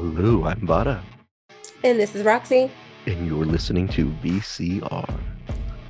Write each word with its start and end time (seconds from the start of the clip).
Hello, 0.00 0.46
I'm 0.46 0.66
Vada. 0.66 1.04
And 1.84 2.00
this 2.00 2.14
is 2.14 2.24
Roxy. 2.24 2.70
And 3.04 3.26
you're 3.26 3.44
listening 3.44 3.86
to 3.88 4.06
VCR. 4.24 5.20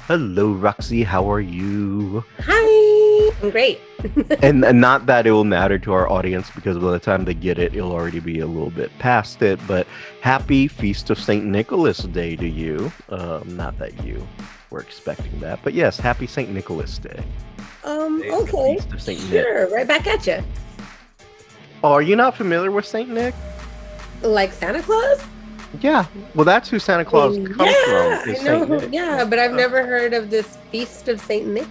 Hello, 0.09 0.51
Roxy. 0.51 1.05
How 1.05 1.31
are 1.31 1.41
you? 1.41 2.25
Hi. 2.41 3.31
I'm 3.41 3.51
great. 3.51 3.81
and, 4.43 4.65
and 4.65 4.81
not 4.81 5.07
that 5.07 5.29
it 5.29 5.31
will 5.31 5.45
matter 5.45 5.79
to 5.79 5.93
our 5.93 6.11
audience 6.11 6.51
because 6.51 6.77
by 6.77 6.91
the 6.91 6.99
time 6.99 7.25
they 7.25 7.35
get 7.35 7.57
it, 7.61 7.77
it'll 7.77 7.93
already 7.93 8.19
be 8.19 8.41
a 8.41 8.49
little 8.49 8.71
bit 8.71 8.91
past 8.99 9.43
it. 9.43 9.61
But 9.69 9.87
happy 10.23 10.67
Feast 10.67 11.11
of 11.11 11.21
St. 11.21 11.45
Nicholas 11.45 11.99
Day 11.99 12.35
to 12.35 12.49
you. 12.49 12.91
Um, 13.11 13.57
not 13.57 13.79
that 13.79 14.05
you 14.05 14.27
were 14.71 14.81
expecting 14.81 15.39
that, 15.39 15.61
but 15.63 15.73
yes, 15.73 16.01
happy 16.01 16.27
St. 16.27 16.51
Nicholas 16.51 16.99
Day. 16.99 17.23
Um, 17.85 18.25
okay. 18.29 18.75
Feast 18.75 18.93
of 18.93 19.01
St. 19.01 19.21
Sure, 19.21 19.67
Nick. 19.67 19.73
right 19.73 19.87
back 19.87 20.09
at 20.09 20.27
you. 20.27 20.43
Oh, 21.85 21.93
are 21.93 22.03
you 22.03 22.17
not 22.17 22.37
familiar 22.37 22.73
with 22.73 22.85
St. 22.85 23.09
Nick? 23.09 23.35
Like 24.23 24.53
Santa 24.53 24.83
Claus? 24.83 25.25
Yeah, 25.81 26.07
well, 26.35 26.45
that's 26.45 26.69
who 26.69 26.79
Santa 26.79 27.05
Claus 27.05 27.37
comes 27.37 27.59
yeah, 27.61 28.23
from. 28.25 28.31
I 28.31 28.43
know. 28.43 28.89
Yeah, 28.91 29.25
but 29.25 29.39
I've 29.39 29.53
never 29.53 29.87
heard 29.87 30.13
of 30.13 30.31
this 30.31 30.59
feast 30.71 31.09
of 31.09 31.21
Saint 31.21 31.47
Nick. 31.47 31.69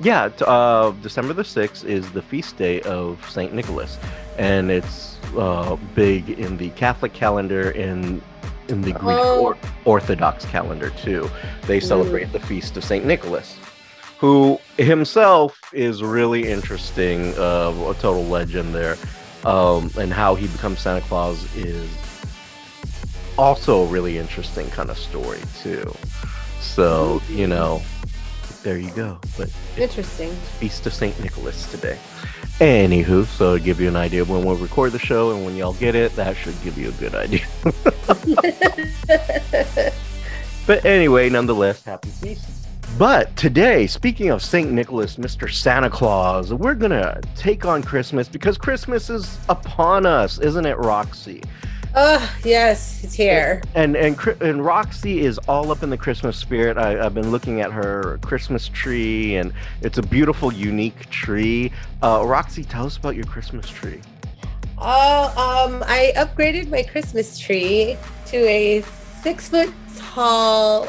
Yeah, 0.00 0.24
uh, 0.46 0.90
December 1.02 1.32
the 1.32 1.44
sixth 1.44 1.84
is 1.84 2.10
the 2.12 2.22
feast 2.22 2.56
day 2.56 2.80
of 2.82 3.28
Saint 3.30 3.52
Nicholas, 3.52 3.98
and 4.38 4.70
it's 4.70 5.18
uh, 5.36 5.76
big 5.94 6.30
in 6.30 6.56
the 6.56 6.70
Catholic 6.70 7.12
calendar 7.12 7.70
and 7.70 8.22
in 8.68 8.82
the 8.82 8.92
Greek 8.92 9.18
oh. 9.18 9.42
or- 9.42 9.58
Orthodox 9.84 10.44
calendar 10.46 10.90
too. 10.90 11.30
They 11.66 11.80
celebrate 11.80 12.28
mm. 12.28 12.32
the 12.32 12.40
feast 12.40 12.76
of 12.76 12.84
Saint 12.84 13.04
Nicholas, 13.04 13.56
who 14.18 14.58
himself 14.78 15.58
is 15.72 16.02
really 16.02 16.48
interesting. 16.48 17.34
Uh, 17.36 17.72
a 17.88 17.94
total 17.94 18.24
legend 18.24 18.74
there, 18.74 18.96
um, 19.44 19.90
and 19.98 20.12
how 20.12 20.34
he 20.34 20.46
becomes 20.48 20.80
Santa 20.80 21.00
Claus 21.02 21.54
is 21.56 21.90
also 23.36 23.82
a 23.82 23.86
really 23.86 24.18
interesting 24.18 24.68
kind 24.70 24.90
of 24.90 24.98
story 24.98 25.40
too. 25.62 25.94
So 26.60 27.22
you 27.28 27.46
know, 27.46 27.82
there 28.62 28.78
you 28.78 28.90
go. 28.90 29.18
But 29.36 29.50
interesting. 29.76 30.32
Feast 30.58 30.86
of 30.86 30.94
Saint 30.94 31.20
Nicholas 31.22 31.70
today. 31.70 31.98
Anywho, 32.60 33.26
so 33.26 33.58
to 33.58 33.62
give 33.62 33.80
you 33.80 33.88
an 33.88 33.96
idea 33.96 34.22
of 34.22 34.30
when 34.30 34.44
we'll 34.44 34.56
record 34.56 34.92
the 34.92 34.98
show 34.98 35.32
and 35.32 35.44
when 35.44 35.56
y'all 35.56 35.74
get 35.74 35.94
it, 35.94 36.14
that 36.16 36.36
should 36.36 36.54
give 36.62 36.78
you 36.78 36.88
a 36.88 36.92
good 36.92 37.14
idea. 37.14 37.46
but 40.66 40.84
anyway, 40.84 41.28
nonetheless, 41.28 41.82
happy 41.82 42.10
feast. 42.10 42.63
But 42.98 43.34
today, 43.36 43.88
speaking 43.88 44.30
of 44.30 44.40
St. 44.40 44.70
Nicholas, 44.70 45.16
Mr. 45.16 45.52
Santa 45.52 45.90
Claus, 45.90 46.54
we're 46.54 46.76
going 46.76 46.92
to 46.92 47.20
take 47.34 47.64
on 47.64 47.82
Christmas 47.82 48.28
because 48.28 48.56
Christmas 48.56 49.10
is 49.10 49.36
upon 49.48 50.06
us, 50.06 50.38
isn't 50.38 50.64
it, 50.64 50.78
Roxy? 50.78 51.42
Oh 51.96 52.36
yes, 52.44 53.02
it's 53.02 53.14
here. 53.14 53.62
And 53.74 53.96
and 53.96 54.16
and 54.40 54.64
Roxy 54.64 55.20
is 55.20 55.38
all 55.48 55.72
up 55.72 55.82
in 55.82 55.90
the 55.90 55.96
Christmas 55.96 56.36
spirit. 56.36 56.76
I, 56.76 56.90
have 56.90 57.14
been 57.14 57.30
looking 57.30 57.60
at 57.60 57.72
her 57.72 58.18
Christmas 58.22 58.68
tree, 58.68 59.36
and 59.36 59.52
it's 59.80 59.98
a 59.98 60.02
beautiful, 60.02 60.52
unique 60.52 61.08
tree. 61.10 61.72
Uh, 62.02 62.22
Roxy, 62.24 62.64
tell 62.64 62.86
us 62.86 62.96
about 62.96 63.16
your 63.16 63.26
Christmas 63.26 63.68
tree. 63.68 64.00
Oh, 64.78 65.66
um, 65.66 65.84
I 65.86 66.12
upgraded 66.16 66.68
my 66.68 66.82
Christmas 66.82 67.38
tree 67.38 67.96
to 68.26 68.36
a 68.36 68.82
six 69.22 69.48
foot 69.48 69.72
tall 69.96 70.88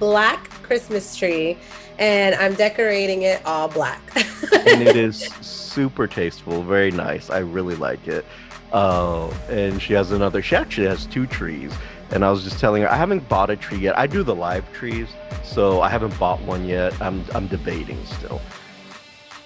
black 0.00 0.51
Christmas 0.72 1.14
tree, 1.14 1.58
and 1.98 2.34
I'm 2.34 2.54
decorating 2.54 3.24
it 3.24 3.44
all 3.44 3.68
black. 3.68 4.00
and 4.16 4.80
it 4.80 4.96
is 4.96 5.18
super 5.42 6.06
tasteful, 6.06 6.62
very 6.62 6.90
nice. 6.90 7.28
I 7.28 7.40
really 7.40 7.76
like 7.76 8.08
it. 8.08 8.24
Uh, 8.72 9.28
and 9.50 9.82
she 9.82 9.92
has 9.92 10.12
another. 10.12 10.40
She 10.40 10.56
actually 10.56 10.86
has 10.86 11.04
two 11.04 11.26
trees. 11.26 11.74
And 12.10 12.24
I 12.24 12.30
was 12.30 12.42
just 12.42 12.58
telling 12.58 12.80
her 12.80 12.90
I 12.90 12.96
haven't 12.96 13.28
bought 13.28 13.50
a 13.50 13.56
tree 13.56 13.80
yet. 13.80 13.98
I 13.98 14.06
do 14.06 14.22
the 14.22 14.34
live 14.34 14.64
trees, 14.72 15.08
so 15.44 15.82
I 15.82 15.90
haven't 15.90 16.18
bought 16.18 16.40
one 16.40 16.64
yet. 16.64 16.98
I'm 17.02 17.22
I'm 17.34 17.48
debating 17.48 18.02
still. 18.06 18.40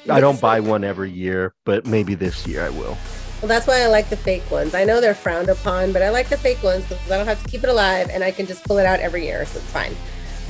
I 0.08 0.20
don't 0.20 0.40
buy 0.40 0.60
one 0.60 0.84
every 0.84 1.10
year, 1.10 1.54
but 1.64 1.86
maybe 1.86 2.14
this 2.14 2.46
year 2.46 2.64
I 2.64 2.70
will. 2.70 2.96
Well, 3.40 3.48
that's 3.48 3.66
why 3.66 3.80
I 3.80 3.88
like 3.88 4.10
the 4.10 4.16
fake 4.16 4.48
ones. 4.48 4.74
I 4.74 4.84
know 4.84 5.00
they're 5.00 5.12
frowned 5.12 5.48
upon, 5.48 5.92
but 5.92 6.02
I 6.02 6.10
like 6.10 6.28
the 6.28 6.36
fake 6.36 6.62
ones 6.62 6.84
because 6.86 7.10
I 7.10 7.16
don't 7.16 7.26
have 7.26 7.42
to 7.42 7.48
keep 7.48 7.64
it 7.64 7.68
alive 7.68 8.10
and 8.12 8.22
I 8.22 8.30
can 8.30 8.46
just 8.46 8.62
pull 8.64 8.78
it 8.78 8.86
out 8.86 9.00
every 9.00 9.24
year, 9.24 9.44
so 9.44 9.58
it's 9.58 9.70
fine. 9.72 9.96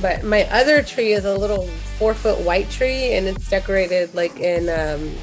But 0.01 0.23
my 0.23 0.43
other 0.45 0.83
tree 0.83 1.13
is 1.13 1.25
a 1.25 1.35
little 1.35 1.67
four 1.97 2.13
foot 2.13 2.39
white 2.45 2.69
tree 2.69 3.13
and 3.13 3.27
it's 3.27 3.49
decorated 3.49 4.13
like 4.13 4.39
in 4.39 4.69
um, 4.69 5.15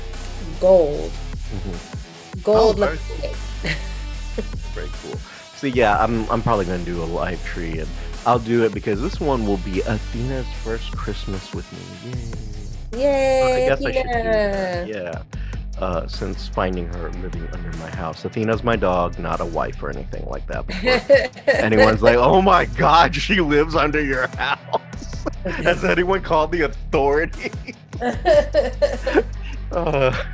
gold. 0.60 1.10
Mm-hmm. 1.10 2.40
Gold. 2.42 2.80
Oh, 2.80 2.86
very 4.74 4.88
cool. 5.02 5.18
So 5.56 5.68
yeah, 5.68 5.96
I'm 5.98 6.28
I'm 6.30 6.42
probably 6.42 6.66
gonna 6.66 6.84
do 6.84 7.02
a 7.02 7.04
live 7.06 7.42
tree, 7.44 7.78
and 7.78 7.88
I'll 8.26 8.38
do 8.38 8.64
it 8.64 8.74
because 8.74 9.00
this 9.00 9.20
one 9.20 9.46
will 9.46 9.58
be 9.58 9.80
Athena's 9.82 10.46
first 10.62 10.94
Christmas 10.96 11.54
with 11.54 11.70
me. 11.72 13.00
Yay! 13.00 13.02
Yay! 13.02 13.64
I 13.64 13.68
guess 13.68 13.80
Athena. 13.80 13.88
I 13.88 13.92
should 13.92 14.02
do 14.02 14.12
that. 14.12 14.88
Yeah. 14.88 15.22
Uh, 15.78 16.06
since 16.06 16.46
finding 16.46 16.86
her 16.86 17.10
living 17.14 17.48
under 17.52 17.76
my 17.78 17.90
house. 17.90 18.24
Athena's 18.24 18.62
my 18.62 18.76
dog, 18.76 19.18
not 19.18 19.40
a 19.40 19.44
wife 19.44 19.82
or 19.82 19.90
anything 19.90 20.24
like 20.26 20.46
that. 20.46 20.64
anyone's 21.48 22.00
like, 22.00 22.16
"Oh 22.16 22.40
my 22.40 22.64
God, 22.64 23.12
she 23.12 23.40
lives 23.40 23.74
under 23.74 24.00
your 24.00 24.28
house." 24.28 25.26
Has 25.44 25.84
anyone 25.84 26.22
called 26.22 26.52
the 26.52 26.62
authority? 26.62 27.50
uh, 29.72 30.24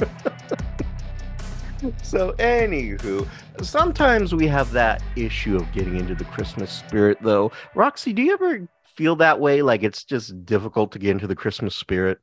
so, 2.02 2.32
anywho, 2.32 3.26
sometimes 3.62 4.34
we 4.34 4.46
have 4.46 4.70
that 4.72 5.02
issue 5.16 5.56
of 5.56 5.70
getting 5.72 5.96
into 5.96 6.14
the 6.14 6.24
Christmas 6.24 6.70
spirit, 6.70 7.18
though. 7.22 7.52
Roxy, 7.74 8.12
do 8.12 8.22
you 8.22 8.32
ever 8.32 8.68
feel 8.84 9.16
that 9.16 9.40
way? 9.40 9.62
Like 9.62 9.82
it's 9.82 10.04
just 10.04 10.44
difficult 10.44 10.92
to 10.92 10.98
get 10.98 11.10
into 11.10 11.26
the 11.26 11.36
Christmas 11.36 11.74
spirit? 11.74 12.20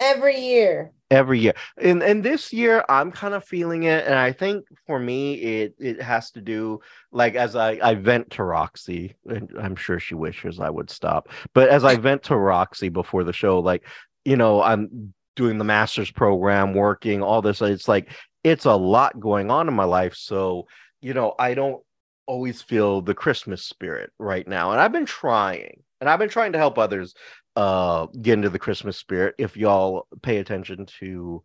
Every 0.00 0.38
year. 0.38 0.92
Every 1.08 1.38
year. 1.38 1.54
And 1.78 2.02
and 2.02 2.24
this 2.24 2.52
year 2.52 2.84
I'm 2.88 3.12
kind 3.12 3.34
of 3.34 3.44
feeling 3.44 3.84
it. 3.84 4.04
And 4.06 4.16
I 4.16 4.32
think 4.32 4.64
for 4.88 4.98
me 4.98 5.34
it 5.34 5.74
it 5.78 6.02
has 6.02 6.32
to 6.32 6.40
do 6.40 6.80
like 7.12 7.36
as 7.36 7.54
I, 7.54 7.78
I 7.80 7.94
vent 7.94 8.30
to 8.32 8.42
Roxy, 8.42 9.14
and 9.24 9.52
I'm 9.56 9.76
sure 9.76 10.00
she 10.00 10.16
wishes 10.16 10.58
I 10.58 10.68
would 10.68 10.90
stop. 10.90 11.28
But 11.54 11.68
as 11.68 11.84
I 11.84 11.94
vent 11.94 12.24
to 12.24 12.36
Roxy 12.36 12.88
before 12.88 13.22
the 13.22 13.32
show, 13.32 13.60
like, 13.60 13.86
you 14.24 14.36
know, 14.36 14.60
I'm 14.60 15.14
doing 15.36 15.58
the 15.58 15.64
master's 15.64 16.10
program, 16.10 16.74
working, 16.74 17.22
all 17.22 17.40
this. 17.40 17.62
It's 17.62 17.86
like 17.86 18.10
it's 18.42 18.64
a 18.64 18.74
lot 18.74 19.20
going 19.20 19.48
on 19.48 19.68
in 19.68 19.74
my 19.74 19.84
life. 19.84 20.16
So, 20.16 20.66
you 21.00 21.14
know, 21.14 21.34
I 21.38 21.54
don't 21.54 21.80
always 22.26 22.62
feel 22.62 23.00
the 23.00 23.14
Christmas 23.14 23.64
spirit 23.64 24.10
right 24.18 24.48
now. 24.48 24.72
And 24.72 24.80
I've 24.80 24.92
been 24.92 25.06
trying, 25.06 25.84
and 26.00 26.10
I've 26.10 26.18
been 26.18 26.28
trying 26.28 26.52
to 26.52 26.58
help 26.58 26.78
others 26.78 27.14
uh 27.56 28.06
get 28.22 28.34
into 28.34 28.50
the 28.50 28.58
Christmas 28.58 28.96
spirit. 28.96 29.34
If 29.38 29.56
y'all 29.56 30.06
pay 30.22 30.38
attention 30.38 30.86
to 31.00 31.42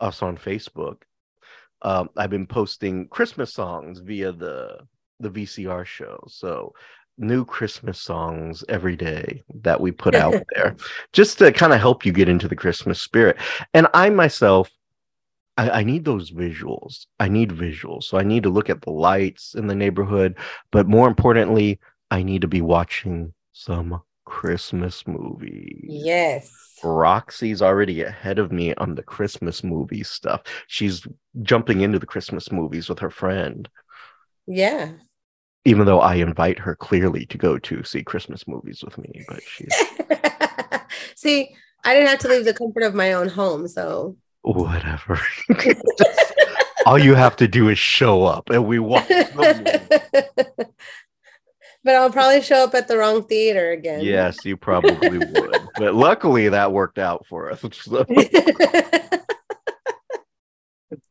us 0.00 0.22
on 0.22 0.36
Facebook, 0.36 1.02
um, 1.82 2.10
I've 2.16 2.30
been 2.30 2.46
posting 2.46 3.08
Christmas 3.08 3.52
songs 3.52 4.00
via 4.00 4.32
the 4.32 4.78
the 5.20 5.30
VCR 5.30 5.84
show. 5.84 6.22
So 6.28 6.74
new 7.16 7.44
Christmas 7.44 8.00
songs 8.00 8.64
every 8.68 8.96
day 8.96 9.42
that 9.62 9.80
we 9.80 9.92
put 9.92 10.14
out 10.14 10.34
there 10.54 10.76
just 11.12 11.38
to 11.38 11.52
kind 11.52 11.72
of 11.72 11.80
help 11.80 12.04
you 12.04 12.12
get 12.12 12.28
into 12.28 12.48
the 12.48 12.56
Christmas 12.56 13.00
spirit. 13.00 13.36
And 13.72 13.86
I 13.94 14.10
myself 14.10 14.70
I, 15.56 15.70
I, 15.70 15.84
need 15.84 16.04
those 16.04 16.32
visuals. 16.32 17.06
I 17.20 17.28
need 17.28 17.50
visuals. 17.50 18.04
So 18.04 18.18
I 18.18 18.24
need 18.24 18.42
to 18.42 18.50
look 18.50 18.68
at 18.68 18.82
the 18.82 18.90
lights 18.90 19.54
in 19.54 19.68
the 19.68 19.74
neighborhood. 19.74 20.36
But 20.72 20.88
more 20.88 21.06
importantly, 21.06 21.78
I 22.10 22.22
need 22.24 22.40
to 22.40 22.48
be 22.48 22.60
watching 22.60 23.32
some 23.52 24.02
Christmas 24.24 25.06
movies. 25.06 25.86
Yes. 25.88 26.50
Roxy's 26.82 27.62
already 27.62 28.02
ahead 28.02 28.38
of 28.38 28.52
me 28.52 28.74
on 28.74 28.94
the 28.94 29.02
Christmas 29.02 29.64
movie 29.64 30.02
stuff. 30.02 30.42
She's 30.66 31.06
jumping 31.42 31.80
into 31.80 31.98
the 31.98 32.06
Christmas 32.06 32.52
movies 32.52 32.88
with 32.88 32.98
her 32.98 33.10
friend. 33.10 33.68
Yeah. 34.46 34.90
Even 35.64 35.86
though 35.86 36.00
I 36.00 36.16
invite 36.16 36.58
her 36.58 36.74
clearly 36.74 37.24
to 37.26 37.38
go 37.38 37.58
to 37.58 37.82
see 37.84 38.02
Christmas 38.02 38.46
movies 38.46 38.82
with 38.84 38.98
me, 38.98 39.24
but 39.28 39.40
she's 39.42 39.74
See, 41.16 41.54
I 41.84 41.94
didn't 41.94 42.08
have 42.08 42.18
to 42.20 42.28
leave 42.28 42.44
the 42.44 42.54
comfort 42.54 42.82
of 42.82 42.94
my 42.94 43.14
own 43.14 43.28
home, 43.28 43.68
so 43.68 44.16
whatever. 44.42 45.18
All 46.86 46.98
you 46.98 47.14
have 47.14 47.36
to 47.36 47.48
do 47.48 47.70
is 47.70 47.78
show 47.78 48.24
up 48.24 48.50
and 48.50 48.66
we 48.66 48.78
watch 48.78 49.08
but 51.84 51.94
I'll 51.94 52.10
probably 52.10 52.40
show 52.40 52.64
up 52.64 52.74
at 52.74 52.88
the 52.88 52.96
wrong 52.96 53.24
theater 53.24 53.70
again. 53.70 54.00
Yes, 54.00 54.44
you 54.44 54.56
probably 54.56 55.18
would. 55.18 55.56
But 55.76 55.94
luckily 55.94 56.48
that 56.48 56.72
worked 56.72 56.98
out 56.98 57.26
for 57.26 57.50
us. 57.50 57.64
So. 57.72 58.04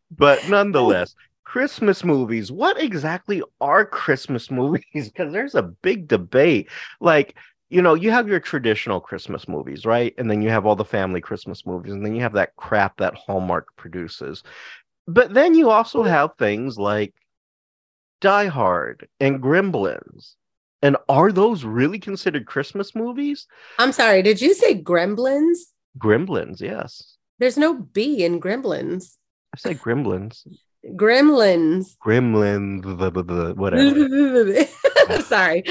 but 0.09 0.47
nonetheless, 0.47 1.15
Christmas 1.53 2.03
movies. 2.03 2.51
What 2.51 2.81
exactly 2.81 3.43
are 3.61 3.85
Christmas 3.85 4.49
movies? 4.49 4.83
Because 4.93 5.31
there's 5.31 5.53
a 5.53 5.61
big 5.61 6.07
debate. 6.07 6.69
Like, 6.99 7.37
you 7.69 7.81
know, 7.81 7.93
you 7.93 8.09
have 8.09 8.27
your 8.27 8.39
traditional 8.39 8.99
Christmas 8.99 9.47
movies, 9.47 9.85
right? 9.85 10.15
And 10.17 10.31
then 10.31 10.41
you 10.41 10.49
have 10.49 10.65
all 10.65 10.75
the 10.75 10.83
family 10.83 11.21
Christmas 11.21 11.65
movies, 11.65 11.93
and 11.93 12.03
then 12.03 12.15
you 12.15 12.21
have 12.21 12.33
that 12.33 12.55
crap 12.55 12.97
that 12.97 13.13
Hallmark 13.13 13.67
produces. 13.75 14.41
But 15.05 15.33
then 15.35 15.53
you 15.53 15.69
also 15.69 16.01
have 16.01 16.31
things 16.39 16.79
like 16.79 17.13
Die 18.21 18.47
Hard 18.47 19.07
and 19.19 19.39
Gremlins. 19.39 20.35
And 20.83 20.97
are 21.07 21.31
those 21.31 21.63
really 21.63 21.97
considered 21.97 22.45
Christmas 22.45 22.93
movies? 22.93 23.47
I'm 23.79 23.93
sorry, 23.93 24.21
did 24.21 24.41
you 24.41 24.53
say 24.53 24.79
Gremlins? 24.79 25.57
Gremlins, 25.97 26.59
yes. 26.59 27.15
There's 27.39 27.57
no 27.57 27.73
B 27.73 28.25
in 28.25 28.41
Gremlins. 28.41 29.15
I 29.55 29.59
said 29.59 29.79
Gremlins. 29.79 30.45
Gremlins. 30.85 31.95
Gremlins, 32.05 32.83
the, 32.83 33.09
the, 33.09 33.23
the, 33.23 33.53
whatever. 33.55 35.21
sorry. 35.23 35.63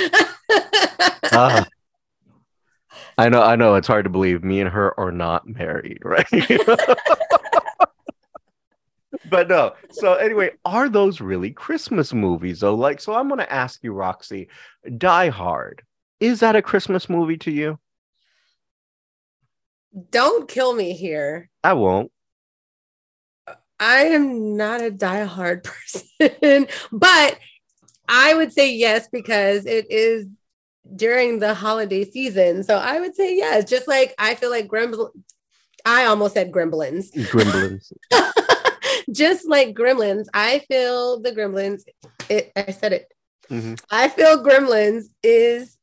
Ah. 1.31 1.67
I 3.19 3.29
know, 3.29 3.43
I 3.43 3.57
know. 3.57 3.75
It's 3.75 3.87
hard 3.87 4.05
to 4.05 4.11
believe 4.11 4.43
me 4.43 4.63
and 4.63 4.71
her 4.71 4.99
are 4.99 5.13
not 5.13 5.47
married, 5.47 5.99
right? 6.03 6.27
but 9.31 9.49
no. 9.49 9.73
So 9.91 10.15
anyway, 10.15 10.51
are 10.65 10.89
those 10.89 11.21
really 11.21 11.51
Christmas 11.51 12.13
movies 12.13 12.61
though? 12.61 12.75
Like, 12.75 13.01
so 13.01 13.15
I'm 13.15 13.29
gonna 13.29 13.47
ask 13.49 13.83
you, 13.83 13.93
Roxy, 13.93 14.49
Die 14.99 15.29
Hard. 15.29 15.83
Is 16.21 16.41
that 16.41 16.57
a 16.57 16.63
Christmas 16.63 17.09
movie 17.11 17.39
to 17.39 17.51
you? 17.51 17.79
Don't 20.11 20.49
kill 20.49 20.75
me 20.75 20.95
here. 20.95 21.51
I 21.63 21.75
won't. 21.75 22.11
I 23.79 24.05
am 24.05 24.57
not 24.57 24.81
a 24.81 24.93
die-hard 24.93 25.65
person, 26.21 26.69
but 26.93 27.39
I 28.09 28.35
would 28.35 28.53
say 28.53 28.73
yes 28.73 29.09
because 29.11 29.67
it 29.67 29.91
is 29.91 30.29
during 30.95 31.41
the 31.41 31.53
holiday 31.53 32.09
season. 32.09 32.63
So 32.63 32.77
I 32.77 33.01
would 33.01 33.17
say 33.17 33.37
yes. 33.37 33.69
Just 33.69 33.89
like 33.89 34.15
I 34.19 34.37
feel 34.37 34.51
like 34.51 34.69
Gremlins. 34.69 35.11
I 35.85 36.05
almost 36.05 36.35
said 36.35 36.53
Gremlins. 36.53 37.13
Gremlins. 37.13 37.93
Just 39.13 39.47
like 39.49 39.75
Gremlins, 39.75 40.27
I 40.35 40.61
feel 40.69 41.21
the 41.21 41.33
Gremlins. 41.33 41.83
It, 42.29 42.51
I 42.57 42.73
said 42.73 42.93
it. 42.93 43.13
Mhm. 43.51 43.81
I 43.91 44.09
feel 44.09 44.43
Gremlins 44.43 45.05
is 45.23 45.77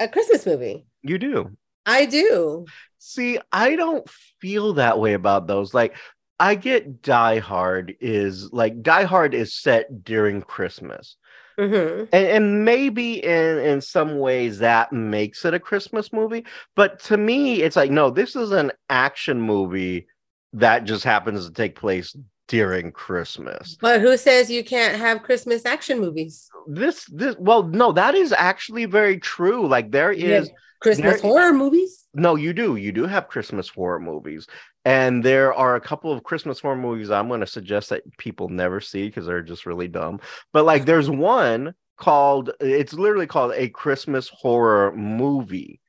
a 0.00 0.08
Christmas 0.08 0.46
movie. 0.46 0.86
You 1.02 1.18
do. 1.18 1.56
I 1.84 2.06
do. 2.06 2.66
See, 2.98 3.38
I 3.50 3.74
don't 3.76 4.08
feel 4.40 4.74
that 4.74 4.98
way 5.00 5.14
about 5.14 5.46
those. 5.48 5.74
Like, 5.74 5.96
I 6.38 6.54
get 6.54 7.02
Die 7.02 7.38
Hard 7.38 7.96
is 8.00 8.52
like 8.52 8.82
Die 8.82 9.04
Hard 9.04 9.34
is 9.34 9.54
set 9.54 10.04
during 10.04 10.42
Christmas. 10.42 11.16
Mhm. 11.58 12.08
and, 12.12 12.26
and 12.26 12.64
maybe 12.64 13.22
in 13.22 13.58
in 13.58 13.80
some 13.82 14.18
ways 14.18 14.60
that 14.60 14.90
makes 14.90 15.44
it 15.44 15.52
a 15.52 15.60
christmas 15.60 16.10
movie 16.10 16.46
but 16.74 16.98
to 17.00 17.18
me 17.18 17.60
it's 17.60 17.76
like 17.76 17.90
no 17.90 18.08
this 18.08 18.34
is 18.34 18.52
an 18.52 18.72
action 18.88 19.38
movie 19.38 20.06
that 20.54 20.84
just 20.84 21.04
happens 21.04 21.46
to 21.46 21.52
take 21.52 21.76
place 21.76 22.16
during 22.48 22.92
christmas. 22.92 23.78
But 23.80 24.00
who 24.00 24.16
says 24.16 24.50
you 24.50 24.62
can't 24.64 24.98
have 24.98 25.22
Christmas 25.22 25.64
action 25.64 25.98
movies? 26.00 26.48
this 26.66 27.06
this 27.06 27.34
well 27.38 27.62
no 27.64 27.92
that 27.92 28.14
is 28.14 28.32
actually 28.32 28.84
very 28.84 29.18
true. 29.18 29.66
Like 29.66 29.90
there 29.90 30.12
is 30.12 30.50
Christmas 30.80 31.20
there- 31.20 31.30
horror 31.30 31.52
movies? 31.52 32.06
no 32.14 32.34
you 32.36 32.52
do. 32.52 32.76
You 32.76 32.92
do 32.92 33.06
have 33.06 33.28
christmas 33.28 33.68
horror 33.68 34.00
movies. 34.00 34.46
And 34.84 35.24
there 35.24 35.54
are 35.54 35.76
a 35.76 35.80
couple 35.80 36.12
of 36.12 36.24
christmas 36.24 36.60
horror 36.60 36.76
movies 36.76 37.10
i'm 37.10 37.28
going 37.28 37.40
to 37.40 37.46
suggest 37.46 37.88
that 37.90 38.02
people 38.18 38.48
never 38.48 38.80
see 38.80 39.06
because 39.06 39.26
they're 39.26 39.42
just 39.42 39.64
really 39.64 39.88
dumb. 39.88 40.20
But 40.52 40.64
like 40.64 40.84
there's 40.84 41.08
one 41.08 41.74
called 41.96 42.50
it's 42.60 42.92
literally 42.92 43.28
called 43.28 43.52
a 43.54 43.68
christmas 43.68 44.28
horror 44.28 44.92
movie 44.96 45.80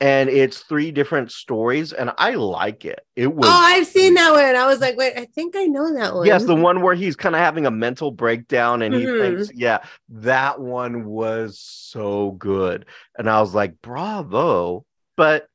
and 0.00 0.28
it's 0.28 0.60
three 0.60 0.90
different 0.92 1.32
stories 1.32 1.92
and 1.92 2.12
i 2.18 2.34
like 2.34 2.84
it 2.84 3.00
it 3.16 3.34
was 3.34 3.48
Oh, 3.48 3.58
I've 3.60 3.86
seen 3.86 4.14
that 4.14 4.32
one. 4.32 4.54
I 4.56 4.66
was 4.66 4.78
like, 4.80 4.96
wait, 4.96 5.14
I 5.16 5.24
think 5.24 5.56
I 5.56 5.64
know 5.64 5.92
that 5.94 6.14
one. 6.14 6.26
yes 6.26 6.44
the 6.44 6.54
one 6.54 6.82
where 6.82 6.94
he's 6.94 7.16
kind 7.16 7.34
of 7.34 7.40
having 7.40 7.66
a 7.66 7.70
mental 7.70 8.10
breakdown 8.12 8.82
and 8.82 8.94
he 8.94 9.04
Mhm. 9.06 9.18
thinks 9.18 9.50
yeah 9.54 9.78
that 10.10 10.60
one 10.60 11.04
was 11.04 11.58
so 11.60 12.32
good 12.32 12.86
and 13.16 13.28
i 13.28 13.40
was 13.40 13.54
like 13.54 13.80
bravo 13.82 14.84
but 15.16 15.46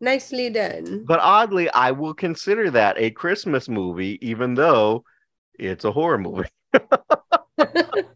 Nicely 0.00 0.50
done. 0.50 1.04
But 1.06 1.20
oddly, 1.20 1.70
I 1.70 1.92
will 1.92 2.12
consider 2.14 2.68
that 2.72 2.98
a 2.98 3.10
Christmas 3.10 3.68
movie, 3.70 4.18
even 4.20 4.54
though 4.54 5.04
it's 5.58 5.84
a 5.84 5.92
horror 5.92 6.18
movie. 6.18 6.48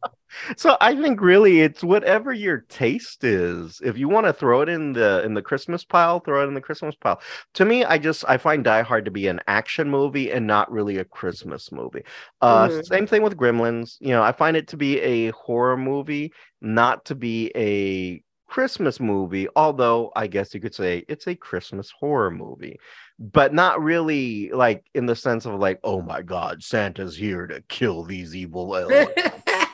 so 0.56 0.77
I 0.81 0.95
think 0.95 1.21
really 1.21 1.61
it's 1.61 1.83
whatever 1.85 2.33
your 2.33 2.59
taste 2.69 3.25
is. 3.25 3.81
If 3.85 3.99
you 3.99 4.09
want 4.09 4.27
to 4.27 4.33
throw 4.33 4.61
it 4.62 4.69
in 4.69 4.93
the 4.93 5.23
in 5.25 5.35
the 5.35 5.43
Christmas 5.43 5.85
pile, 5.85 6.21
throw 6.21 6.43
it 6.45 6.49
in 6.49 6.55
the 6.55 6.61
Christmas 6.61 6.95
pile. 6.97 7.21
To 7.55 7.65
me, 7.65 7.85
I 7.85 7.99
just 7.99 8.25
I 8.29 8.39
find 8.39 8.65
Die 8.65 8.83
Hard 8.83 9.05
to 9.06 9.11
be 9.11 9.29
an 9.29 9.41
action 9.47 9.91
movie 9.91 10.31
and 10.31 10.47
not 10.47 10.71
really 10.71 10.99
a 10.99 11.05
Christmas 11.05 11.71
movie. 11.73 12.03
Uh 12.41 12.69
Mhm. 12.69 12.85
same 12.87 13.06
thing 13.06 13.23
with 13.23 13.37
Gremlins. 13.37 13.97
You 14.00 14.11
know, 14.11 14.23
I 14.23 14.33
find 14.33 14.56
it 14.56 14.69
to 14.69 14.77
be 14.77 15.00
a 15.00 15.31
horror 15.33 15.77
movie, 15.77 16.33
not 16.61 17.05
to 17.06 17.15
be 17.15 17.50
a 17.56 18.23
Christmas 18.49 18.99
movie, 19.00 19.47
although 19.56 20.11
I 20.17 20.27
guess 20.27 20.55
you 20.55 20.61
could 20.61 20.75
say 20.75 21.05
it's 21.09 21.27
a 21.27 21.35
Christmas 21.35 21.91
horror 21.91 22.31
movie, 22.31 22.79
but 23.19 23.53
not 23.53 23.83
really 23.83 24.50
like 24.50 24.85
in 24.95 25.06
the 25.06 25.17
sense 25.17 25.45
of 25.47 25.55
like, 25.61 25.81
oh 25.85 26.00
my 26.00 26.23
God, 26.23 26.62
Santa's 26.62 27.17
here 27.17 27.47
to 27.47 27.62
kill 27.69 28.05
these 28.05 28.35
evil 28.35 28.75
elves. 28.77 29.12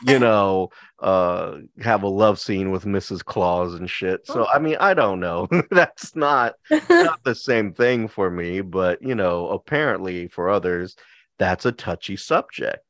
You 0.05 0.19
know, 0.19 0.69
uh, 1.01 1.59
have 1.83 2.03
a 2.03 2.09
love 2.09 2.39
scene 2.39 2.71
with 2.71 2.85
Mrs. 2.85 3.25
Claus 3.25 3.75
and 3.75 3.89
shit. 3.91 4.27
So 4.27 4.47
I 4.47 4.59
mean, 4.59 4.77
I 4.81 4.95
don't 4.95 5.21
know. 5.21 5.49
That's 5.71 6.15
not 6.17 6.55
not 6.91 7.23
the 7.25 7.35
same 7.35 7.73
thing 7.73 8.09
for 8.09 8.31
me, 8.31 8.61
but 8.61 9.03
you 9.03 9.15
know, 9.15 9.49
apparently 9.49 10.29
for 10.29 10.51
others, 10.51 10.97
that's 11.39 11.67
a 11.67 11.73
touchy 11.73 12.17
subject. 12.17 12.81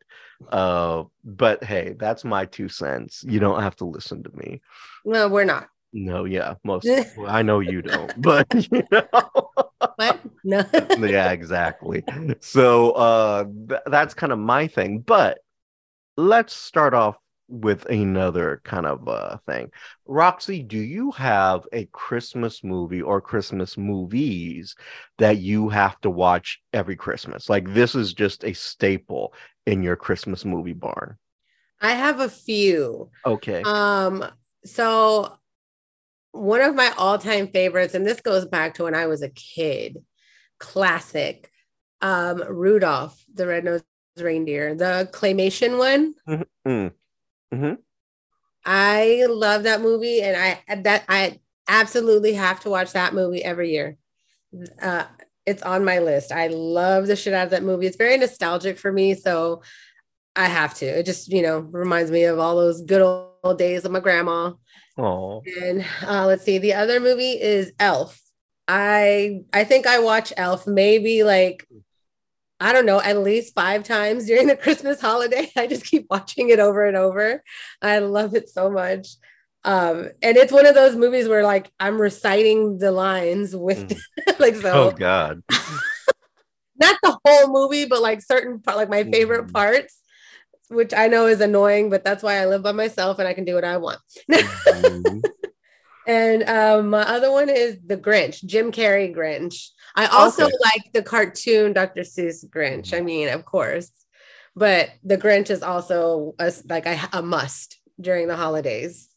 Uh, 0.50 1.04
but 1.24 1.62
hey, 1.64 1.94
that's 1.98 2.24
my 2.24 2.44
two 2.44 2.68
cents. 2.68 3.24
You 3.26 3.38
don't 3.40 3.62
have 3.62 3.76
to 3.76 3.84
listen 3.84 4.22
to 4.24 4.30
me. 4.36 4.60
no, 5.04 5.28
we're 5.28 5.44
not. 5.44 5.68
No, 5.96 6.24
yeah, 6.24 6.54
most 6.64 6.84
well, 7.16 7.28
I 7.30 7.42
know 7.42 7.60
you 7.60 7.80
don't, 7.80 8.12
but 8.20 8.52
you 8.72 8.82
know, 8.90 9.50
What? 9.94 10.20
No. 10.42 10.64
yeah, 10.98 11.30
exactly. 11.30 12.02
So 12.40 12.90
uh 12.92 13.44
th- 13.68 13.80
that's 13.86 14.12
kind 14.12 14.32
of 14.32 14.40
my 14.40 14.66
thing. 14.66 14.98
But 15.00 15.38
let's 16.16 16.54
start 16.54 16.94
off 16.94 17.16
with 17.48 17.84
another 17.86 18.62
kind 18.64 18.86
of 18.86 19.06
uh 19.06 19.36
thing. 19.46 19.70
Roxy, 20.06 20.62
do 20.62 20.78
you 20.78 21.10
have 21.12 21.66
a 21.72 21.84
Christmas 21.86 22.64
movie 22.64 23.02
or 23.02 23.20
Christmas 23.20 23.76
movies 23.76 24.74
that 25.18 25.38
you 25.38 25.68
have 25.68 26.00
to 26.00 26.10
watch 26.10 26.60
every 26.72 26.96
Christmas? 26.96 27.50
Like 27.50 27.74
this 27.74 27.94
is 27.94 28.14
just 28.14 28.44
a 28.44 28.54
staple 28.54 29.34
in 29.66 29.82
your 29.82 29.96
Christmas 29.96 30.44
movie 30.44 30.72
barn. 30.72 31.16
I 31.80 31.92
have 31.92 32.20
a 32.20 32.30
few. 32.30 33.10
Okay. 33.26 33.62
Um, 33.64 34.24
so 34.64 35.36
one 36.32 36.62
of 36.62 36.74
my 36.74 36.92
all-time 36.96 37.48
favorites, 37.48 37.94
and 37.94 38.06
this 38.06 38.20
goes 38.20 38.46
back 38.46 38.74
to 38.74 38.84
when 38.84 38.94
I 38.94 39.06
was 39.06 39.22
a 39.22 39.28
kid, 39.28 39.98
classic. 40.58 41.50
Um, 42.00 42.42
Rudolph, 42.48 43.22
the 43.32 43.46
red-nosed 43.46 43.84
reindeer, 44.22 44.74
the 44.74 45.08
claymation 45.12 45.78
one. 45.78 46.14
Mm. 46.66 46.92
Mhm. 47.52 47.78
I 48.64 49.26
love 49.28 49.64
that 49.64 49.80
movie, 49.80 50.22
and 50.22 50.36
I 50.36 50.74
that 50.82 51.04
I 51.08 51.40
absolutely 51.68 52.34
have 52.34 52.60
to 52.60 52.70
watch 52.70 52.92
that 52.92 53.14
movie 53.14 53.44
every 53.44 53.72
year. 53.72 53.96
Uh, 54.80 55.04
it's 55.46 55.62
on 55.62 55.84
my 55.84 55.98
list. 55.98 56.32
I 56.32 56.46
love 56.48 57.06
the 57.06 57.16
shit 57.16 57.34
out 57.34 57.44
of 57.44 57.50
that 57.50 57.62
movie. 57.62 57.86
It's 57.86 57.96
very 57.96 58.16
nostalgic 58.16 58.78
for 58.78 58.90
me, 58.92 59.14
so 59.14 59.62
I 60.36 60.46
have 60.46 60.74
to. 60.74 60.86
It 60.86 61.06
just 61.06 61.28
you 61.28 61.42
know 61.42 61.60
reminds 61.60 62.10
me 62.10 62.24
of 62.24 62.38
all 62.38 62.56
those 62.56 62.82
good 62.82 63.02
old 63.02 63.58
days 63.58 63.84
of 63.84 63.92
my 63.92 64.00
grandma. 64.00 64.52
Oh. 64.96 65.42
And 65.60 65.84
uh, 66.06 66.26
let's 66.26 66.44
see, 66.44 66.58
the 66.58 66.74
other 66.74 67.00
movie 67.00 67.32
is 67.32 67.72
Elf. 67.78 68.20
I 68.66 69.40
I 69.52 69.64
think 69.64 69.86
I 69.86 69.98
watch 69.98 70.32
Elf 70.36 70.66
maybe 70.66 71.22
like 71.22 71.66
I 72.64 72.72
don't 72.72 72.86
know 72.86 72.98
at 72.98 73.18
least 73.18 73.54
five 73.54 73.84
times 73.84 74.24
during 74.24 74.46
the 74.46 74.56
Christmas 74.64 74.98
holiday. 74.98 75.52
I 75.54 75.66
just 75.66 75.84
keep 75.84 76.06
watching 76.08 76.48
it 76.48 76.58
over 76.58 76.86
and 76.86 76.96
over. 76.96 77.42
I 77.82 77.98
love 77.98 78.34
it 78.34 78.48
so 78.48 78.70
much. 78.70 79.06
Um, 79.64 80.08
and 80.22 80.36
it's 80.38 80.52
one 80.52 80.64
of 80.64 80.74
those 80.74 80.96
movies 80.96 81.28
where 81.28 81.42
like 81.42 81.70
I'm 81.78 82.00
reciting 82.00 82.78
the 82.78 82.90
lines 82.90 83.54
with 83.54 83.84
like 84.38 84.56
so 84.56 84.88
Oh 84.88 84.90
God. 84.92 85.42
not 86.80 86.98
the 87.02 87.18
whole 87.24 87.52
movie, 87.52 87.84
but 87.84 88.00
like 88.00 88.22
certain 88.22 88.60
part, 88.60 88.78
like 88.78 88.88
my 88.88 89.04
favorite 89.04 89.48
Mhm. 89.48 89.52
parts, 89.52 90.00
which 90.68 90.94
I 90.94 91.08
know 91.08 91.26
is 91.26 91.42
annoying, 91.42 91.90
but 91.90 92.02
that's 92.02 92.22
why 92.22 92.36
I 92.36 92.46
live 92.46 92.62
by 92.62 92.72
myself 92.72 93.18
and 93.18 93.28
I 93.28 93.34
can 93.34 93.44
do 93.44 93.54
what 93.54 93.64
I 93.64 93.76
want. 93.76 94.00
Mhm. 94.30 95.22
And 96.06 96.42
um, 96.44 96.90
my 96.90 97.02
other 97.02 97.32
one 97.32 97.48
is 97.48 97.78
the 97.84 97.96
Grinch, 97.96 98.44
Jim 98.44 98.72
Carrey 98.72 99.14
Grinch. 99.14 99.70
I 99.96 100.06
also 100.06 100.44
Okay. 100.44 100.52
like 100.62 100.92
the 100.92 101.02
cartoon 101.02 101.72
Dr. 101.72 102.02
Seuss 102.02 102.44
Grinch. 102.48 102.92
I 102.96 103.00
mean, 103.00 103.28
of 103.30 103.44
course, 103.44 103.90
but 104.54 104.90
the 105.02 105.16
Grinch 105.16 105.50
is 105.50 105.62
also 105.62 106.34
a, 106.38 106.52
like 106.68 106.86
a, 106.86 106.98
a 107.12 107.22
must 107.22 107.80
during 108.00 108.28
the 108.28 108.36
holidays. 108.36 109.08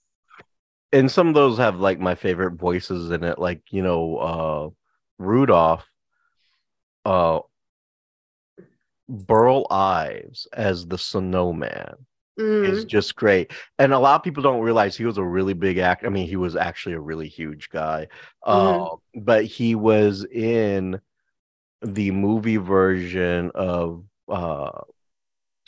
and 0.93 1.11
some 1.11 1.27
of 1.27 1.33
those 1.33 1.57
have 1.57 1.79
like 1.81 1.99
my 1.99 2.15
favorite 2.15 2.53
voices 2.53 3.11
in 3.11 3.23
it 3.25 3.37
like 3.37 3.61
you 3.71 3.81
know 3.83 4.15
uh 4.17 4.69
rudolph 5.19 5.85
uh 7.03 7.39
burl 9.09 9.67
ives 9.69 10.47
as 10.53 10.87
the 10.87 10.97
snowman 10.97 12.06
is 12.37 12.85
Mhm. 12.85 12.87
just 12.87 13.15
great. 13.15 13.51
And 13.79 13.93
a 13.93 13.99
lot 13.99 14.15
of 14.15 14.23
people 14.23 14.43
don't 14.43 14.61
realize 14.61 14.95
he 14.95 15.05
was 15.05 15.17
a 15.17 15.23
really 15.23 15.53
big 15.53 15.77
actor. 15.79 16.05
I 16.05 16.09
mean, 16.09 16.27
he 16.27 16.35
was 16.35 16.55
actually 16.55 16.93
a 16.93 16.99
really 16.99 17.27
huge 17.27 17.69
guy. 17.69 18.07
Mhm. 18.45 18.93
Uh, 18.93 18.95
but 19.19 19.45
he 19.45 19.75
was 19.75 20.23
in 20.25 21.01
the 21.81 22.11
movie 22.11 22.57
version 22.57 23.51
of 23.55 24.03
uh, 24.29 24.81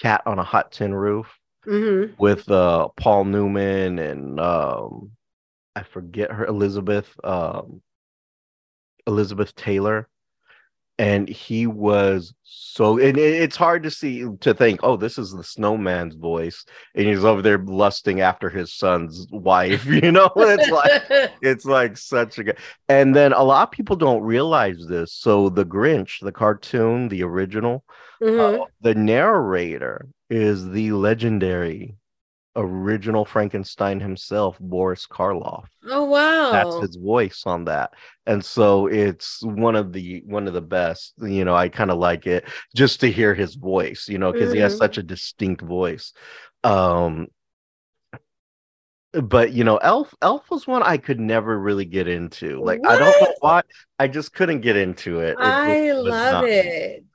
Cat 0.01 0.21
on 0.25 0.37
a 0.39 0.43
Hot 0.43 0.71
Tin 0.71 0.93
Roof 0.93 1.39
Mhm. 1.65 2.17
with 2.19 2.49
uh, 2.51 2.89
Paul 2.97 3.25
Newman 3.25 3.99
and 3.99 4.39
um, 4.39 5.11
I 5.75 5.83
forget 5.83 6.31
her 6.31 6.45
Elizabeth 6.45 7.09
um, 7.23 7.81
Elizabeth 9.07 9.55
Taylor. 9.55 10.07
And 10.99 11.27
he 11.29 11.65
was 11.65 12.33
so, 12.43 12.99
and 12.99 13.17
it's 13.17 13.55
hard 13.55 13.83
to 13.83 13.91
see 13.91 14.25
to 14.41 14.53
think, 14.53 14.81
oh, 14.83 14.95
this 14.97 15.17
is 15.17 15.31
the 15.31 15.43
snowman's 15.43 16.15
voice, 16.15 16.65
and 16.93 17.07
he's 17.07 17.23
over 17.25 17.41
there 17.41 17.57
lusting 17.57 18.21
after 18.21 18.49
his 18.49 18.73
son's 18.73 19.25
wife. 19.31 19.85
You 19.87 20.11
know, 20.11 20.29
it's 20.35 20.69
like 20.69 21.31
it's 21.41 21.65
like 21.65 21.97
such 21.97 22.37
a 22.37 22.43
good. 22.43 22.57
And 22.87 23.15
then 23.15 23.33
a 23.33 23.43
lot 23.43 23.67
of 23.67 23.71
people 23.71 23.95
don't 23.95 24.21
realize 24.21 24.85
this. 24.87 25.13
So 25.13 25.49
the 25.49 25.65
Grinch, 25.65 26.19
the 26.21 26.31
cartoon, 26.31 27.07
the 27.09 27.23
original, 27.23 27.83
Mhm. 28.21 28.61
uh, 28.61 28.65
the 28.81 28.93
narrator 28.95 30.07
is 30.29 30.69
the 30.69 30.91
legendary 30.91 31.95
original 32.55 33.25
Frankenstein 33.25 33.99
himself, 33.99 34.57
Boris 34.59 35.05
Karloff. 35.07 35.65
Oh 35.87 36.03
wow. 36.05 36.51
That's 36.51 36.81
his 36.81 36.95
voice 36.97 37.43
on 37.45 37.65
that. 37.65 37.93
And 38.25 38.43
so 38.43 38.87
it's 38.87 39.41
one 39.43 39.75
of 39.75 39.93
the 39.93 40.21
one 40.25 40.47
of 40.47 40.53
the 40.53 40.61
best. 40.61 41.13
You 41.21 41.45
know, 41.45 41.55
I 41.55 41.69
kind 41.69 41.91
of 41.91 41.97
like 41.99 42.27
it 42.27 42.45
just 42.75 42.99
to 43.01 43.11
hear 43.11 43.33
his 43.33 43.55
voice, 43.55 44.07
you 44.09 44.17
know, 44.17 44.31
because 44.31 44.51
he 44.51 44.59
has 44.59 44.75
Mhm. 44.75 44.79
such 44.79 44.97
a 44.97 45.03
distinct 45.03 45.61
voice. 45.61 46.13
Um 46.63 47.27
but 49.13 49.53
you 49.53 49.63
know, 49.63 49.77
Elf 49.77 50.13
Elf 50.21 50.49
was 50.51 50.67
one 50.67 50.83
I 50.83 50.97
could 50.97 51.19
never 51.19 51.57
really 51.57 51.85
get 51.85 52.07
into. 52.07 52.61
Like 52.63 52.79
I 52.85 52.97
don't 52.99 53.07
know 53.21 53.27
What? 53.27 53.35
why. 53.39 53.61
I 53.97 54.07
just 54.07 54.33
couldn't 54.33 54.61
get 54.61 54.75
into 54.77 55.19
it. 55.21 55.31
It 55.31 55.37
I 55.39 55.91
love 55.93 56.43
not- 56.43 56.43
it. 56.49 57.05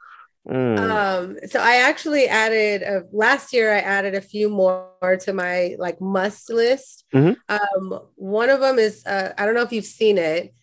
Mm. 0.48 0.78
Um, 0.78 1.38
so 1.48 1.58
I 1.58 1.76
actually 1.76 2.28
added 2.28 2.82
a, 2.82 3.04
last 3.12 3.52
year. 3.52 3.72
I 3.72 3.78
added 3.78 4.14
a 4.14 4.20
few 4.20 4.50
more 4.50 4.90
to 5.20 5.32
my 5.32 5.74
like 5.78 6.00
must 6.00 6.50
list. 6.50 7.04
Mhm. 7.14 7.36
Um, 7.48 8.00
one 8.16 8.50
of 8.50 8.60
them 8.60 8.78
is 8.78 9.04
uh, 9.06 9.32
I 9.38 9.46
don't 9.46 9.54
know 9.54 9.62
if 9.62 9.72
you've 9.72 9.84
seen 9.86 10.18
it, 10.18 10.54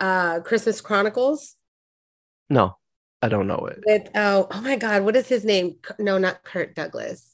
uh, 0.00 0.40
Christmas 0.40 0.80
Chronicles. 0.80 1.54
no, 2.50 2.76
I 3.22 3.28
don't 3.28 3.46
know 3.46 3.66
it. 3.70 3.80
With 3.86 4.08
oh 4.14 4.48
oh 4.50 4.60
my 4.60 4.76
God, 4.76 5.04
what 5.04 5.16
is 5.16 5.28
his 5.28 5.44
name? 5.44 5.76
No, 5.98 6.18
not 6.18 6.42
Kurt 6.42 6.74
Douglas. 6.74 7.30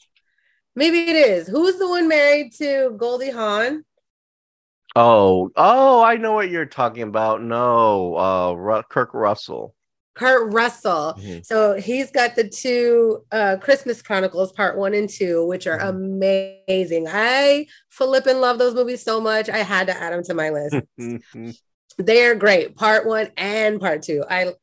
Maybe 0.76 1.00
it 1.00 1.16
is. 1.16 1.49
Who's 1.49 1.78
the 1.78 1.88
one 1.88 2.07
married 2.09 2.52
to 2.59 2.95
Goldie 2.97 3.30
Hawn? 3.30 3.85
Oh, 4.97 5.50
oh, 5.57 6.02
I 6.02 6.16
know 6.16 6.33
what 6.33 6.50
you're 6.50 6.66
talking 6.66 7.02
about. 7.02 7.42
No, 7.42 8.14
uh 8.16 8.83
Kirk 8.83 9.14
Russell. 9.14 9.75
Kurt 10.18 10.52
Russell. 10.52 11.14
Mhm. 11.18 11.46
So 11.46 11.75
he's 11.75 12.10
got 12.10 12.34
the 12.34 12.48
two 12.48 13.25
uh, 13.30 13.56
Christmas 13.60 14.02
Chronicles, 14.02 14.52
part 14.52 14.76
one 14.76 14.92
and 14.94 15.08
two, 15.08 15.46
which 15.46 15.66
are 15.66 15.78
Mhm. 15.78 15.88
amazing. 16.68 17.06
I 17.08 17.66
flip 17.88 18.26
and 18.26 18.40
love 18.40 18.58
those 18.58 18.75
movies 18.75 19.02
so 19.02 19.20
much. 19.20 19.48
I 19.48 19.58
had 19.58 19.87
to 19.87 19.96
add 19.96 20.12
them 20.12 20.25
to 20.25 20.34
my 20.34 20.50
list. 20.50 20.76
they 21.98 22.25
are 22.25 22.34
great, 22.34 22.76
part 22.76 23.06
one 23.06 23.30
and 23.37 23.80
part 23.80 24.02
two. 24.02 24.25
I 24.28 24.54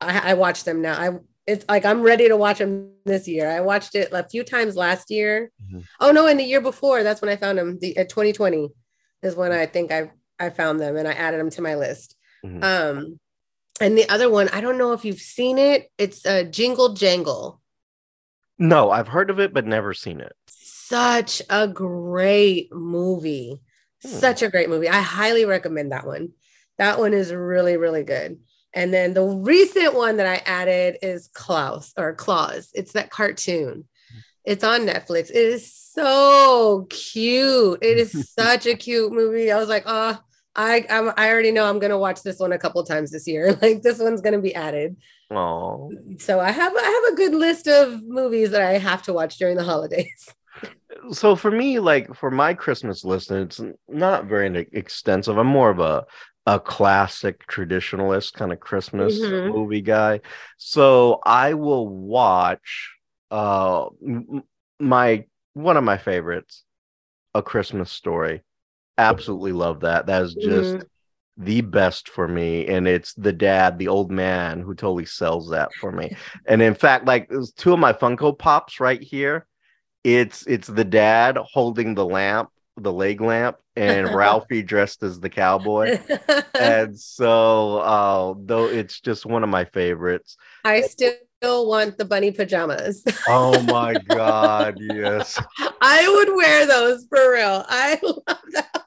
I, 0.00 0.30
I 0.30 0.34
watch 0.34 0.62
them 0.64 0.80
now. 0.80 0.94
I 0.98 1.18
it's 1.46 1.64
like 1.68 1.84
I'm 1.84 2.02
ready 2.02 2.28
to 2.28 2.36
watch 2.36 2.58
them 2.58 2.92
this 3.04 3.26
year. 3.26 3.48
I 3.50 3.60
watched 3.60 3.94
it 3.94 4.10
a 4.12 4.28
few 4.28 4.44
times 4.44 4.76
last 4.76 5.10
year. 5.10 5.50
Mhm. 5.72 5.84
Oh 6.00 6.12
no, 6.12 6.26
and 6.26 6.38
the 6.38 6.44
year 6.44 6.60
before, 6.60 7.02
that's 7.02 7.20
when 7.20 7.30
I 7.30 7.36
found 7.36 7.58
them. 7.58 7.78
The 7.80 7.96
uh, 7.98 8.04
2020 8.04 8.68
is 9.22 9.34
when 9.34 9.50
I 9.50 9.66
think 9.66 9.90
I 9.90 10.10
I 10.38 10.50
found 10.50 10.78
them 10.78 10.96
and 10.96 11.08
I 11.08 11.12
added 11.12 11.40
them 11.40 11.50
to 11.50 11.62
my 11.62 11.74
list. 11.74 12.14
Mhm. 12.46 12.62
Um, 12.62 13.20
and 13.80 13.96
the 13.96 14.08
other 14.08 14.30
one, 14.30 14.48
I 14.48 14.60
don't 14.60 14.78
know 14.78 14.92
if 14.92 15.04
you've 15.04 15.20
seen 15.20 15.58
it. 15.58 15.90
It's 15.98 16.24
a 16.26 16.40
uh, 16.40 16.44
Jingle 16.44 16.94
Jangle. 16.94 17.60
No, 18.58 18.90
I've 18.90 19.08
heard 19.08 19.30
of 19.30 19.38
it, 19.38 19.54
but 19.54 19.66
never 19.66 19.94
seen 19.94 20.20
it. 20.20 20.32
Such 20.48 21.42
a 21.48 21.68
great 21.68 22.72
movie. 22.72 23.60
Hmm. 24.02 24.08
Such 24.08 24.42
a 24.42 24.50
great 24.50 24.68
movie. 24.68 24.88
I 24.88 25.00
highly 25.00 25.44
recommend 25.44 25.92
that 25.92 26.06
one. 26.06 26.30
That 26.78 26.98
one 26.98 27.14
is 27.14 27.32
really, 27.32 27.76
really 27.76 28.04
good. 28.04 28.38
And 28.74 28.92
then 28.92 29.14
the 29.14 29.24
recent 29.24 29.94
one 29.94 30.18
that 30.18 30.26
I 30.26 30.42
added 30.46 30.98
is 31.02 31.28
Klaus 31.32 31.92
or 31.96 32.14
Claus. 32.14 32.70
It's 32.74 32.92
that 32.92 33.10
cartoon. 33.10 33.84
It's 34.44 34.64
on 34.64 34.86
Netflix. 34.86 35.30
It 35.30 35.36
is 35.36 35.74
so 35.74 36.86
cute. 36.90 37.78
It 37.82 37.98
is 37.98 38.32
such 38.38 38.66
a 38.66 38.74
cute 38.76 39.12
movie. 39.12 39.50
I 39.50 39.58
was 39.58 39.68
like, 39.68 39.84
oh, 39.86 40.18
I 40.58 40.84
I'm, 40.90 41.12
I 41.16 41.30
already 41.30 41.52
know 41.52 41.64
I'm 41.64 41.78
gonna 41.78 41.98
watch 41.98 42.22
this 42.22 42.38
one 42.38 42.52
a 42.52 42.58
couple 42.58 42.82
times 42.84 43.10
this 43.10 43.26
year. 43.26 43.56
Like 43.62 43.82
this 43.82 43.98
one's 43.98 44.20
gonna 44.20 44.40
be 44.40 44.54
added. 44.54 44.96
Oh, 45.30 45.90
So 46.18 46.40
I 46.40 46.50
have 46.50 46.72
I 46.76 46.82
have 46.82 47.12
a 47.12 47.16
good 47.16 47.34
list 47.34 47.68
of 47.68 48.02
movies 48.02 48.50
that 48.50 48.62
I 48.62 48.78
have 48.78 49.02
to 49.02 49.12
watch 49.12 49.38
during 49.38 49.56
the 49.56 49.64
holidays. 49.64 50.28
so 51.12 51.36
for 51.36 51.50
me, 51.50 51.78
like 51.78 52.14
for 52.14 52.30
my 52.30 52.54
Christmas 52.54 53.04
list, 53.04 53.30
it's 53.30 53.60
not 53.88 54.24
very 54.26 54.66
extensive. 54.72 55.38
I'm 55.38 55.46
more 55.46 55.70
of 55.70 55.78
a 55.80 56.04
a 56.46 56.58
classic 56.58 57.46
traditionalist 57.46 58.32
kind 58.32 58.52
of 58.52 58.58
Christmas 58.58 59.18
Mhm. 59.20 59.52
movie 59.52 59.82
guy. 59.82 60.20
So 60.56 61.20
I 61.24 61.54
will 61.54 61.86
watch 61.88 62.90
uh 63.30 63.86
my 64.80 65.24
one 65.52 65.76
of 65.76 65.84
my 65.84 65.98
favorites, 65.98 66.64
A 67.34 67.42
Christmas 67.42 67.92
Story. 67.92 68.42
Absolutely 68.98 69.52
love 69.52 69.80
that. 69.80 70.06
That 70.06 70.22
is 70.22 70.34
just 70.34 70.76
Mhm. 70.76 70.86
the 71.40 71.60
best 71.60 72.08
for 72.08 72.26
me 72.26 72.66
and 72.66 72.88
it's 72.88 73.14
the 73.14 73.32
dad 73.32 73.78
the 73.78 73.86
old 73.86 74.10
man 74.10 74.60
who 74.60 74.74
totally 74.74 75.04
sells 75.04 75.50
that 75.50 75.70
for 75.80 75.92
me 75.92 76.10
and 76.46 76.60
in 76.60 76.74
fact 76.74 77.06
like 77.06 77.28
there's 77.28 77.52
two 77.52 77.72
of 77.72 77.78
my 77.78 77.92
funko 77.92 78.36
pops 78.36 78.80
right 78.80 79.00
here 79.00 79.46
it's 80.02 80.44
it's 80.48 80.66
the 80.66 80.82
dad 80.84 81.38
holding 81.52 81.94
the 81.94 82.04
lamp 82.04 82.48
the 82.76 82.92
leg 82.92 83.20
lamp 83.20 83.56
and 83.76 84.12
ralphie 84.16 84.64
dressed 84.64 85.00
as 85.04 85.20
the 85.20 85.30
cowboy 85.30 85.96
and 86.58 86.98
so 86.98 87.78
uh 87.78 88.34
though 88.44 88.64
it's 88.66 88.98
just 89.00 89.24
one 89.24 89.44
of 89.44 89.48
my 89.48 89.64
favorites 89.64 90.36
I 90.64 90.80
still 90.80 91.14
want 91.68 91.98
the 91.98 92.04
bunny 92.04 92.32
pajamas. 92.32 93.04
oh 93.28 93.62
my 93.62 93.94
god 94.16 94.76
yes 94.80 95.38
I 95.80 96.08
would 96.08 96.34
wear 96.34 96.66
those 96.66 97.06
for 97.08 97.32
real. 97.32 97.64
I 97.68 98.00
love 98.02 98.38
that. 98.54 98.84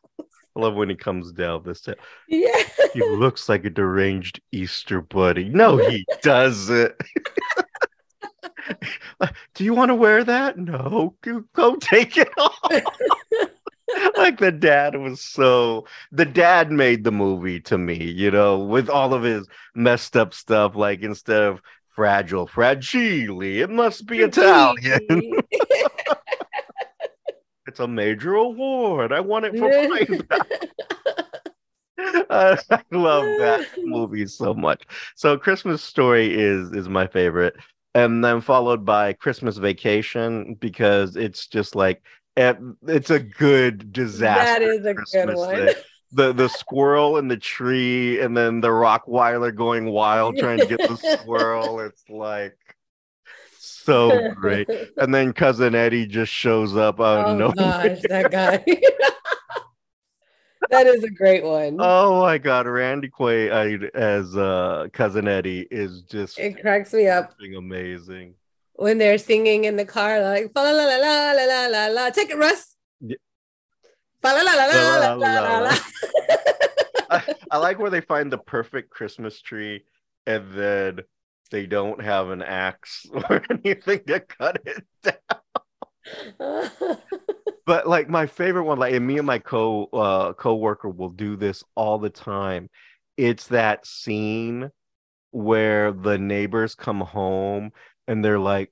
I 0.56 0.60
love 0.60 0.76
when 0.76 0.90
he 0.90 0.96
comes 0.96 1.32
down 1.32 1.64
this 1.64 1.82
time 1.82 1.96
Yeah. 2.28 2.64
he 2.94 3.02
looks 3.10 3.48
like 3.50 3.66
a 3.66 3.70
deranged 3.70 4.42
easter 4.52 5.02
bunny. 5.02 5.50
No 5.50 5.78
he 5.90 6.06
doesn't. 6.22 6.94
Do 9.54 9.64
you 9.64 9.74
want 9.74 9.90
to 9.90 9.96
wear 9.96 10.24
that? 10.24 10.58
No 10.58 11.16
go, 11.22 11.44
go 11.54 11.76
take 11.76 12.18
it 12.18 12.30
off. 12.38 12.60
Like 14.16 14.40
the 14.40 14.54
dad 14.54 14.96
was 14.96 15.20
so 15.20 15.86
the 16.14 16.24
dad 16.24 16.72
made 16.72 17.04
the 17.04 17.12
movie 17.12 17.60
to 17.62 17.78
me 17.78 18.02
you 18.02 18.32
know 18.32 18.58
with 18.60 18.90
all 18.90 19.14
of 19.14 19.24
his 19.24 19.46
messed 19.76 20.16
up 20.16 20.34
stuff 20.34 20.78
like 20.78 21.02
instead 21.02 21.42
of 21.42 21.62
fragile 21.90 22.48
fragile 22.48 23.42
it 23.42 23.70
must 23.70 24.06
be 24.06 24.20
italian 24.22 25.34
it's 27.72 27.80
a 27.80 27.88
major 27.88 28.34
award 28.36 29.14
i 29.14 29.20
won 29.20 29.46
it 29.46 29.58
for 29.58 29.70
playback 29.70 30.48
Uh, 32.30 32.56
I 32.70 32.82
love 32.92 33.26
that 33.40 33.68
movie 33.84 34.26
so 34.26 34.54
much. 34.54 34.84
So 35.16 35.38
Christmas 35.38 35.84
Story 35.84 36.34
is 36.34 36.72
is 36.72 36.88
my 36.88 37.08
favorite, 37.08 37.56
and 37.94 38.24
then 38.24 38.42
followed 38.42 38.86
by 38.86 39.14
Christmas 39.14 39.58
Vacation 39.58 40.56
because 40.56 41.16
it's 41.16 41.48
just 41.48 41.76
like 41.76 42.02
it's 42.38 43.10
a 43.10 43.20
good 43.20 43.92
disaster. 43.92 44.46
that 44.46 44.62
is 44.62 44.86
a 44.86 44.94
good 44.94 45.36
one. 45.36 45.56
thing. 45.56 45.76
The 46.14 46.34
the 46.34 46.50
squirrel 46.50 47.18
in 47.18 47.28
the 47.28 47.38
tree, 47.38 48.20
and 48.22 48.36
then 48.36 48.62
the 48.62 48.70
Rottweiler 48.70 49.54
going 49.54 49.86
wild 49.86 50.38
trying 50.38 50.60
to 50.60 50.66
get 50.66 50.80
the 50.80 50.96
squirrel. 51.20 51.80
It's 51.82 52.04
like 52.10 52.58
so 53.92 54.32
great. 54.36 54.70
And 54.98 55.14
then 55.14 55.34
cousin 55.34 55.76
Eddie 55.76 56.08
just 56.08 56.32
shows 56.32 56.76
up 56.76 57.00
out 57.00 57.28
oh 57.28 57.32
of 57.32 57.38
nowhere. 57.38 57.90
Gosh, 57.90 58.02
that 58.10 58.32
guy. 58.32 58.64
that 60.70 60.88
is 60.88 61.04
a 61.04 61.10
great 61.10 61.44
one. 61.44 61.78
Oh 61.80 62.22
my 62.22 62.38
god, 62.38 62.68
Randy 62.68 63.10
Quaid 63.10 63.90
as 63.94 64.36
uh, 64.36 64.88
cousin 64.94 65.28
Eddie 65.28 65.68
is 65.70 66.04
just 66.04 66.40
it 66.40 66.62
cracks 66.62 66.94
me 66.94 67.08
up. 67.08 67.34
Amazing. 67.58 68.36
When 68.76 68.98
they're 68.98 69.18
singing 69.18 69.66
in 69.66 69.76
the 69.76 69.86
car, 69.86 70.22
like 70.22 70.52
la 70.56 70.64
la 70.64 70.72
la 70.72 70.96
la 70.98 71.32
la 71.34 71.68
la 71.68 71.88
la, 71.88 72.10
take 72.10 72.30
it, 72.30 72.38
Russ. 72.38 72.76
La 74.24 75.78
I 77.52 77.58
like 77.58 77.80
where 77.80 77.90
they 77.90 78.02
find 78.02 78.32
the 78.32 78.38
perfect 78.38 78.90
Christmas 78.92 79.42
tree, 79.42 79.84
and 80.26 80.54
then 80.54 81.00
they 81.52 81.66
don't 81.68 82.02
have 82.02 82.30
an 82.30 82.42
axe 82.42 83.06
or 83.30 83.44
anything 83.50 84.02
to 84.08 84.20
cut 84.22 84.62
it 84.66 84.86
down. 85.04 86.98
but 87.66 87.88
like 87.88 88.10
my 88.10 88.26
favorite 88.26 88.64
one, 88.64 88.80
like 88.80 88.94
and 88.94 89.06
me 89.06 89.18
and 89.18 89.28
my 89.28 89.40
co 89.40 89.86
uh 89.94 90.34
co-worker 90.34 90.90
will 90.90 91.10
do 91.10 91.36
this 91.36 91.64
all 91.76 92.00
the 92.00 92.10
time. 92.10 92.70
It's 93.18 93.48
that 93.48 93.86
scene 93.86 94.72
where 95.32 95.92
the 95.92 96.18
neighbors 96.18 96.76
come 96.76 97.02
home 97.02 97.72
and 98.08 98.24
they're 98.24 98.40
like, 98.40 98.72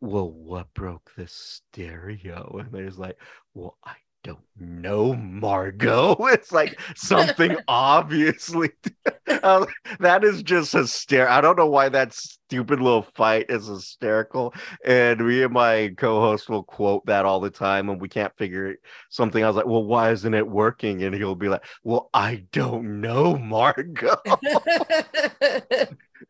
Well, 0.00 0.30
what 0.30 0.72
broke 0.74 1.12
the 1.16 1.26
stereo? 1.28 2.58
And 2.58 2.72
there's 2.72 2.98
like, 2.98 3.16
Well, 3.54 3.76
I 3.84 3.94
don't 4.22 4.38
know, 4.58 5.14
Margot. 5.14 6.16
It's 6.30 6.52
like 6.52 6.80
something 6.96 7.56
obviously 7.68 8.70
uh, 9.42 9.66
that 9.98 10.24
is 10.24 10.42
just 10.42 10.72
hysterical. 10.72 11.32
I 11.34 11.40
don't 11.40 11.56
know 11.58 11.66
why 11.66 11.88
that 11.88 12.12
stupid 12.12 12.80
little 12.80 13.02
fight 13.14 13.46
is 13.48 13.66
hysterical. 13.66 14.54
And 14.84 15.26
me 15.26 15.42
and 15.42 15.52
my 15.52 15.94
co-host 15.96 16.48
will 16.48 16.62
quote 16.62 17.06
that 17.06 17.24
all 17.24 17.40
the 17.40 17.50
time, 17.50 17.88
and 17.88 18.00
we 18.00 18.08
can't 18.08 18.36
figure 18.36 18.76
something. 19.08 19.42
I 19.42 19.46
was 19.46 19.56
like, 19.56 19.66
"Well, 19.66 19.84
why 19.84 20.10
isn't 20.12 20.34
it 20.34 20.46
working?" 20.48 21.02
And 21.02 21.14
he'll 21.14 21.34
be 21.34 21.48
like, 21.48 21.64
"Well, 21.82 22.10
I 22.14 22.44
don't 22.52 23.00
know, 23.00 23.36
Margot." 23.38 24.16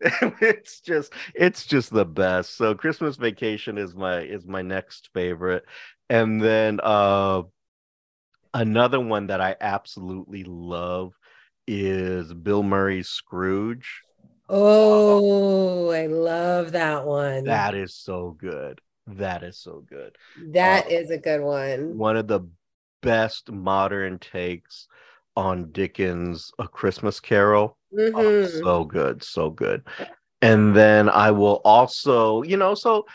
it's 0.00 0.80
just 0.80 1.12
it's 1.34 1.66
just 1.66 1.90
the 1.92 2.04
best. 2.04 2.56
So 2.56 2.74
Christmas 2.74 3.16
Vacation 3.16 3.78
is 3.78 3.94
my 3.94 4.20
is 4.20 4.46
my 4.46 4.62
next 4.62 5.10
favorite, 5.14 5.64
and 6.08 6.40
then 6.42 6.80
uh 6.82 7.42
Another 8.52 9.00
one 9.00 9.28
that 9.28 9.40
I 9.40 9.56
absolutely 9.60 10.44
love 10.44 11.12
is 11.66 12.32
Bill 12.34 12.62
Murray's 12.62 13.08
Scrooge. 13.08 14.02
Oh, 14.48 15.90
I 15.90 16.06
love 16.06 16.72
that 16.72 17.06
one. 17.06 17.44
That 17.44 17.74
is 17.74 17.94
so 17.94 18.36
good. 18.38 18.80
That 19.06 19.44
is 19.44 19.58
so 19.58 19.84
good. 19.88 20.16
That 20.52 20.86
uh, 20.86 20.90
is 20.90 21.10
a 21.10 21.18
good 21.18 21.42
one. 21.42 21.96
One 21.96 22.16
of 22.16 22.26
the 22.26 22.40
best 23.02 23.50
modern 23.50 24.18
takes 24.18 24.88
on 25.36 25.70
Dickens' 25.70 26.50
A 26.58 26.66
Christmas 26.66 27.20
Carol. 27.20 27.76
Oh, 27.92 27.96
mm-hmm. 27.96 28.16
Oh, 28.16 28.44
so 28.44 28.84
good, 28.84 29.22
so 29.22 29.50
good. 29.50 29.82
And 30.42 30.74
then 30.74 31.08
I 31.08 31.30
will 31.30 31.60
also, 31.64 32.42
you 32.42 32.56
know, 32.56 32.74
so 32.74 33.06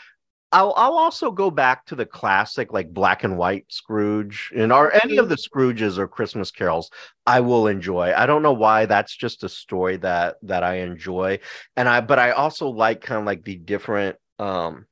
I'll 0.56 0.72
I'll 0.74 0.96
also 0.96 1.30
go 1.30 1.50
back 1.50 1.84
to 1.86 1.94
the 1.94 2.06
classic 2.06 2.72
like 2.72 2.88
black 2.88 3.24
and 3.24 3.36
white 3.36 3.66
Scrooge 3.68 4.50
and 4.56 4.72
or 4.72 4.90
any 5.04 5.18
of 5.18 5.26
mm-hmm. 5.26 5.28
the 5.28 5.36
Scrooges 5.36 5.98
or 5.98 6.08
Christmas 6.08 6.50
carols 6.50 6.90
I 7.26 7.40
will 7.40 7.66
enjoy. 7.66 8.14
I 8.16 8.24
don't 8.24 8.42
know 8.42 8.54
why 8.54 8.86
that's 8.86 9.14
just 9.14 9.44
a 9.44 9.50
story 9.50 9.98
that 9.98 10.36
that 10.44 10.64
I 10.64 10.76
enjoy. 10.76 11.40
And 11.76 11.90
I 11.90 12.00
but 12.00 12.18
I 12.18 12.30
also 12.30 12.70
like 12.70 13.02
kind 13.02 13.20
of 13.20 13.26
like 13.26 13.44
the 13.44 13.56
different 13.56 14.16
um 14.38 14.86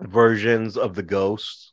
versions 0.00 0.76
of 0.76 0.94
the 0.94 1.02
ghosts 1.02 1.72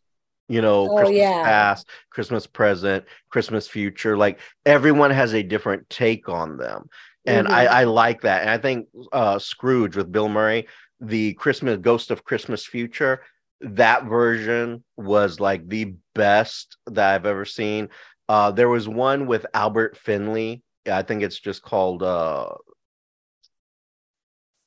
you 0.50 0.62
know, 0.62 0.92
oh, 0.92 0.96
Christmas 0.98 1.18
yeah. 1.18 1.44
past, 1.44 1.88
Christmas 2.10 2.46
present, 2.46 3.06
Christmas 3.30 3.68
future. 3.68 4.18
Like 4.18 4.40
everyone 4.66 5.10
has 5.12 5.34
a 5.34 5.42
different 5.42 5.90
take 5.90 6.28
on 6.28 6.58
them. 6.58 6.90
And 7.26 7.48
mm-hmm. 7.48 7.56
I, 7.56 7.68
I 7.68 7.84
like 7.86 8.22
that. 8.22 8.42
And 8.42 8.50
I 8.50 8.58
think 8.58 8.88
uh 9.12 9.38
Scrooge 9.38 9.96
with 9.96 10.12
Bill 10.12 10.30
Murray, 10.30 10.68
the 11.04 11.34
Christmas 11.34 11.78
Ghost 11.80 12.12
of 12.12 12.24
Christmas 12.24 12.66
Future, 12.66 13.22
that 13.62 14.06
version 14.06 14.84
was 14.98 15.40
like 15.40 15.68
the 15.68 15.96
best 16.16 16.78
that 16.88 17.14
I've 17.14 17.26
ever 17.26 17.46
seen. 17.46 17.90
Uh, 18.30 18.52
there 18.52 18.70
was 18.70 18.88
one 18.88 19.28
with 19.28 19.46
Albert 19.54 19.98
Finney. 19.98 20.64
I 20.90 21.02
think 21.04 21.24
it's 21.24 21.40
just 21.40 21.62
called. 21.62 22.04
Uh, 22.04 22.50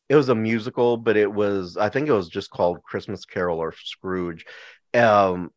it 0.08 0.14
was 0.14 0.28
a 0.28 0.34
musical, 0.34 0.96
but 0.96 1.16
it 1.16 1.32
was 1.32 1.76
I 1.76 1.88
think 1.88 2.08
it 2.08 2.12
was 2.12 2.28
just 2.28 2.50
called 2.50 2.82
Christmas 2.82 3.24
Carol 3.24 3.58
or 3.58 3.72
Scrooge. 3.72 4.46
Um, 4.94 5.50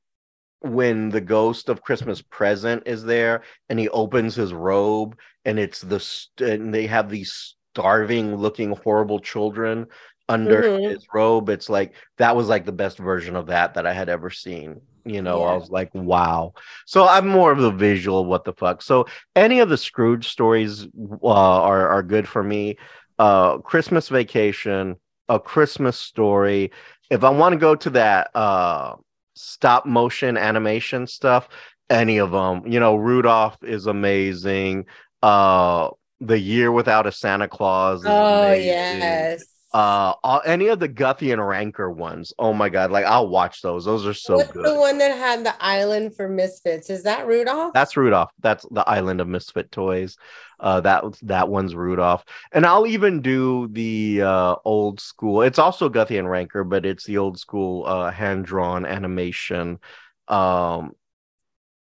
when 0.62 1.10
the 1.10 1.22
ghost 1.22 1.70
of 1.70 1.82
Christmas 1.82 2.22
present 2.22 2.84
is 2.86 3.04
there 3.04 3.44
and 3.70 3.80
he 3.80 3.88
opens 3.90 4.36
his 4.36 4.54
robe 4.54 5.18
and 5.46 5.58
it's 5.58 5.80
the 5.80 6.00
st- 6.00 6.50
and 6.50 6.74
they 6.74 6.86
have 6.86 7.10
these 7.10 7.56
starving 7.74 8.36
looking 8.36 8.76
horrible 8.84 9.20
children 9.20 9.86
under 10.30 10.62
mm-hmm. 10.62 10.90
his 10.92 11.06
robe. 11.14 11.50
It's 11.50 11.70
like 11.70 11.94
that 12.18 12.36
was 12.36 12.48
like 12.48 12.66
the 12.66 12.72
best 12.72 13.00
version 13.00 13.36
of 13.36 13.48
that 13.48 13.74
that 13.74 13.86
I 13.86 13.92
had 13.92 14.08
ever 14.08 14.30
seen. 14.30 14.80
You 15.06 15.22
know, 15.22 15.40
yeah. 15.40 15.48
I 15.48 15.56
was 15.56 15.70
like, 15.70 15.94
wow. 15.96 16.54
So 16.86 17.08
I'm 17.08 17.28
more 17.28 17.52
of 17.52 17.60
the 17.60 17.72
visual. 17.72 18.26
What 18.26 18.44
the 18.44 18.54
fuck? 18.54 18.82
So 18.82 19.08
any 19.36 19.60
of 19.60 19.70
the 19.70 19.78
Scrooge 19.78 20.30
stories 20.30 20.86
uh, 20.86 21.28
are 21.28 21.88
are 21.90 22.04
good 22.04 22.28
for 22.28 22.44
me. 22.44 22.78
Uh, 23.18 23.58
Christmas 23.58 24.08
Vacation, 24.08 24.96
A 25.28 25.40
Christmas 25.40 25.98
Story. 25.98 26.72
If 27.10 27.24
I 27.24 27.32
want 27.32 27.54
to 27.54 27.60
go 27.60 27.76
to 27.76 27.90
that 27.92 28.30
uh, 28.36 28.96
stop 29.34 29.86
motion 29.86 30.38
animation 30.38 31.08
stuff, 31.08 31.50
any 31.90 32.20
of 32.20 32.32
them. 32.32 32.68
You 32.68 32.80
know, 32.80 32.96
Rudolph 32.96 33.58
is 33.64 33.88
amazing. 33.88 34.86
Uh, 35.24 35.90
the 36.22 36.38
Year 36.38 36.72
Without 36.72 37.08
a 37.08 37.12
Santa 37.12 37.48
Claus. 37.48 38.04
oh 38.06 38.44
amazing. 38.44 38.68
yes 38.68 39.59
uh 39.72 40.14
all, 40.24 40.42
any 40.46 40.68
of 40.68 40.80
the 40.80 40.90
Guthy 40.90 41.32
and 41.32 41.46
Rankin 41.46 41.96
ones. 41.96 42.34
Oh 42.40 42.54
my 42.54 42.70
god, 42.70 42.92
like 42.92 43.06
I'll 43.06 43.28
watch 43.28 43.62
those. 43.62 43.86
Those 43.86 44.06
are 44.06 44.14
so 44.14 44.38
What's 44.38 44.52
good. 44.52 44.66
The 44.66 44.80
one 44.80 44.98
that 44.98 45.18
had 45.18 45.46
the 45.46 45.56
island 45.64 46.16
for 46.16 46.28
misfits 46.28 46.90
is 46.90 47.04
that 47.04 47.28
Rudolph? 47.28 47.74
That's 47.74 47.96
Rudolph. 47.96 48.32
That's 48.40 48.66
the 48.72 48.88
island 48.88 49.22
of 49.22 49.28
misfit 49.28 49.72
toys. 49.72 50.18
Uh, 50.60 50.82
that 50.82 51.04
that 51.22 51.50
one's 51.50 51.76
Rudolph, 51.76 52.26
and 52.52 52.66
I'll 52.66 52.88
even 52.88 53.22
do 53.22 53.68
the 53.72 54.24
uh 54.24 54.56
old 54.66 55.00
school. 55.00 55.44
It's 55.44 55.60
also 55.60 55.90
Guthy 55.90 56.18
and 56.18 56.30
Rankin, 56.30 56.68
but 56.68 56.86
it's 56.86 57.06
the 57.06 57.20
old 57.20 57.40
school 57.40 57.86
uh 57.86 58.12
hand 58.12 58.46
drawn 58.46 58.86
animation. 58.86 59.80
Um, 60.28 60.94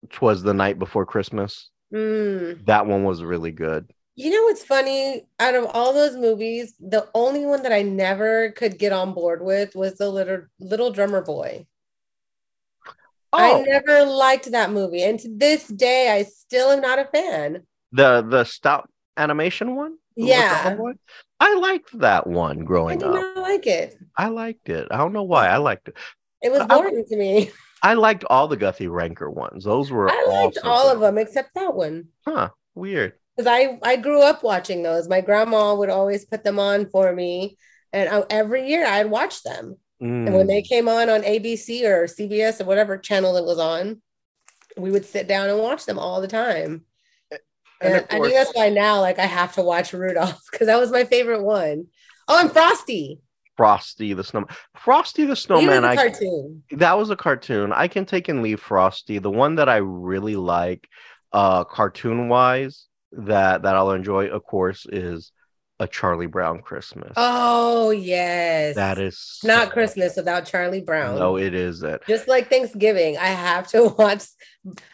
twas 0.09 0.43
the 0.43 0.53
night 0.53 0.79
before 0.79 1.05
Christmas. 1.05 1.69
Mm. 1.93 2.65
That 2.65 2.87
one 2.87 3.03
was 3.03 3.23
really 3.23 3.51
good. 3.51 3.91
You 4.17 4.31
know 4.31 4.43
what's 4.43 4.63
funny? 4.63 5.27
Out 5.41 5.55
of 5.55 5.65
all 5.65 5.93
those 5.93 6.15
movies, 6.15 6.73
the 6.79 7.07
only 7.13 7.45
one 7.45 7.63
that 7.63 7.73
I 7.73 7.81
never 7.81 8.51
could 8.51 8.79
get 8.79 8.93
on 8.93 9.13
board 9.13 9.43
with 9.43 9.75
was 9.75 9.97
the 9.97 10.09
little 10.09 10.43
little 10.59 10.91
drummer 10.91 11.21
boy. 11.21 11.67
Oh. 13.33 13.59
I 13.59 13.61
never 13.63 14.05
liked 14.05 14.51
that 14.51 14.71
movie, 14.71 15.03
and 15.03 15.19
to 15.19 15.29
this 15.29 15.67
day, 15.67 16.11
I 16.11 16.23
still 16.23 16.71
am 16.71 16.79
not 16.79 16.99
a 16.99 17.05
fan. 17.05 17.63
The 17.91 18.21
the 18.21 18.45
stop 18.45 18.89
animation 19.17 19.75
one. 19.75 19.97
Yeah, 20.15 20.77
I 21.41 21.55
liked 21.55 21.99
that 21.99 22.25
one 22.25 22.59
growing 22.59 23.03
I 23.03 23.07
up. 23.07 23.15
I 23.15 23.41
like 23.41 23.67
it. 23.67 23.97
I 24.17 24.29
liked 24.29 24.69
it. 24.69 24.87
I 24.91 24.97
don't 24.97 25.11
know 25.11 25.23
why. 25.23 25.49
I 25.49 25.57
liked 25.57 25.89
it. 25.89 25.97
It 26.41 26.53
was 26.53 26.65
boring 26.67 27.03
I, 27.05 27.09
to 27.09 27.17
me. 27.17 27.51
I 27.83 27.95
liked 27.95 28.23
all 28.29 28.47
the 28.47 28.55
Guthy 28.55 28.89
Rankin 28.89 29.35
ones. 29.35 29.65
Those 29.65 29.91
were. 29.91 30.09
I 30.09 30.25
liked 30.29 30.59
all 30.63 30.89
of 30.89 31.01
them 31.01 31.17
except 31.17 31.53
that 31.55 31.73
one. 31.75 32.07
Huh. 32.25 32.51
Weird 32.75 33.13
because 33.35 33.47
I 33.47 33.79
I 33.83 33.97
grew 33.97 34.21
up 34.21 34.43
watching 34.43 34.83
those. 34.83 35.07
My 35.07 35.21
grandma 35.21 35.75
would 35.75 35.89
always 35.89 36.25
put 36.25 36.43
them 36.43 36.59
on 36.59 36.89
for 36.89 37.13
me, 37.13 37.57
and 37.93 38.09
I, 38.09 38.23
every 38.29 38.67
year 38.67 38.85
I'd 38.85 39.09
watch 39.09 39.43
them. 39.43 39.77
Mm. 40.01 40.27
And 40.27 40.35
when 40.35 40.47
they 40.47 40.61
mm. 40.61 40.67
came 40.67 40.89
on 40.89 41.09
on 41.09 41.21
ABC 41.21 41.83
or 41.83 42.05
CBS 42.05 42.61
or 42.61 42.65
whatever 42.65 42.97
channel 42.97 43.37
it 43.37 43.45
was 43.45 43.59
on, 43.59 44.01
we 44.77 44.91
would 44.91 45.05
sit 45.05 45.27
down 45.27 45.49
and 45.49 45.59
watch 45.59 45.85
them 45.85 45.99
all 45.99 46.21
the 46.21 46.27
time. 46.27 46.85
And, 47.81 47.95
and 47.95 48.05
I 48.09 48.19
think 48.19 48.33
that's 48.33 48.53
why 48.53 48.69
now, 48.69 49.01
like, 49.01 49.19
I 49.19 49.25
have 49.25 49.53
to 49.55 49.61
watch 49.61 49.93
Rudolph 49.93 50.41
because 50.51 50.67
that 50.67 50.79
was 50.79 50.91
my 50.91 51.03
favorite 51.03 51.43
one. 51.43 51.87
Oh, 52.27 52.39
and 52.39 52.51
Frosty. 52.51 53.19
Frosty 53.57 54.13
the 54.13 54.23
Snowman. 54.23 54.49
Frosty 54.75 55.25
the 55.25 55.35
Snowman. 55.35 55.85
I, 55.85 55.95
cartoon. 55.95 56.63
That 56.71 56.97
was 56.97 57.09
a 57.09 57.15
cartoon. 57.15 57.71
I 57.71 57.87
can 57.87 58.05
take 58.05 58.27
and 58.27 58.41
leave 58.41 58.59
Frosty. 58.59 59.19
The 59.19 59.31
one 59.31 59.55
that 59.55 59.69
I 59.69 59.77
really 59.77 60.35
like, 60.35 60.87
uh, 61.31 61.63
cartoon 61.63 62.27
wise, 62.27 62.87
that 63.17 63.63
that 63.63 63.75
I'll 63.75 63.91
enjoy, 63.91 64.27
of 64.27 64.43
course, 64.43 64.85
is 64.89 65.31
a 65.79 65.87
Charlie 65.87 66.27
Brown 66.27 66.61
Christmas. 66.61 67.13
Oh 67.17 67.91
yes, 67.91 68.75
that 68.75 68.97
is 68.97 69.39
not 69.43 69.71
Christmas 69.71 70.15
without 70.15 70.45
Charlie 70.45 70.81
Brown. 70.81 71.19
No, 71.19 71.37
it 71.37 71.53
isn't. 71.53 72.05
Just 72.07 72.27
like 72.27 72.49
Thanksgiving, 72.49 73.17
I 73.17 73.27
have 73.27 73.67
to 73.69 73.89
watch. 73.97 74.23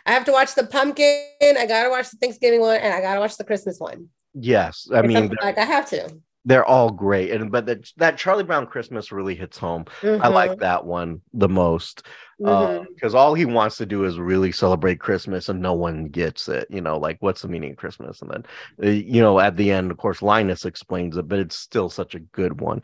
I 0.06 0.14
have 0.14 0.26
to 0.26 0.32
watch 0.32 0.56
the 0.56 0.66
pumpkin. 0.66 1.26
I 1.42 1.66
gotta 1.68 1.90
watch 1.90 2.10
the 2.10 2.18
Thanksgiving 2.18 2.62
one, 2.62 2.78
and 2.78 2.94
I 2.94 3.02
gotta 3.02 3.20
watch 3.20 3.38
the 3.38 3.44
Christmas 3.44 3.80
one. 3.80 4.08
Yes, 4.34 4.88
I 4.94 5.02
mean, 5.02 5.36
like 5.42 5.58
I 5.58 5.66
have 5.66 5.90
to 5.90 6.10
they're 6.46 6.66
all 6.66 6.90
great 6.90 7.32
and 7.32 7.52
but 7.52 7.66
that 7.66 7.90
that 7.98 8.18
charlie 8.18 8.44
brown 8.44 8.66
christmas 8.66 9.12
really 9.12 9.36
hits 9.36 9.58
home 9.58 9.86
mm-hmm. 10.02 10.22
i 10.24 10.28
like 10.28 10.52
mm-hmm. 10.52 10.62
that 10.62 10.86
one 10.86 11.22
the 11.34 11.50
most 11.50 12.04
because 12.38 12.58
mm-hmm. 12.88 13.16
uh, 13.16 13.20
all 13.20 13.36
he 13.36 13.46
wants 13.46 13.78
to 13.78 13.86
do 13.86 14.04
is 14.06 14.18
really 14.18 14.52
celebrate 14.52 15.00
christmas 15.00 15.50
and 15.50 15.62
no 15.62 15.74
one 15.74 16.06
gets 16.06 16.50
it 16.50 16.68
you 16.70 16.82
know 16.82 16.98
like 16.98 17.18
what's 17.20 17.44
the 17.44 17.48
meaning 17.48 17.72
of 17.72 17.78
christmas 17.78 18.22
and 18.22 18.32
then 18.32 18.44
uh, 18.84 18.90
you 18.90 19.22
know 19.22 19.40
at 19.40 19.56
the 19.56 19.72
end 19.72 19.92
of 19.92 19.98
course 19.98 20.22
linus 20.22 20.66
explains 20.66 21.16
it 21.18 21.28
but 21.28 21.40
it's 21.40 21.56
still 21.56 21.90
such 21.90 22.16
a 22.16 22.20
good 22.20 22.60
one 22.60 22.82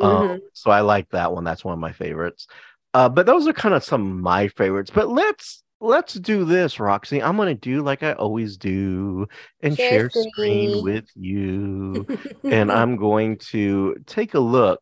um, 0.00 0.10
mm-hmm. 0.10 0.30
um, 0.32 0.40
so 0.52 0.70
i 0.70 0.80
like 0.80 1.08
that 1.10 1.32
one 1.32 1.44
that's 1.44 1.64
one 1.64 1.74
of 1.74 1.80
my 1.80 1.92
favorites 1.92 2.46
uh, 2.94 3.08
but 3.08 3.26
those 3.26 3.46
are 3.46 3.52
kind 3.52 3.74
of 3.74 3.84
some 3.84 4.10
of 4.10 4.18
my 4.18 4.48
favorites 4.48 4.90
but 4.94 5.08
let's 5.08 5.62
let's 5.80 6.14
do 6.14 6.44
this, 6.44 6.80
Roxy. 6.80 7.22
I'm 7.22 7.36
gonna 7.36 7.54
do 7.54 7.82
like 7.82 8.02
I 8.02 8.12
always 8.12 8.56
do 8.56 9.26
and 9.62 9.76
share, 9.76 10.10
share 10.10 10.22
screen 10.30 10.82
with 10.82 11.06
you. 11.14 12.06
and 12.44 12.70
I'm 12.72 12.96
going 12.96 13.38
to 13.50 13.96
take 14.06 14.34
a 14.34 14.40
look 14.40 14.80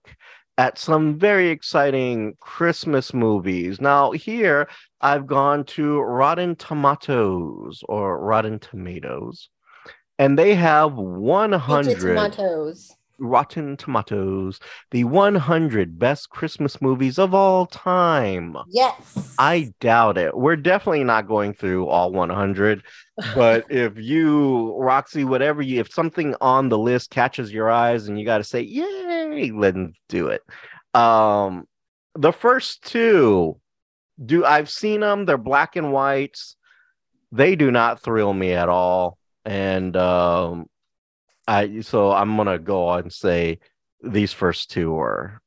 at 0.59 0.79
some 0.79 1.19
very 1.19 1.51
exciting 1.51 2.35
Christmas 2.41 3.13
movies. 3.13 3.81
Now, 3.81 4.13
here 4.13 4.69
I've 5.01 5.27
gone 5.27 5.65
to 5.65 6.01
Rotten 6.01 6.57
Tomatoes 6.57 7.83
or 7.89 8.19
Rotten 8.21 8.59
Tomatoes, 8.59 9.51
and 10.19 10.39
they 10.39 10.55
have 10.55 10.95
100 10.95 11.99
tomatoes. 11.99 12.91
Rotten 13.19 13.77
Tomatoes, 13.77 14.61
the 14.91 15.05
100 15.05 15.99
best 15.99 16.31
Christmas 16.31 16.81
movies 16.81 17.19
of 17.19 17.35
all 17.35 17.67
time. 17.67 18.57
Yes. 18.69 19.35
I 19.39 19.73
doubt 19.81 20.19
it. 20.19 20.37
We're 20.37 20.57
definitely 20.57 21.05
not 21.05 21.29
going 21.29 21.55
through 21.55 21.89
all 21.89 22.13
100, 22.13 22.83
but 23.35 23.65
if 23.71 23.97
you, 23.97 24.75
Roxy, 24.79 25.25
whatever 25.25 25.63
you, 25.63 25.81
if 25.81 25.93
something 25.93 26.35
on 26.41 26.69
the 26.69 26.79
list 26.79 27.11
catches 27.11 27.53
your 27.53 27.71
eyes 27.71 28.09
and 28.09 28.19
you 28.19 28.25
got 28.25 28.39
to 28.39 28.45
say, 28.45 28.61
yay, 28.61 29.51
let's 29.53 29.79
do 30.09 30.29
it. 30.29 30.43
Um, 30.95 31.67
the 32.15 32.33
first 32.33 32.83
two, 32.83 33.61
do 34.25 34.45
I've 34.45 34.71
seen 34.71 35.01
them? 35.01 35.27
They're 35.27 35.39
black 35.39 35.77
and 35.77 35.93
whites. 35.93 36.57
They 37.33 37.57
do 37.57 37.71
not 37.71 38.01
thrill 38.03 38.33
me 38.33 38.53
at 38.53 38.69
all. 38.69 39.19
And 39.45 39.97
um, 39.97 40.67
I 41.49 41.81
so 41.81 42.13
I'm 42.13 42.37
gonna 42.37 42.59
go 42.59 42.87
on 42.87 43.01
and 43.05 43.13
say 43.13 43.59
these 44.03 44.33
first 44.33 44.71
two 44.71 44.97
are 44.99 45.41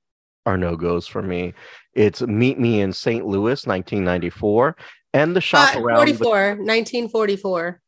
are 0.45 0.57
no 0.57 0.75
goes 0.75 1.07
for 1.07 1.21
me. 1.21 1.53
It's 1.93 2.21
Meet 2.21 2.59
Me 2.59 2.81
in 2.81 2.93
St. 2.93 3.25
Louis, 3.25 3.65
1994, 3.65 4.75
and 5.13 5.35
the 5.35 5.41
shop 5.41 5.75
Uh, 5.75 5.81
around. 5.81 5.97
44, 5.97 6.55
1944, 6.55 7.81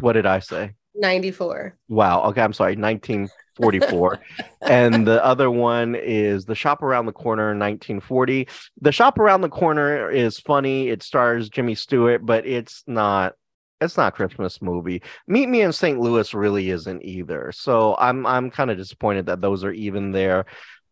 what 0.00 0.12
did 0.12 0.26
I 0.26 0.38
say? 0.40 0.72
94. 0.94 1.76
Wow. 1.88 2.22
Okay, 2.24 2.40
I'm 2.40 2.52
sorry, 2.52 2.76
1944. 2.76 4.20
and 4.62 5.06
the 5.06 5.24
other 5.24 5.50
one 5.50 5.94
is 5.96 6.44
The 6.44 6.54
Shop 6.54 6.82
Around 6.82 7.06
the 7.06 7.12
Corner, 7.12 7.46
1940. 7.48 8.48
The 8.80 8.92
Shop 8.92 9.18
Around 9.18 9.40
the 9.40 9.48
Corner 9.48 10.10
is 10.10 10.38
funny. 10.38 10.88
It 10.88 11.02
stars 11.02 11.48
Jimmy 11.48 11.74
Stewart, 11.74 12.24
but 12.24 12.46
it's 12.46 12.84
not. 12.86 13.34
It's 13.84 13.96
not 13.96 14.12
a 14.12 14.16
Christmas 14.16 14.60
movie. 14.60 15.02
Meet 15.26 15.48
Me 15.48 15.62
in 15.62 15.72
St. 15.72 15.98
Louis 15.98 16.32
really 16.34 16.70
isn't 16.70 17.04
either. 17.04 17.52
So 17.52 17.96
I'm 17.98 18.26
I'm 18.26 18.50
kind 18.50 18.70
of 18.70 18.76
disappointed 18.76 19.26
that 19.26 19.40
those 19.40 19.64
are 19.64 19.72
even 19.72 20.12
there. 20.12 20.46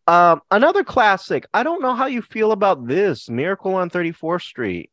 Um, 0.06 0.42
another 0.50 0.84
classic. 0.84 1.46
I 1.54 1.62
don't 1.62 1.82
know 1.82 1.94
how 1.94 2.06
you 2.06 2.22
feel 2.22 2.52
about 2.52 2.86
this 2.86 3.28
Miracle 3.28 3.74
on 3.74 3.90
34th 3.90 4.42
Street. 4.42 4.90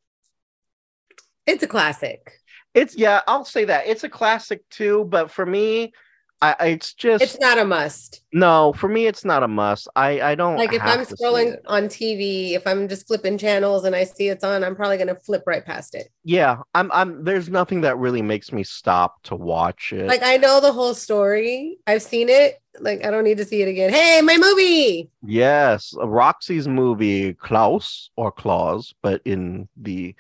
It's 1.46 1.64
a 1.64 1.68
classic. 1.68 2.32
It's 2.74 2.96
yeah, 2.96 3.22
I'll 3.28 3.46
say 3.46 3.66
that 3.66 3.88
it's 3.88 4.04
a 4.04 4.10
classic 4.10 4.68
too. 4.70 5.06
But 5.10 5.32
for 5.32 5.46
me, 5.46 5.94
I, 6.42 6.56
it's 6.68 6.94
just 6.94 7.22
It's 7.22 7.40
not 7.40 7.58
a 7.58 7.66
must. 7.66 8.22
no. 8.32 8.72
For 8.74 8.88
me, 8.88 9.08
it's 9.08 9.26
not 9.26 9.44
a 9.44 9.48
must. 9.48 9.90
I 9.96 10.22
I 10.22 10.36
don't 10.36 10.56
Like 10.56 10.72
if 10.72 10.82
I'm 10.82 11.02
scrolling 11.02 11.58
on 11.66 11.84
TV, 11.88 12.52
if 12.54 12.66
I'm 12.66 12.88
just 12.88 13.08
flipping 13.08 13.38
channels 13.38 13.84
and 13.84 13.94
I 13.94 14.06
see 14.06 14.30
it's 14.30 14.44
on, 14.44 14.64
I'm 14.64 14.76
probably 14.76 14.98
gonna 14.98 15.16
flip 15.16 15.44
right 15.46 15.66
past 15.66 15.96
it. 15.96 16.10
Yeah, 16.24 16.60
I'm 16.74 16.90
I'm. 16.94 17.26
There's 17.26 17.50
nothing 17.50 17.82
that 17.82 17.98
really 17.98 18.22
makes 18.22 18.54
me 18.54 18.64
stop 18.64 19.22
to 19.24 19.36
watch 19.36 19.92
it. 19.92 20.08
Like 20.08 20.24
I 20.24 20.38
know 20.38 20.62
the 20.62 20.72
whole 20.72 20.94
story. 20.94 21.78
I've 21.88 22.02
seen 22.02 22.30
it. 22.30 22.62
Like 22.80 23.04
I 23.06 23.12
don't 23.12 23.26
need 23.26 23.38
to 23.40 23.46
see 23.46 23.62
it 23.62 23.68
again. 23.68 23.92
Hey, 23.92 24.22
my 24.22 24.38
movie. 24.38 25.10
Yes, 25.26 25.94
Roxy's 25.98 26.70
movie 26.70 27.34
Klaus 27.34 28.12
or 28.16 28.32
Claus, 28.32 28.94
but 29.02 29.22
in 29.26 29.68
the 29.76 30.16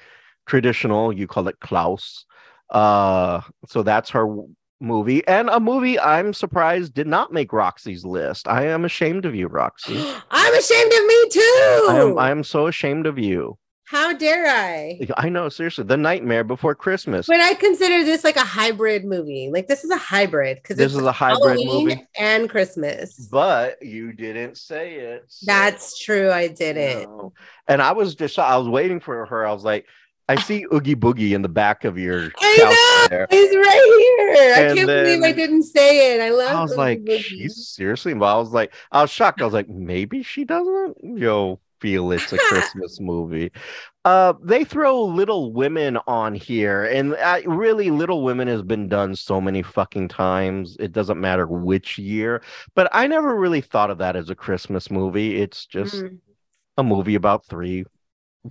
traditional 0.46 1.14
you 1.14 1.28
call 1.28 1.48
it 1.48 1.60
Klaus. 1.62 2.26
Uh, 2.70 3.42
so 3.68 3.82
that's 3.84 4.10
her 4.10 4.28
movie 4.80 5.26
and 5.28 5.50
a 5.50 5.60
movie 5.60 6.00
I'm 6.00 6.34
surprised 6.34 6.94
did 6.94 7.08
not 7.08 7.34
make 7.34 7.52
Roxy's 7.54 8.06
list. 8.06 8.48
I 8.48 8.66
am 8.66 8.86
ashamed 8.86 9.26
of 9.26 9.36
you, 9.36 9.48
Roxy. 9.48 9.98
I'm 10.32 10.54
ashamed 10.56 10.94
of 10.94 11.06
me 11.06 11.30
too. 11.30 11.86
I 11.90 11.98
am 12.02 12.18
I 12.18 12.32
am 12.32 12.44
so 12.44 12.68
ashamed 12.68 13.06
of 13.08 13.18
you. 13.20 13.58
How 13.86 14.14
dare 14.14 14.46
I? 14.46 15.00
I 15.18 15.30
know, 15.30 15.50
seriously, 15.50 15.84
The 15.84 15.98
Nightmare 15.98 16.44
Before 16.44 16.76
Christmas. 16.76 17.26
But 17.26 17.40
I 17.40 17.56
consider 17.56 18.04
this 18.04 18.24
like 18.24 18.36
a 18.36 18.42
hybrid 18.42 19.04
movie. 19.04 19.50
Like 19.52 19.66
this 19.68 19.84
is 19.84 19.90
a 19.90 19.98
hybrid 19.98 20.58
because 20.58 20.78
This 20.78 20.94
is 20.94 21.02
a 21.02 21.12
hybrid 21.12 21.60
Halloween 21.60 21.88
movie. 21.88 22.08
and 22.16 22.48
Christmas. 22.48 23.16
But 23.32 23.82
you 23.82 24.14
didn't 24.14 24.58
say 24.58 24.94
it. 24.94 25.24
so- 25.28 25.46
That's 25.48 25.98
true. 25.98 26.30
I 26.32 26.50
didn't. 26.50 27.10
No. 27.10 27.34
And 27.68 27.82
I 27.82 27.94
was 27.94 28.14
just 28.14 28.38
I 28.38 28.58
was 28.58 28.70
waiting 28.70 29.00
for 29.00 29.26
her. 29.26 29.48
I 29.48 29.52
was 29.52 29.64
like, 29.64 29.88
I 30.30 30.36
see 30.36 30.66
Oogie 30.74 30.96
Boogie 30.96 31.32
in 31.34 31.42
the 31.42 31.50
back 31.50 31.84
of 31.86 31.98
your 31.98 32.32
I 32.40 32.58
know. 32.60 33.08
there. 33.10 33.28
He's 33.32 33.56
right 33.56 34.26
here. 34.28 34.54
I 34.54 34.76
can't 34.76 34.88
believe 34.88 35.24
I 35.24 35.32
didn't 35.32 35.64
say 35.64 36.14
it. 36.16 36.22
I 36.22 36.30
love. 36.30 36.56
I 36.56 36.62
was 36.62 36.72
Oogie 36.72 36.78
like, 36.78 37.00
Boogie. 37.02 37.20
she's 37.24 37.68
seriously, 37.68 38.14
but 38.14 38.26
I 38.26 38.38
was 38.38 38.52
like, 38.52 38.74
I 38.92 39.02
was 39.02 39.10
shocked. 39.10 39.42
I 39.42 39.46
was 39.46 39.54
like, 39.56 39.68
maybe 39.70 40.22
she 40.24 40.46
doesn't, 40.46 40.98
you 41.04 41.20
know, 41.20 41.60
feel 41.82 42.12
it's 42.12 42.32
a 42.32 42.38
Christmas 42.50 43.00
movie. 43.00 43.52
Uh, 44.06 44.34
they 44.42 44.64
throw 44.64 45.04
Little 45.04 45.52
Women 45.52 45.98
on 46.08 46.34
here, 46.36 46.86
and 46.86 47.16
I, 47.16 47.42
really, 47.48 47.90
Little 47.92 48.24
Women 48.24 48.48
has 48.48 48.62
been 48.62 48.88
done 48.88 49.16
so 49.16 49.42
many 49.42 49.62
fucking 49.62 50.10
times. 50.10 50.78
It 50.80 50.92
doesn't 50.94 51.20
matter 51.20 51.48
which 51.48 51.98
year, 51.98 52.42
but 52.76 52.88
I 52.92 53.08
never 53.08 53.36
really 53.36 53.62
thought 53.62 53.90
of 53.90 53.98
that 53.98 54.16
as 54.16 54.30
a 54.30 54.36
Christmas 54.36 54.90
movie. 54.92 55.42
It's 55.42 55.66
just 55.66 55.96
Mm. 55.96 56.20
a 56.78 56.84
movie 56.84 57.16
about 57.16 57.46
three 57.46 57.86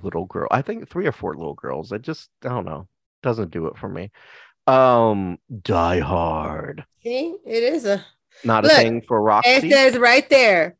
little 0.02 0.26
girl. 0.26 0.48
I 0.50 0.62
think 0.62 0.88
three 0.88 1.06
or 1.06 1.12
four 1.12 1.34
little 1.34 1.54
girls. 1.54 1.92
I 1.92 1.98
just 1.98 2.30
I 2.44 2.48
don't 2.48 2.66
know. 2.66 2.88
Doesn't 3.22 3.50
do 3.50 3.66
it 3.66 3.76
for 3.76 3.88
me. 3.88 4.10
Um 4.66 5.38
Die 5.62 6.00
Hard. 6.00 6.84
See, 7.02 7.36
it 7.46 7.62
is 7.62 7.84
a. 7.84 8.04
Not 8.44 8.64
a 8.64 8.68
thing 8.68 9.02
for 9.02 9.20
Roxy. 9.20 9.50
It 9.50 9.72
says 9.72 9.98
right 9.98 10.28
there, 10.30 10.76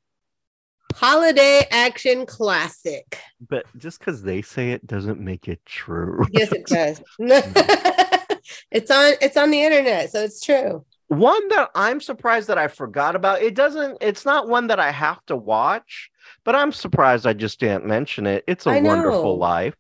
holiday 0.95 1.67
action 1.73 2.25
classic. 2.25 3.19
but 3.49 3.65
just 3.77 3.99
because 3.99 4.23
they 4.23 4.43
say 4.43 4.71
it 4.71 4.87
doesn't 4.87 5.19
make 5.19 5.49
it 5.49 5.61
true. 5.67 6.25
Yes, 6.31 6.53
it 6.53 6.67
does. 6.67 7.03
it's 8.71 8.91
on. 8.91 9.15
It's 9.21 9.37
on 9.37 9.51
the 9.51 9.61
internet, 9.63 10.11
so 10.13 10.23
it's 10.23 10.41
true. 10.41 10.85
One 11.09 11.49
that 11.49 11.71
I'm 11.75 12.01
surprised 12.01 12.49
that 12.49 12.59
I 12.59 12.69
forgot 12.69 13.17
about. 13.17 13.43
It 13.43 13.55
doesn't, 13.55 13.99
it's 14.01 14.25
not 14.25 14.49
one 14.49 14.67
that 14.69 14.79
I 14.81 14.91
have 14.91 15.25
to 15.27 15.37
watch, 15.37 16.11
but 16.45 16.55
I'm 16.55 16.73
surprised 16.73 17.27
I 17.27 17.33
just 17.33 17.61
didn't 17.61 17.87
mention 17.87 18.27
it. 18.27 18.45
It's 18.47 18.67
a 18.67 18.73
wonderful 18.83 19.39
life 19.39 19.75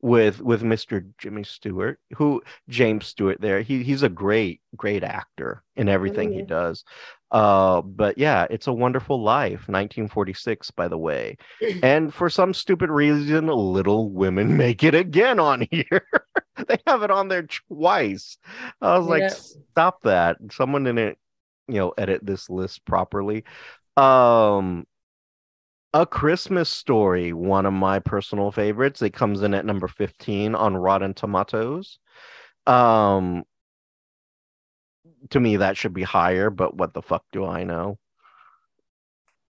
with 0.00 0.40
with 0.40 0.62
Mr. 0.62 1.04
Jimmy 1.18 1.42
Stewart, 1.44 1.98
who 2.16 2.42
James 2.68 3.06
Stewart 3.06 3.40
there. 3.40 3.62
He 3.62 3.82
he's 3.82 4.02
a 4.04 4.08
great, 4.08 4.60
great 4.76 5.02
actor 5.02 5.62
in 5.76 5.88
everything 5.88 6.32
he 6.32 6.42
Mhm. 6.42 6.48
does. 6.48 6.84
Uh, 7.30 7.82
but 7.82 8.16
yeah, 8.16 8.46
it's 8.50 8.66
a 8.66 8.72
wonderful 8.72 9.22
life, 9.22 9.68
1946, 9.68 10.70
by 10.72 10.88
the 10.88 10.96
way. 10.98 11.36
and 11.82 12.12
for 12.12 12.30
some 12.30 12.54
stupid 12.54 12.90
reason, 12.90 13.48
Little 13.48 14.10
Women 14.10 14.56
make 14.56 14.82
it 14.82 14.94
again 14.94 15.38
on 15.38 15.66
here. 15.70 16.06
they 16.66 16.78
have 16.86 17.02
it 17.02 17.10
on 17.10 17.28
there 17.28 17.46
twice. 17.68 18.38
I 18.80 18.98
was 18.98 19.06
like, 19.06 19.22
Yeah. 19.22 19.34
stop 19.72 20.02
that. 20.02 20.38
Someone 20.52 20.84
didn't, 20.84 21.18
you 21.68 21.74
know, 21.74 21.92
edit 21.98 22.24
this 22.24 22.48
list 22.48 22.84
properly. 22.86 23.44
Um 23.96 24.86
A 25.92 26.06
Christmas 26.06 26.68
Story, 26.70 27.32
one 27.32 27.66
of 27.66 27.72
my 27.74 27.98
personal 27.98 28.50
favorites. 28.52 29.02
It 29.02 29.10
comes 29.12 29.42
in 29.42 29.52
at 29.54 29.66
number 29.66 29.88
15 29.88 30.54
on 30.54 30.76
Rotten 30.76 31.12
Tomatoes. 31.14 31.98
Um 32.66 33.44
to 35.30 35.40
me 35.40 35.56
that 35.58 35.76
should 35.76 35.94
be 35.94 36.02
higher, 36.02 36.50
but 36.50 36.76
what 36.76 36.94
the 36.94 37.02
fuck 37.02 37.24
do 37.32 37.44
I 37.44 37.64
know? 37.64 37.98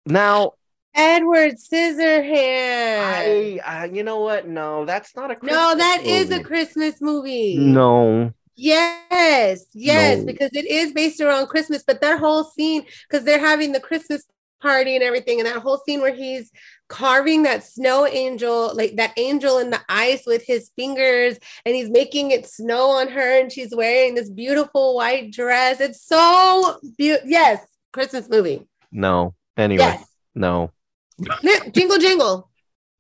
Now, 0.06 0.54
Edward 0.96 1.56
Scissorhands. 1.56 2.32
I, 2.34 3.60
I 3.66 3.86
you 3.86 4.04
know 4.04 4.20
what? 4.22 4.48
No, 4.48 4.86
that's 4.86 5.16
not 5.16 5.32
a 5.32 5.34
no, 5.34 5.40
Christmas 5.40 5.78
that 5.78 6.02
is 6.06 6.30
a 6.30 6.38
movie. 6.38 6.44
Christmas 6.44 7.02
movie. 7.02 7.58
No. 7.58 8.34
Yes, 8.56 9.66
yes, 9.74 10.20
No. 10.20 10.26
because 10.26 10.50
it 10.54 10.66
is 10.66 10.92
based 10.92 11.22
around 11.22 11.48
Christmas, 11.48 11.84
but 11.86 12.02
that 12.02 12.20
whole 12.20 12.44
scene, 12.44 12.84
because 13.08 13.24
they're 13.24 13.40
having 13.40 13.72
the 13.72 13.80
Christmas 13.80 14.24
party 14.60 14.96
and 14.96 15.04
everything, 15.04 15.40
and 15.40 15.46
that 15.48 15.58
whole 15.58 15.78
scene 15.86 16.02
where 16.02 16.16
he's 16.16 16.52
carving 16.89 17.43
that 17.43 17.63
snow 17.63 18.06
angel, 18.06 18.71
like 18.76 18.95
that 18.95 19.13
angel 19.17 19.58
in 19.58 19.69
the 19.69 19.80
ice 19.89 20.26
with 20.26 20.43
his 20.45 20.69
fingers, 20.76 21.38
and 21.65 21.76
he's 21.76 21.89
making 21.89 22.32
it 22.32 22.47
snow 22.47 22.91
on 22.91 23.10
her, 23.10 23.39
and 23.39 23.52
she's 23.52 23.76
wearing 23.76 24.15
this 24.15 24.30
beautiful 24.30 24.95
white 24.95 25.32
dress. 25.32 25.80
It's 25.82 26.02
so 26.02 26.80
beautiful. 26.97 27.30
Yes, 27.30 27.65
Christmas 27.91 28.30
movie. 28.30 28.65
No. 28.91 29.34
Anyway, 29.58 29.84
Yes. 29.84 30.06
no. 30.36 30.71
jingle 31.71 31.97
jingle. 31.97 32.50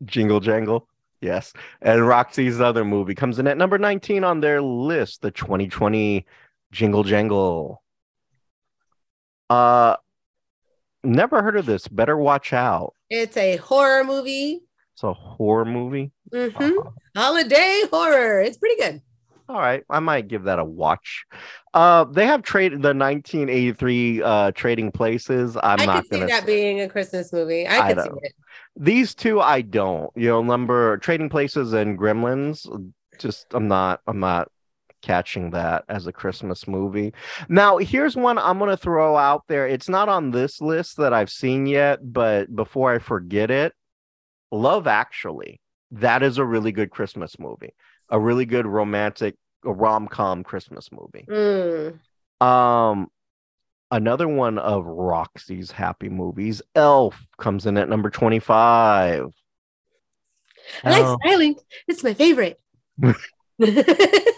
Jingle 0.05 0.39
Jangle. 0.39 0.87
Yes. 1.21 1.53
And 1.81 2.07
Roxy's 2.07 2.61
other 2.61 2.85
movie 2.85 3.15
comes 3.15 3.39
in 3.39 3.47
at 3.47 3.57
number 3.57 3.77
19 3.79 4.23
on 4.23 4.39
their 4.39 4.61
list, 4.61 5.21
the 5.21 5.31
2020 5.31 6.25
Jingle 6.71 7.03
Jangle. 7.03 7.81
Uh 9.49 9.95
never 11.03 11.41
heard 11.41 11.55
of 11.57 11.65
this. 11.65 11.87
Better 11.87 12.17
watch 12.17 12.53
out. 12.53 12.93
It's 13.09 13.37
a 13.37 13.57
horror 13.57 14.03
movie. 14.03 14.61
It's 14.93 15.03
a 15.03 15.13
horror 15.13 15.65
movie. 15.65 16.11
Mhm. 16.33 16.93
Holiday 17.15 17.83
horror. 17.91 18.41
It's 18.41 18.57
pretty 18.57 18.81
good. 18.81 19.01
all 19.49 19.59
right, 19.59 19.83
I 19.89 19.99
might 19.99 20.27
give 20.27 20.43
that 20.43 20.59
a 20.59 20.65
watch. 20.65 21.25
Uh, 21.73 22.03
they 22.03 22.25
have 22.25 22.41
trade 22.41 22.73
the 22.81 22.93
1983 22.93 24.21
uh 24.21 24.51
Trading 24.51 24.91
Places. 24.91 25.55
I'm 25.63 25.79
I 25.81 25.85
not 25.85 26.09
could 26.09 26.19
see 26.19 26.25
that 26.25 26.45
being 26.45 26.81
a 26.81 26.89
Christmas 26.89 27.31
movie. 27.31 27.65
I 27.65 27.79
I 27.87 27.93
could 27.93 28.03
see 28.03 28.09
it. 28.23 28.33
These 28.75 29.15
two, 29.15 29.39
I 29.39 29.61
don't. 29.61 30.11
You 30.15 30.27
know, 30.29 30.43
number 30.43 30.97
Trading 30.97 31.29
Places 31.29 31.73
and 31.73 31.97
Gremlins. 31.97 32.67
Just, 33.19 33.47
I'm 33.51 33.67
not. 33.67 34.01
I'm 34.05 34.19
not 34.19 34.51
catching 35.01 35.51
that 35.51 35.83
as 35.89 36.07
a 36.07 36.11
Christmas 36.13 36.67
movie. 36.67 37.13
Now, 37.49 37.77
here's 37.77 38.15
one 38.15 38.37
I'm 38.37 38.59
gonna 38.59 38.77
throw 38.77 39.15
out 39.15 39.43
there. 39.47 39.67
It's 39.67 39.89
not 39.89 40.09
on 40.09 40.31
this 40.31 40.61
list 40.61 40.97
that 40.97 41.13
I've 41.13 41.29
seen 41.29 41.65
yet, 41.65 41.99
but 42.01 42.53
before 42.55 42.93
I 42.93 42.99
forget 42.99 43.51
it, 43.51 43.73
Love 44.51 44.87
Actually. 44.87 45.59
That 45.91 46.21
is 46.23 46.37
a 46.37 46.45
really 46.45 46.71
good 46.71 46.89
Christmas 46.91 47.39
movie. 47.39 47.73
A 48.09 48.19
really 48.19 48.45
good 48.45 48.65
romantic 48.65 49.35
rom 49.63 50.07
com 50.07 50.43
Christmas 50.43 50.89
movie. 50.91 51.25
Mm. 51.29 51.99
Um, 52.45 53.07
another 53.91 54.27
one 54.27 54.57
of 54.57 54.85
Roxy's 54.85 55.71
happy 55.71 56.09
movies, 56.09 56.61
Elf, 56.75 57.25
comes 57.37 57.65
in 57.65 57.77
at 57.77 57.89
number 57.89 58.09
25. 58.09 59.29
I 60.83 60.89
like 60.89 61.03
Oh, 61.05 61.17
smiling. 61.23 61.55
It's 61.87 62.03
my 62.03 62.13
favorite. 62.13 62.59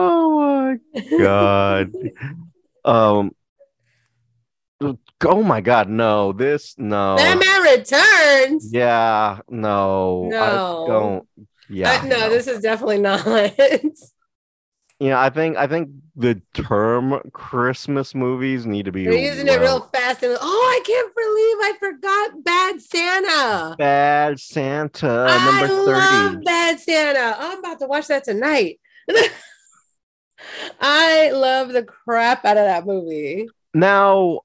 oh 0.00 0.78
my 0.94 1.18
god. 1.18 1.92
um 2.84 3.32
oh 5.24 5.42
my 5.42 5.60
god, 5.60 5.88
no, 5.88 6.32
this 6.32 6.74
no. 6.78 7.16
Batman 7.16 7.78
Returns. 7.78 8.72
Yeah, 8.72 9.40
no. 9.48 10.26
I 10.26 10.28
No. 10.30 10.84
don't 10.86 11.48
yeah. 11.68 12.00
Uh, 12.02 12.06
no, 12.06 12.30
this 12.30 12.46
is 12.46 12.60
definitely 12.60 12.98
not. 12.98 13.24
They're 13.24 13.52
you 15.00 15.10
know, 15.10 15.18
I 15.18 15.30
think 15.30 15.56
I 15.56 15.66
think 15.66 15.90
the 16.16 16.40
term 16.54 17.20
Christmas 17.32 18.14
movies 18.14 18.66
need 18.66 18.86
to 18.86 18.92
be 18.92 19.02
using 19.02 19.46
it 19.46 19.60
real 19.60 19.88
fast. 19.92 20.22
And 20.22 20.36
oh, 20.40 20.40
I 20.40 20.80
can't 20.86 21.14
believe 21.14 21.56
I 21.60 21.72
forgot 21.78 22.44
Bad 22.44 22.82
Santa. 22.82 23.76
Bad 23.76 24.40
Santa 24.40 25.26
I 25.28 25.44
number 25.60 25.68
30. 25.68 25.90
love 25.90 26.44
Bad 26.44 26.80
Santa. 26.80 27.36
I'm 27.38 27.58
about 27.58 27.78
to 27.80 27.86
watch 27.86 28.06
that 28.08 28.24
tonight. 28.24 28.80
I 30.80 31.30
love 31.32 31.72
the 31.72 31.82
crap 31.82 32.44
out 32.44 32.56
of 32.56 32.64
that 32.64 32.86
movie. 32.86 33.48
Now, 33.74 34.40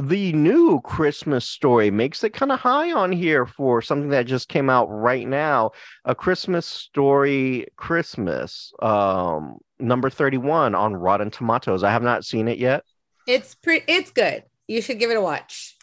the 0.00 0.32
new 0.32 0.80
Christmas 0.82 1.44
story 1.44 1.90
makes 1.90 2.22
it 2.22 2.32
kind 2.32 2.52
of 2.52 2.60
high 2.60 2.92
on 2.92 3.10
here 3.10 3.46
for 3.46 3.82
something 3.82 4.10
that 4.10 4.26
just 4.26 4.48
came 4.48 4.70
out 4.70 4.86
right 4.86 5.26
now. 5.26 5.72
A 6.04 6.14
Christmas 6.14 6.66
story 6.66 7.66
Christmas, 7.76 8.72
um, 8.80 9.58
number 9.78 10.08
31 10.08 10.74
on 10.74 10.94
Rotten 10.94 11.30
Tomatoes. 11.30 11.82
I 11.82 11.90
have 11.90 12.02
not 12.02 12.24
seen 12.24 12.46
it 12.46 12.58
yet. 12.58 12.84
It's 13.26 13.54
pretty. 13.54 13.84
It's 13.88 14.10
good. 14.10 14.44
You 14.68 14.80
should 14.80 14.98
give 14.98 15.10
it 15.10 15.16
a 15.16 15.20
watch. 15.20 15.76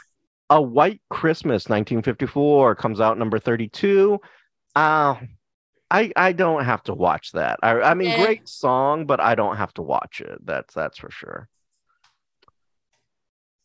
A 0.50 0.62
White 0.62 1.02
Christmas 1.10 1.68
1954 1.68 2.76
comes 2.76 3.02
out 3.02 3.18
number 3.18 3.38
32. 3.38 4.20
Uh, 4.76 5.16
I 5.90 6.12
I 6.16 6.32
don't 6.34 6.66
have 6.66 6.84
to 6.84 6.94
watch 6.94 7.32
that. 7.32 7.60
I 7.64 7.80
I 7.82 7.94
mean 7.94 8.10
Eh. 8.10 8.24
great 8.24 8.48
song, 8.50 9.06
but 9.06 9.20
I 9.20 9.36
don't 9.36 9.56
have 9.58 9.74
to 9.76 9.82
watch 9.82 10.22
it. 10.22 10.40
That's 10.46 10.74
that's 10.74 10.98
for 10.98 11.10
sure. 11.12 11.48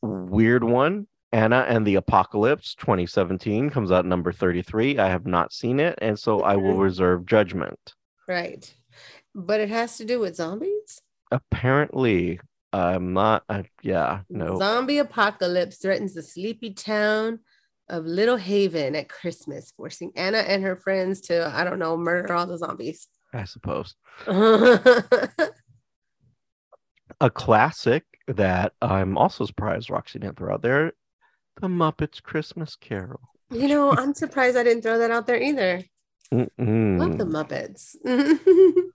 Weird 0.03 0.65
one. 0.65 1.07
Anna 1.33 1.65
and 1.67 1.87
the 1.87 1.95
Apocalypse 1.95 2.75
2017 2.75 3.71
comes 3.71 3.91
out 3.91 4.05
number 4.05 4.33
33. 4.33 4.99
I 4.99 5.09
have 5.09 5.27
not 5.27 5.53
seen 5.53 5.81
it, 5.81 5.99
and 6.03 6.19
so 6.19 6.41
I 6.43 6.57
will 6.57 6.75
Mhm. 6.75 6.83
reserve 6.83 7.25
judgment. 7.27 7.95
Right. 8.29 8.73
But 9.35 9.61
it 9.61 9.71
has 9.71 9.97
to 9.97 10.05
do 10.05 10.21
with 10.21 10.37
zombies. 10.37 11.01
Apparently, 11.31 12.39
I'm 12.75 13.15
not. 13.15 13.45
Uh, 13.49 13.63
yeah, 13.81 14.23
no. 14.29 14.59
Zombie 14.59 14.99
apocalypse 14.99 15.77
threatens 15.79 16.13
the 16.15 16.23
sleepy 16.23 16.75
town 16.75 17.41
of 17.93 18.07
Little 18.07 18.39
Haven 18.39 18.97
at 18.97 19.09
Christmas, 19.09 19.73
forcing 19.77 20.11
Anna 20.17 20.39
and 20.39 20.65
her 20.65 20.75
friends 20.77 21.21
to, 21.23 21.53
I 21.55 21.63
don't 21.63 21.79
know, 21.79 21.97
murder 21.97 22.33
all 22.33 22.47
the 22.47 22.59
zombies. 22.59 23.07
I 23.35 23.45
suppose. 23.45 23.95
a 24.27 25.51
classic 27.31 28.05
that 28.27 28.73
I'm 28.81 29.17
also 29.19 29.45
surprised 29.45 29.91
Roxy 29.91 30.19
didn't 30.19 30.39
throw 30.39 30.55
out 30.55 30.63
there 30.63 30.93
The 31.61 31.69
Muppets 31.69 32.23
Christmas 32.23 32.77
Carol. 32.77 33.21
You 33.51 33.69
know, 33.69 33.93
I'm 33.93 34.15
surprised 34.15 34.57
I 34.57 34.65
didn't 34.65 34.83
throw 34.83 34.99
that 34.99 35.11
out 35.11 35.27
there 35.27 35.41
either. 35.41 35.85
Mm-mm. 36.33 36.99
Love 36.99 37.19
the 37.19 37.25
Muppets. 37.25 37.95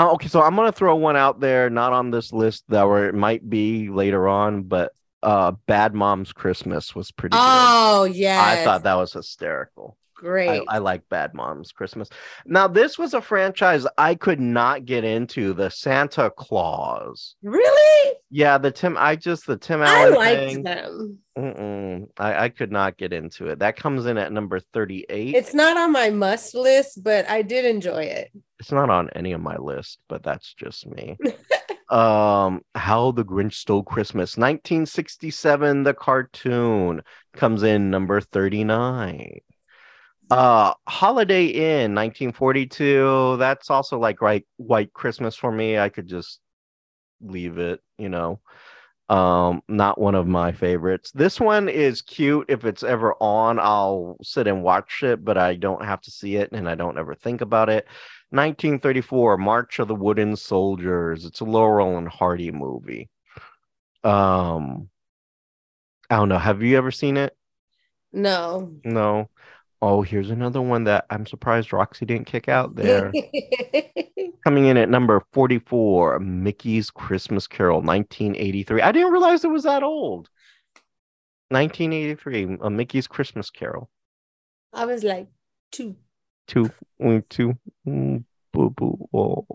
Oh, 0.00 0.12
okay, 0.12 0.28
so 0.28 0.40
I'm 0.40 0.54
gonna 0.54 0.70
throw 0.70 0.94
one 0.94 1.16
out 1.16 1.40
there, 1.40 1.68
not 1.68 1.92
on 1.92 2.12
this 2.12 2.32
list 2.32 2.62
that 2.68 2.84
where 2.84 3.08
it 3.08 3.16
might 3.16 3.50
be 3.50 3.88
later 3.88 4.28
on, 4.28 4.62
but 4.62 4.92
uh 5.22 5.52
Bad 5.66 5.94
Moms 5.94 6.32
Christmas 6.32 6.94
was 6.94 7.10
pretty 7.10 7.36
oh, 7.38 8.04
yeah. 8.04 8.42
I 8.42 8.64
thought 8.64 8.84
that 8.84 8.94
was 8.94 9.12
hysterical. 9.12 9.96
Great. 10.18 10.64
I 10.66 10.78
like 10.78 11.08
Bad 11.08 11.32
Moms 11.32 11.70
Christmas. 11.70 12.08
Now, 12.44 12.66
this 12.66 12.98
was 12.98 13.14
a 13.14 13.20
franchise 13.20 13.86
I 13.96 14.16
could 14.16 14.40
not 14.40 14.84
get 14.84 15.04
into, 15.04 15.52
the 15.54 15.70
Santa 15.70 16.28
Claus. 16.30 17.36
really? 17.40 18.16
Yeah, 18.28 18.58
the 18.58 18.72
Tim. 18.72 18.96
I 18.98 19.14
just 19.14 19.46
the 19.46 19.56
Tim 19.56 19.80
I 19.80 20.08
liked 20.08 20.40
thing. 20.40 20.62
them. 20.64 21.18
Mm-mm. 21.38 22.08
I, 22.18 22.44
I 22.44 22.48
could 22.48 22.72
not 22.72 22.96
get 22.96 23.12
into 23.12 23.46
it. 23.46 23.60
That 23.60 23.76
comes 23.76 24.06
in 24.06 24.18
at 24.18 24.32
number 24.32 24.58
38. 24.58 25.36
It's 25.36 25.54
not 25.54 25.76
on 25.76 25.92
my 25.92 26.10
must 26.10 26.54
list, 26.54 27.04
but 27.04 27.30
I 27.30 27.42
did 27.42 27.64
enjoy 27.64 28.02
it. 28.02 28.32
It's 28.58 28.72
not 28.72 28.90
on 28.90 29.08
any 29.10 29.32
of 29.32 29.40
my 29.40 29.56
list, 29.56 30.00
but 30.08 30.24
that's 30.24 30.52
just 30.52 30.84
me. 30.88 31.16
um, 31.90 32.62
How 32.74 33.12
the 33.12 33.24
Grinch 33.24 33.54
Stole 33.54 33.82
Christmas, 33.82 34.36
1967, 34.36 35.82
the 35.84 35.94
cartoon 35.94 37.02
comes 37.34 37.62
in 37.62 37.90
number 37.90 38.20
39. 38.20 39.40
Uh, 40.30 40.74
Holiday 40.86 41.46
Inn, 41.46 41.94
1942. 41.94 43.36
That's 43.38 43.70
also 43.70 43.98
like 43.98 44.20
right 44.20 44.46
White 44.58 44.92
Christmas 44.92 45.34
for 45.34 45.50
me. 45.50 45.78
I 45.78 45.88
could 45.88 46.06
just 46.06 46.40
leave 47.20 47.58
it, 47.58 47.80
you 47.96 48.08
know. 48.08 48.40
Um, 49.08 49.62
not 49.68 49.98
one 49.98 50.14
of 50.14 50.26
my 50.26 50.52
favorites. 50.52 51.10
This 51.12 51.40
one 51.40 51.70
is 51.70 52.02
cute. 52.02 52.44
If 52.50 52.66
it's 52.66 52.82
ever 52.82 53.14
on, 53.20 53.58
I'll 53.58 54.18
sit 54.22 54.46
and 54.46 54.62
watch 54.62 55.02
it, 55.02 55.24
but 55.24 55.38
I 55.38 55.54
don't 55.54 55.82
have 55.82 56.02
to 56.02 56.10
see 56.10 56.36
it 56.36 56.52
and 56.52 56.68
I 56.68 56.74
don't 56.74 56.98
ever 56.98 57.14
think 57.14 57.40
about 57.40 57.70
it. 57.70 57.86
1934, 58.30 59.38
March 59.38 59.78
of 59.78 59.88
the 59.88 59.94
Wooden 59.94 60.36
Soldiers. 60.36 61.24
It's 61.24 61.40
a 61.40 61.44
Laurel 61.44 61.96
and 61.96 62.08
Hardy 62.08 62.50
movie. 62.50 63.08
Um, 64.04 64.90
I 66.10 66.16
don't 66.16 66.28
know. 66.28 66.38
Have 66.38 66.62
you 66.62 66.76
ever 66.76 66.90
seen 66.90 67.16
it? 67.16 67.36
No. 68.12 68.74
No. 68.84 69.28
Oh, 69.80 70.02
here's 70.02 70.30
another 70.30 70.60
one 70.60 70.84
that 70.84 71.06
I'm 71.08 71.24
surprised 71.24 71.72
Roxy 71.72 72.04
didn't 72.04 72.26
kick 72.26 72.48
out 72.48 72.74
there. 72.74 73.12
Coming 74.44 74.66
in 74.66 74.76
at 74.76 74.88
number 74.88 75.22
44, 75.32 76.18
Mickey's 76.18 76.90
Christmas 76.90 77.46
Carol, 77.46 77.80
1983. 77.80 78.82
I 78.82 78.92
didn't 78.92 79.12
realize 79.12 79.44
it 79.44 79.48
was 79.48 79.64
that 79.64 79.82
old. 79.82 80.28
1983, 81.50 82.58
a 82.60 82.70
Mickey's 82.70 83.06
Christmas 83.06 83.50
Carol. 83.50 83.88
I 84.72 84.84
was 84.84 85.04
like, 85.04 85.28
two. 85.70 85.96
Two, 86.48 86.70
mm, 87.00 87.22
two, 87.28 87.56
mm, 87.86 88.24
boo, 88.52 88.70
boo, 88.70 89.08
oh. 89.14 89.46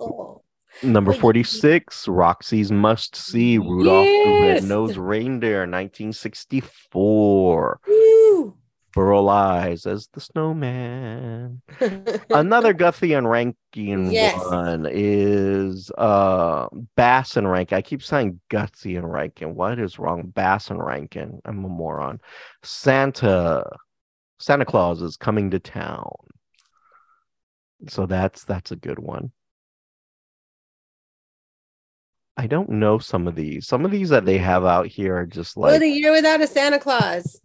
Oh. 0.00 0.42
Number 0.82 1.12
46, 1.12 2.08
Roxy's 2.08 2.72
Must 2.72 3.14
See, 3.14 3.58
Rudolph 3.58 4.06
the 4.06 4.40
Yes. 4.42 4.62
Red-Nosed 4.62 4.96
Reindeer, 4.96 5.60
1964. 5.66 7.80
Woo. 7.86 8.56
Burl 8.94 9.28
Ives 9.28 9.86
as 9.86 10.08
the 10.12 10.20
Snowman. 10.20 11.62
Another 12.30 12.72
Guthrie 12.74 13.12
and 13.14 13.28
Rankin 13.28 14.10
Yes. 14.10 14.38
one 14.50 14.86
is 14.90 15.90
uh 15.96 16.66
Bass 16.96 17.36
and 17.38 17.50
Rankin. 17.50 17.78
I 17.78 17.82
keep 17.82 18.02
saying 18.02 18.40
Gutsy 18.50 18.98
and 18.98 19.10
Rankin. 19.10 19.54
What 19.54 19.78
is 19.78 19.98
wrong? 19.98 20.30
Bass 20.34 20.68
and 20.70 20.82
Rankin. 20.84 21.40
I'm 21.44 21.64
a 21.64 21.68
moron. 21.68 22.20
Santa. 22.62 23.64
Santa 24.42 24.64
Claus 24.64 25.00
is 25.02 25.16
coming 25.16 25.52
to 25.52 25.60
town. 25.60 26.10
So 27.88 28.06
that's 28.06 28.42
that's 28.42 28.72
a 28.72 28.76
good 28.76 28.98
one. 28.98 29.30
I 32.36 32.48
don't 32.48 32.70
know 32.70 32.98
some 32.98 33.28
of 33.28 33.36
these. 33.36 33.68
Some 33.68 33.84
of 33.84 33.92
these 33.92 34.08
that 34.08 34.24
they 34.24 34.38
have 34.38 34.64
out 34.64 34.88
here 34.88 35.16
are 35.16 35.26
just 35.26 35.56
like 35.56 35.78
the 35.78 35.88
year 35.88 36.10
without 36.10 36.40
a 36.40 36.48
Santa 36.48 36.80
Claus. 36.80 37.40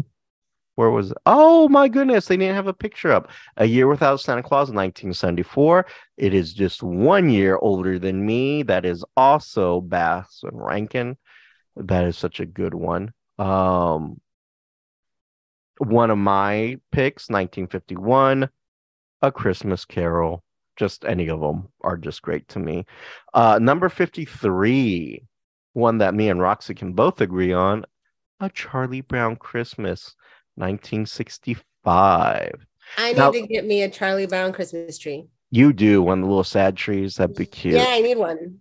where 0.74 0.90
was? 0.90 1.14
Oh 1.28 1.70
my 1.70 1.88
goodness, 1.88 2.26
they 2.26 2.38
didn't 2.38 2.56
have 2.56 2.68
a 2.68 2.74
picture 2.74 3.12
up. 3.12 3.30
A 3.58 3.66
Year 3.66 3.88
Without 3.88 4.20
Santa 4.20 4.42
Claus, 4.42 4.70
1974. 4.70 5.86
It 6.18 6.34
is 6.34 6.52
just 6.52 6.82
one 6.82 7.30
year 7.30 7.58
older 7.62 8.00
than 8.00 8.26
me. 8.26 8.64
That 8.64 8.86
is 8.86 9.06
also 9.16 9.82
Bass 9.82 10.40
and 10.42 10.60
Rankin. 10.60 11.18
That 11.76 12.06
is 12.06 12.18
such 12.18 12.40
a 12.40 12.46
good 12.48 12.74
one. 12.74 13.14
Um, 13.38 14.20
one 15.80 16.10
of 16.12 16.18
my 16.18 16.78
picks, 16.92 17.30
1951, 17.30 18.50
A 19.22 19.32
Christmas 19.32 19.86
Carol. 19.86 20.44
just 20.76 21.06
any 21.06 21.28
of 21.28 21.40
them 21.42 21.68
are 21.82 21.98
just 21.98 22.22
great 22.22 22.48
to 22.50 22.60
me. 22.60 22.86
Uh, 23.34 23.58
number 23.60 23.90
53, 23.90 25.24
one 25.74 25.98
that 25.98 26.14
me 26.14 26.30
and 26.30 26.40
Roxy 26.40 26.76
can 26.76 26.94
both 26.94 27.20
agree 27.20 27.52
on 27.52 27.84
A 28.40 28.50
Charlie 28.52 29.02
Brown 29.02 29.36
Christmas, 29.38 30.16
1965. 30.56 32.52
I 32.98 33.08
need 33.12 33.18
Now- 33.18 33.32
to 33.32 33.42
get 33.48 33.66
me 33.66 33.82
a 33.84 33.90
Charlie 33.90 34.28
Brown 34.28 34.54
Christmas 34.54 34.98
tree. 34.98 35.28
You 35.50 35.74
do 35.74 36.02
one 36.02 36.20
of 36.20 36.24
the 36.26 36.30
little 36.30 36.44
sad 36.44 36.76
trees. 36.78 37.16
That'd 37.16 37.36
be 37.36 37.46
cute. 37.46 37.76
Yeah, 37.76 37.86
I 37.88 38.02
need 38.02 38.18
one. 38.18 38.60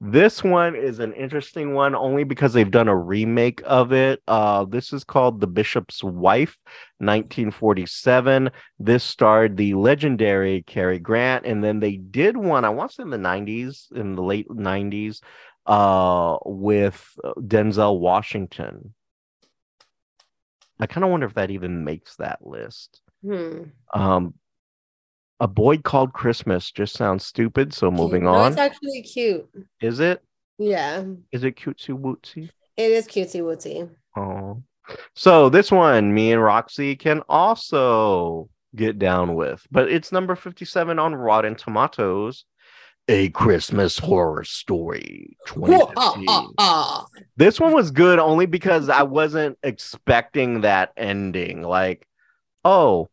This 0.00 0.44
one 0.44 0.76
is 0.76 1.00
an 1.00 1.12
interesting 1.14 1.74
one 1.74 1.96
only 1.96 2.22
because 2.22 2.52
they've 2.52 2.70
done 2.70 2.86
a 2.86 2.96
remake 2.96 3.60
of 3.64 3.92
it. 3.92 4.22
Uh, 4.28 4.64
this 4.64 4.92
is 4.92 5.02
called 5.02 5.40
The 5.40 5.48
Bishop's 5.48 6.04
Wife, 6.04 6.56
1947. 6.98 8.50
This 8.78 9.02
starred 9.02 9.56
the 9.56 9.74
legendary 9.74 10.62
Cary 10.62 11.00
Grant, 11.00 11.46
and 11.46 11.64
then 11.64 11.80
they 11.80 11.96
did 11.96 12.36
one, 12.36 12.64
I 12.64 12.68
want 12.68 12.90
to 12.90 12.94
say 12.94 13.02
in 13.02 13.10
the 13.10 13.16
90s, 13.16 13.90
in 13.90 14.14
the 14.14 14.22
late 14.22 14.48
90s, 14.48 15.20
uh, 15.66 16.38
with 16.44 17.18
Denzel 17.36 17.98
Washington. 17.98 18.94
I 20.78 20.86
kind 20.86 21.04
of 21.04 21.10
wonder 21.10 21.26
if 21.26 21.34
that 21.34 21.50
even 21.50 21.84
makes 21.84 22.14
that 22.16 22.46
list. 22.46 23.00
Hmm. 23.24 23.64
Um, 23.92 24.34
a 25.40 25.48
boy 25.48 25.78
called 25.78 26.12
Christmas 26.12 26.70
just 26.70 26.94
sounds 26.94 27.24
stupid. 27.24 27.72
So 27.72 27.90
moving 27.90 28.24
No, 28.24 28.30
on, 28.30 28.52
it's 28.52 28.60
actually 28.60 29.02
cute. 29.02 29.48
is 29.80 30.00
it? 30.00 30.22
Yeah, 30.58 31.04
Is 31.32 31.44
it 31.44 31.56
cutesy 31.56 31.96
wootsy? 31.96 32.50
it 32.76 32.90
is 32.90 33.06
cutesy 33.06 33.40
wootsy. 33.40 33.88
Oh, 34.16 34.62
so 35.14 35.48
this 35.48 35.70
one, 35.70 36.12
me 36.14 36.32
and 36.32 36.42
Roxy 36.42 36.96
can 36.96 37.22
also 37.28 38.48
get 38.74 38.98
down 38.98 39.34
with, 39.34 39.64
but 39.70 39.88
it's 39.90 40.10
number 40.12 40.34
fifty-seven 40.34 40.98
on 40.98 41.14
Rotten 41.14 41.54
Tomatoes. 41.54 42.44
A 43.10 43.30
Christmas 43.30 43.98
Horror 43.98 44.44
Story, 44.44 45.38
ah, 45.46 45.52
ah, 45.96 46.12
2015. 46.14 46.54
Ah. 46.58 47.06
This 47.38 47.58
one 47.58 47.72
was 47.72 47.90
good 47.90 48.18
only 48.18 48.44
because 48.44 48.90
I 48.90 49.02
wasn't 49.04 49.56
expecting 49.62 50.60
that 50.60 50.92
ending. 50.94 51.62
Like, 51.62 52.06
oh, 52.66 53.08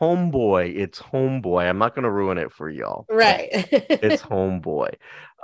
homeboy, 0.00 0.76
it's 0.76 1.00
homeboy. 1.00 1.68
I'm 1.68 1.78
not 1.78 1.94
gonna 1.94 2.10
ruin 2.10 2.38
it 2.38 2.52
for 2.52 2.68
y'all. 2.68 3.06
Right. 3.08 3.48
it's 3.52 4.22
homeboy 4.22 4.94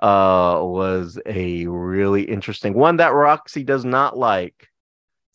uh 0.03 0.59
was 0.61 1.19
a 1.27 1.65
really 1.67 2.23
interesting 2.23 2.75
one 2.75 2.97
that 2.97 3.15
roxy 3.15 3.63
does 3.63 3.85
not 3.85 4.19
like 4.19 4.69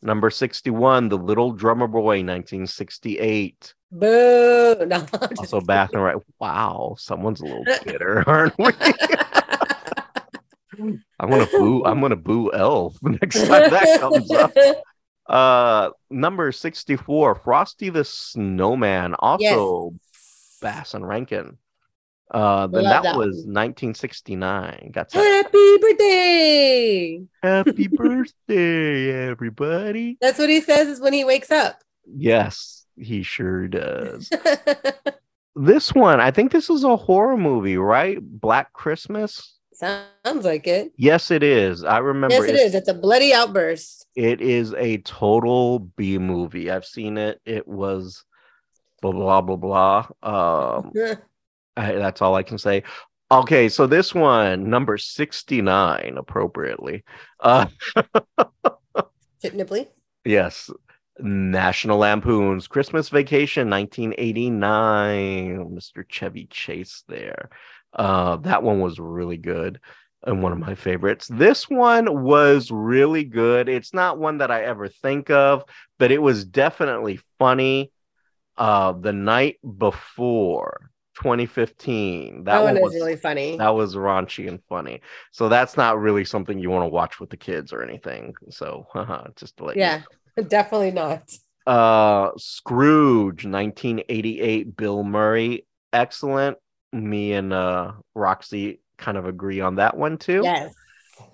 number 0.01 0.29
61 0.29 1.07
the 1.07 1.17
little 1.17 1.53
drummer 1.53 1.87
boy 1.87 2.21
1968 2.21 3.73
Boo. 3.91 4.75
No, 4.87 5.05
also 5.39 5.61
back 5.61 5.93
and 5.93 6.03
right 6.03 6.17
wow 6.39 6.95
someone's 6.99 7.39
a 7.39 7.45
little 7.45 7.63
bitter 7.85 8.27
aren't 8.27 8.57
we 8.57 8.71
i'm 11.19 11.29
gonna 11.29 11.47
boo 11.47 11.85
i'm 11.85 12.01
gonna 12.01 12.17
boo 12.17 12.51
elf 12.53 12.97
next 13.01 13.47
time 13.47 13.69
that 13.69 13.99
comes 14.01 14.29
up 14.31 14.51
uh 15.29 15.89
number 16.09 16.51
64 16.51 17.35
frosty 17.35 17.89
the 17.89 18.05
snowman 18.05 19.13
also 19.15 19.93
bass 20.61 20.93
and 20.93 21.07
rankin 21.07 21.57
uh 22.31 22.67
then 22.67 22.83
that, 22.83 23.03
that 23.03 23.17
was 23.17 23.43
one. 23.45 23.53
1969 23.53 24.91
got 24.93 25.11
Happy 25.13 25.77
birthday. 25.77 27.21
Happy 27.43 27.87
birthday, 27.91 29.29
everybody. 29.29 30.17
That's 30.19 30.39
what 30.39 30.49
he 30.49 30.61
says 30.61 30.87
is 30.87 30.99
when 30.99 31.13
he 31.13 31.23
wakes 31.23 31.51
up. 31.51 31.81
Yes, 32.05 32.85
he 32.97 33.23
sure 33.23 33.67
does. 33.67 34.29
this 35.55 35.93
one, 35.93 36.19
I 36.19 36.31
think 36.31 36.51
this 36.51 36.69
is 36.69 36.83
a 36.83 36.95
horror 36.95 37.37
movie, 37.37 37.77
right? 37.77 38.17
Black 38.21 38.73
Christmas. 38.73 39.56
Sounds 39.77 40.43
like 40.43 40.65
it. 40.65 40.91
Yes, 40.97 41.29
it 41.29 41.43
is. 41.43 41.83
I 41.83 41.99
remember 41.99 42.33
Yes, 42.33 42.49
it's- 42.49 42.73
It's 42.73 42.89
a 42.89 42.95
bloody 42.95 43.31
outburst. 43.31 44.07
It 44.15 44.41
is 44.41 44.73
a 44.73 44.97
total 44.99 45.77
B 45.79 46.17
movie. 46.17 46.71
I've 46.71 46.85
seen 46.85 47.19
it. 47.19 47.39
It 47.45 47.67
was 47.67 48.23
blah 49.03 49.11
blah 49.11 49.41
blah 49.41 49.55
blah. 49.55 50.07
Um, 50.23 50.91
I, 51.77 51.91
that's 51.93 52.23
all 52.23 52.33
I 52.33 52.41
can 52.41 52.57
say. 52.57 52.81
Okay, 53.29 53.69
so 53.69 53.85
this 53.85 54.15
one, 54.15 54.67
number 54.69 54.97
69, 54.97 56.15
appropriately. 56.17 57.03
Uh 57.39 57.67
nipply. 59.43 59.87
Yes. 60.25 60.71
National 61.19 61.99
Lampoon's 61.99 62.67
Christmas 62.67 63.09
Vacation 63.09 63.69
1989. 63.69 65.75
Mr. 65.75 66.03
Chevy 66.07 66.47
Chase 66.49 67.03
there. 67.07 67.49
Uh, 67.93 68.37
that 68.37 68.63
one 68.63 68.79
was 68.79 68.99
really 68.99 69.37
good 69.37 69.79
and 70.23 70.43
one 70.43 70.51
of 70.51 70.59
my 70.59 70.75
favorites. 70.75 71.27
This 71.31 71.69
one 71.69 72.23
was 72.23 72.71
really 72.71 73.23
good. 73.23 73.69
It's 73.69 73.93
not 73.93 74.19
one 74.19 74.39
that 74.39 74.51
I 74.51 74.63
ever 74.63 74.87
think 74.87 75.29
of, 75.29 75.63
but 75.99 76.11
it 76.11 76.21
was 76.21 76.45
definitely 76.45 77.19
funny. 77.39 77.91
Uh, 78.57 78.91
the 78.91 79.13
night 79.13 79.57
before 79.77 80.89
2015. 81.17 82.43
That, 82.43 82.45
That, 82.45 82.63
one 82.63 82.73
one 82.75 82.83
was 82.83 82.93
really 82.95 83.15
funny. 83.15 83.57
that 83.57 83.69
was 83.69 83.95
raunchy 83.95 84.47
and 84.47 84.59
funny. 84.69 85.01
So 85.31 85.49
that's 85.49 85.77
not 85.77 85.99
really 85.99 86.25
something 86.25 86.59
you 86.59 86.69
want 86.69 86.83
to 86.83 86.89
watch 86.89 87.19
with 87.19 87.29
the 87.29 87.37
kids 87.37 87.73
or 87.73 87.83
anything. 87.83 88.33
So 88.49 88.87
just 89.35 89.57
to 89.57 89.65
let 89.65 89.75
you 89.75 89.81
yeah, 89.81 90.01
definitely 90.47 90.91
not. 90.91 91.31
uh 91.65 92.31
Scrooge 92.37 93.45
1988 93.45 94.75
Bill 94.77 95.03
Murray 95.03 95.65
excellent 95.91 96.57
me 96.91 97.33
and 97.33 97.53
uh 97.53 97.91
Roxy 98.15 98.79
kind 98.97 99.17
of 99.17 99.25
agree 99.25 99.61
on 99.61 99.75
that 99.75 99.97
one 99.97 100.17
too 100.17 100.41
Yes. 100.43 100.73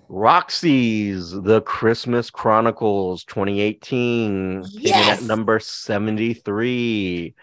Roxy's 0.08 1.30
The 1.30 1.60
Christmas 1.62 2.30
Chronicles 2.30 3.24
2018 3.24 4.64
came 4.64 4.86
in 4.86 4.92
at 4.92 5.22
number 5.22 5.58
73 5.58 7.34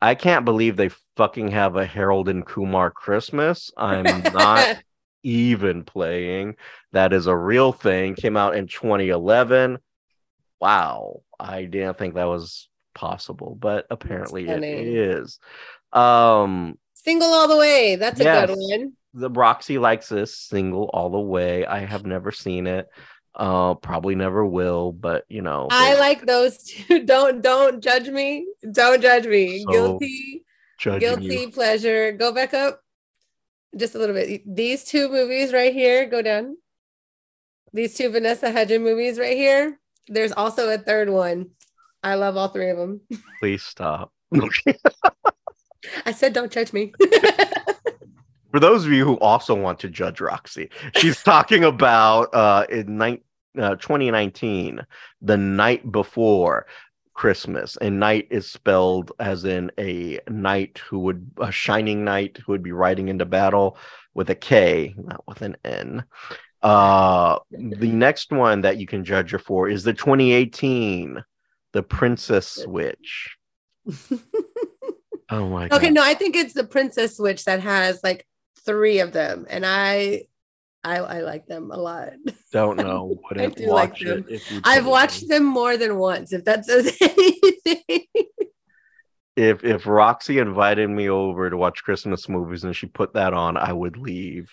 I 0.00 0.14
can't 0.14 0.44
believe 0.44 0.76
they 0.76 0.90
fucking 1.16 1.48
have 1.48 1.76
a 1.76 1.84
Harold 1.84 2.28
and 2.28 2.44
Kumar 2.46 2.90
Christmas 2.90 3.70
I'm 3.76 4.22
not 4.32 4.78
even 5.24 5.82
playing. 5.84 6.54
That 6.92 7.12
is 7.12 7.26
a 7.26 7.36
real 7.36 7.72
thing. 7.72 8.14
Came 8.14 8.36
out 8.36 8.56
in 8.56 8.68
2011. 8.68 9.78
Wow. 10.60 11.22
I 11.38 11.64
didn't 11.64 11.98
think 11.98 12.14
that 12.14 12.24
was 12.28 12.68
possible, 12.94 13.56
but 13.58 13.86
apparently 13.90 14.48
it 14.48 14.62
is. 14.62 15.38
Um 15.92 16.78
Single 17.08 17.28
all 17.28 17.48
the 17.48 17.56
way. 17.56 17.96
That's 17.96 18.20
a 18.20 18.24
good 18.24 18.50
one. 18.50 18.92
the 19.14 19.30
Roxy 19.30 19.78
likes 19.78 20.10
this 20.10 20.36
single 20.36 20.90
all 20.92 21.08
the 21.08 21.18
way. 21.18 21.64
I 21.64 21.78
have 21.86 22.04
never 22.04 22.30
seen 22.32 22.66
it. 22.66 22.86
Uh 23.34 23.74
probably 23.74 24.14
never 24.14 24.44
will, 24.44 24.92
but 24.92 25.24
you 25.28 25.40
know. 25.40 25.68
I 25.70 25.94
they 25.94 26.00
like 26.00 26.26
those 26.26 26.62
two. 26.64 27.04
Don't 27.06 27.40
don't 27.40 27.82
judge 27.82 28.08
me. 28.08 28.46
Don't 28.72 29.00
judge 29.00 29.26
me. 29.26 29.64
So 29.64 29.70
Guilty, 29.70 30.44
guilty 31.00 31.24
you. 31.26 31.50
pleasure. 31.50 32.12
Go 32.12 32.30
back 32.32 32.52
up 32.52 32.82
just 33.74 33.94
a 33.94 33.98
little 33.98 34.14
bit. 34.14 34.42
These 34.44 34.84
two 34.84 35.08
movies 35.08 35.52
right 35.52 35.72
here, 35.72 36.04
go 36.06 36.20
down. 36.20 36.56
These 37.72 37.94
two 37.94 38.10
Vanessa 38.10 38.52
Hudgens 38.52 38.82
movies 38.84 39.18
right 39.18 39.36
here. 39.36 39.78
There's 40.08 40.32
also 40.32 40.68
a 40.68 40.76
third 40.78 41.08
one. 41.08 41.50
I 42.02 42.14
love 42.16 42.36
all 42.36 42.48
three 42.48 42.70
of 42.70 42.76
them. 42.76 43.00
Please 43.40 43.62
stop. 43.62 44.12
I 46.06 46.12
said, 46.12 46.32
don't 46.32 46.52
judge 46.52 46.72
me. 46.72 46.92
For 48.50 48.60
those 48.60 48.86
of 48.86 48.92
you 48.92 49.04
who 49.04 49.18
also 49.18 49.54
want 49.54 49.78
to 49.80 49.88
judge 49.88 50.20
Roxy, 50.20 50.70
she's 50.96 51.22
talking 51.24 51.64
about 51.64 52.34
uh, 52.34 52.66
in 52.70 52.96
ni- 52.96 53.22
uh, 53.58 53.76
2019, 53.76 54.80
the 55.20 55.36
Knight 55.36 55.90
before 55.92 56.66
Christmas. 57.18 57.76
And 57.80 57.98
night 57.98 58.28
is 58.30 58.48
spelled 58.48 59.10
as 59.18 59.44
in 59.44 59.72
a 59.76 60.20
knight 60.30 60.80
who 60.88 61.00
would, 61.00 61.30
a 61.38 61.50
shining 61.50 62.04
knight 62.04 62.38
who 62.38 62.52
would 62.52 62.62
be 62.62 62.70
riding 62.70 63.08
into 63.08 63.24
battle 63.24 63.76
with 64.14 64.30
a 64.30 64.36
K, 64.36 64.94
not 64.96 65.24
with 65.26 65.42
an 65.42 65.56
N. 65.64 66.04
Uh, 66.62 67.40
the 67.50 67.88
next 67.92 68.30
one 68.30 68.60
that 68.60 68.78
you 68.78 68.86
can 68.86 69.04
judge 69.04 69.32
her 69.32 69.38
for 69.40 69.68
is 69.68 69.82
the 69.82 69.92
2018, 69.92 71.24
The 71.72 71.82
Princess 71.82 72.46
Switch. 72.46 73.36
Oh 75.30 75.48
my 75.48 75.68
god. 75.68 75.76
okay, 75.76 75.90
no, 75.90 76.02
I 76.02 76.14
think 76.14 76.36
it's 76.36 76.54
the 76.54 76.64
Princess 76.64 77.16
Switch 77.16 77.44
that 77.44 77.60
has 77.60 78.00
like 78.02 78.26
three 78.64 79.00
of 79.00 79.12
them, 79.12 79.46
and 79.48 79.64
I, 79.66 80.24
I, 80.82 80.98
I 80.98 81.20
like 81.20 81.46
them 81.46 81.70
a 81.70 81.76
lot. 81.76 82.12
Don't 82.52 82.76
know. 82.78 83.18
Wouldn't 83.28 83.56
do 83.56 83.66
like 83.66 83.98
them. 83.98 84.24
it 84.28 84.34
if 84.34 84.50
you 84.50 84.60
I've 84.64 84.86
watched 84.86 85.22
me. 85.22 85.28
them 85.28 85.44
more 85.44 85.76
than 85.76 85.98
once. 85.98 86.32
If 86.32 86.44
that 86.44 86.64
says 86.64 86.96
anything. 87.00 88.04
If 89.36 89.62
if 89.64 89.86
Roxy 89.86 90.38
invited 90.38 90.88
me 90.90 91.08
over 91.08 91.48
to 91.48 91.56
watch 91.56 91.84
Christmas 91.84 92.28
movies 92.28 92.64
and 92.64 92.74
she 92.74 92.86
put 92.86 93.14
that 93.14 93.34
on, 93.34 93.56
I 93.56 93.72
would 93.72 93.96
leave 93.96 94.50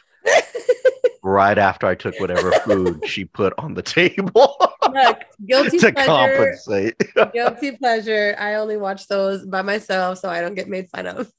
right 1.26 1.58
after 1.58 1.88
I 1.88 1.96
took 1.96 2.18
whatever 2.20 2.52
food 2.52 3.02
she 3.08 3.26
put 3.26 3.52
on 3.58 3.74
the 3.74 3.82
table 3.82 4.56
Look, 4.94 5.18
guilty 5.46 5.80
to 5.80 5.92
pleasure. 5.92 6.08
compensate. 6.08 6.96
Guilty 7.34 7.72
pleasure. 7.78 8.36
I 8.40 8.56
only 8.56 8.78
watch 8.78 9.08
those 9.08 9.44
by 9.46 9.64
myself, 9.64 10.20
so 10.20 10.30
I 10.30 10.40
don't 10.40 10.54
get 10.54 10.70
made 10.70 10.88
fun 10.90 11.08
of. 11.08 11.32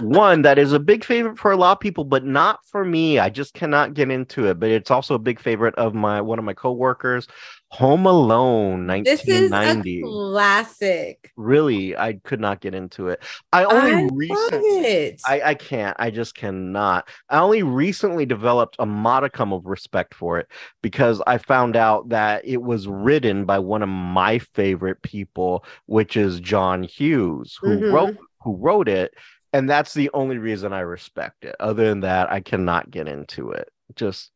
One 0.00 0.42
that 0.42 0.58
is 0.58 0.72
a 0.72 0.80
big 0.80 1.04
favorite 1.04 1.38
for 1.38 1.52
a 1.52 1.56
lot 1.56 1.72
of 1.72 1.80
people, 1.80 2.04
but 2.04 2.24
not 2.24 2.60
for 2.66 2.84
me. 2.84 3.18
I 3.18 3.28
just 3.30 3.54
cannot 3.54 3.94
get 3.94 4.10
into 4.10 4.46
it. 4.48 4.58
But 4.60 4.70
it's 4.70 4.90
also 4.90 5.14
a 5.14 5.18
big 5.18 5.40
favorite 5.40 5.74
of 5.76 5.94
my 5.94 6.20
one 6.20 6.38
of 6.38 6.44
my 6.44 6.54
coworkers, 6.54 7.26
Home 7.70 8.06
Alone, 8.06 8.86
1990. 8.86 10.02
classic. 10.02 11.32
really, 11.36 11.96
I 11.96 12.14
could 12.24 12.40
not 12.40 12.60
get 12.60 12.74
into 12.74 13.08
it. 13.08 13.22
I 13.52 13.64
only 13.64 13.92
I 13.92 14.02
love 14.02 14.10
recently 14.14 14.68
it. 14.86 15.20
I, 15.26 15.40
I 15.42 15.54
can't. 15.54 15.96
I 15.98 16.10
just 16.10 16.34
cannot. 16.34 17.08
I 17.28 17.38
only 17.40 17.62
recently 17.62 18.26
developed 18.26 18.76
a 18.78 18.86
modicum 18.86 19.52
of 19.52 19.66
respect 19.66 20.14
for 20.14 20.38
it 20.38 20.48
because 20.82 21.22
I 21.26 21.38
found 21.38 21.76
out 21.76 22.10
that 22.10 22.44
it 22.44 22.60
was 22.62 22.86
written 22.88 23.44
by 23.44 23.58
one 23.58 23.82
of 23.82 23.88
my 23.88 24.38
favorite 24.38 25.02
people, 25.02 25.64
which 25.86 26.16
is 26.16 26.40
John 26.40 26.82
Hughes, 26.82 27.58
who 27.60 27.78
Mhm. 27.78 27.92
wrote 27.92 28.16
who 28.44 28.56
wrote 28.56 28.88
it, 28.88 29.14
and 29.52 29.68
that's 29.68 29.94
the 29.94 30.10
only 30.14 30.38
reason 30.38 30.72
I 30.72 30.80
respect 30.80 31.44
it. 31.44 31.56
Other 31.60 31.88
than 31.88 32.00
that, 32.00 32.32
I 32.32 32.40
cannot 32.40 32.90
get 32.90 33.08
into 33.08 33.50
it. 33.52 33.68
Just 33.96 34.30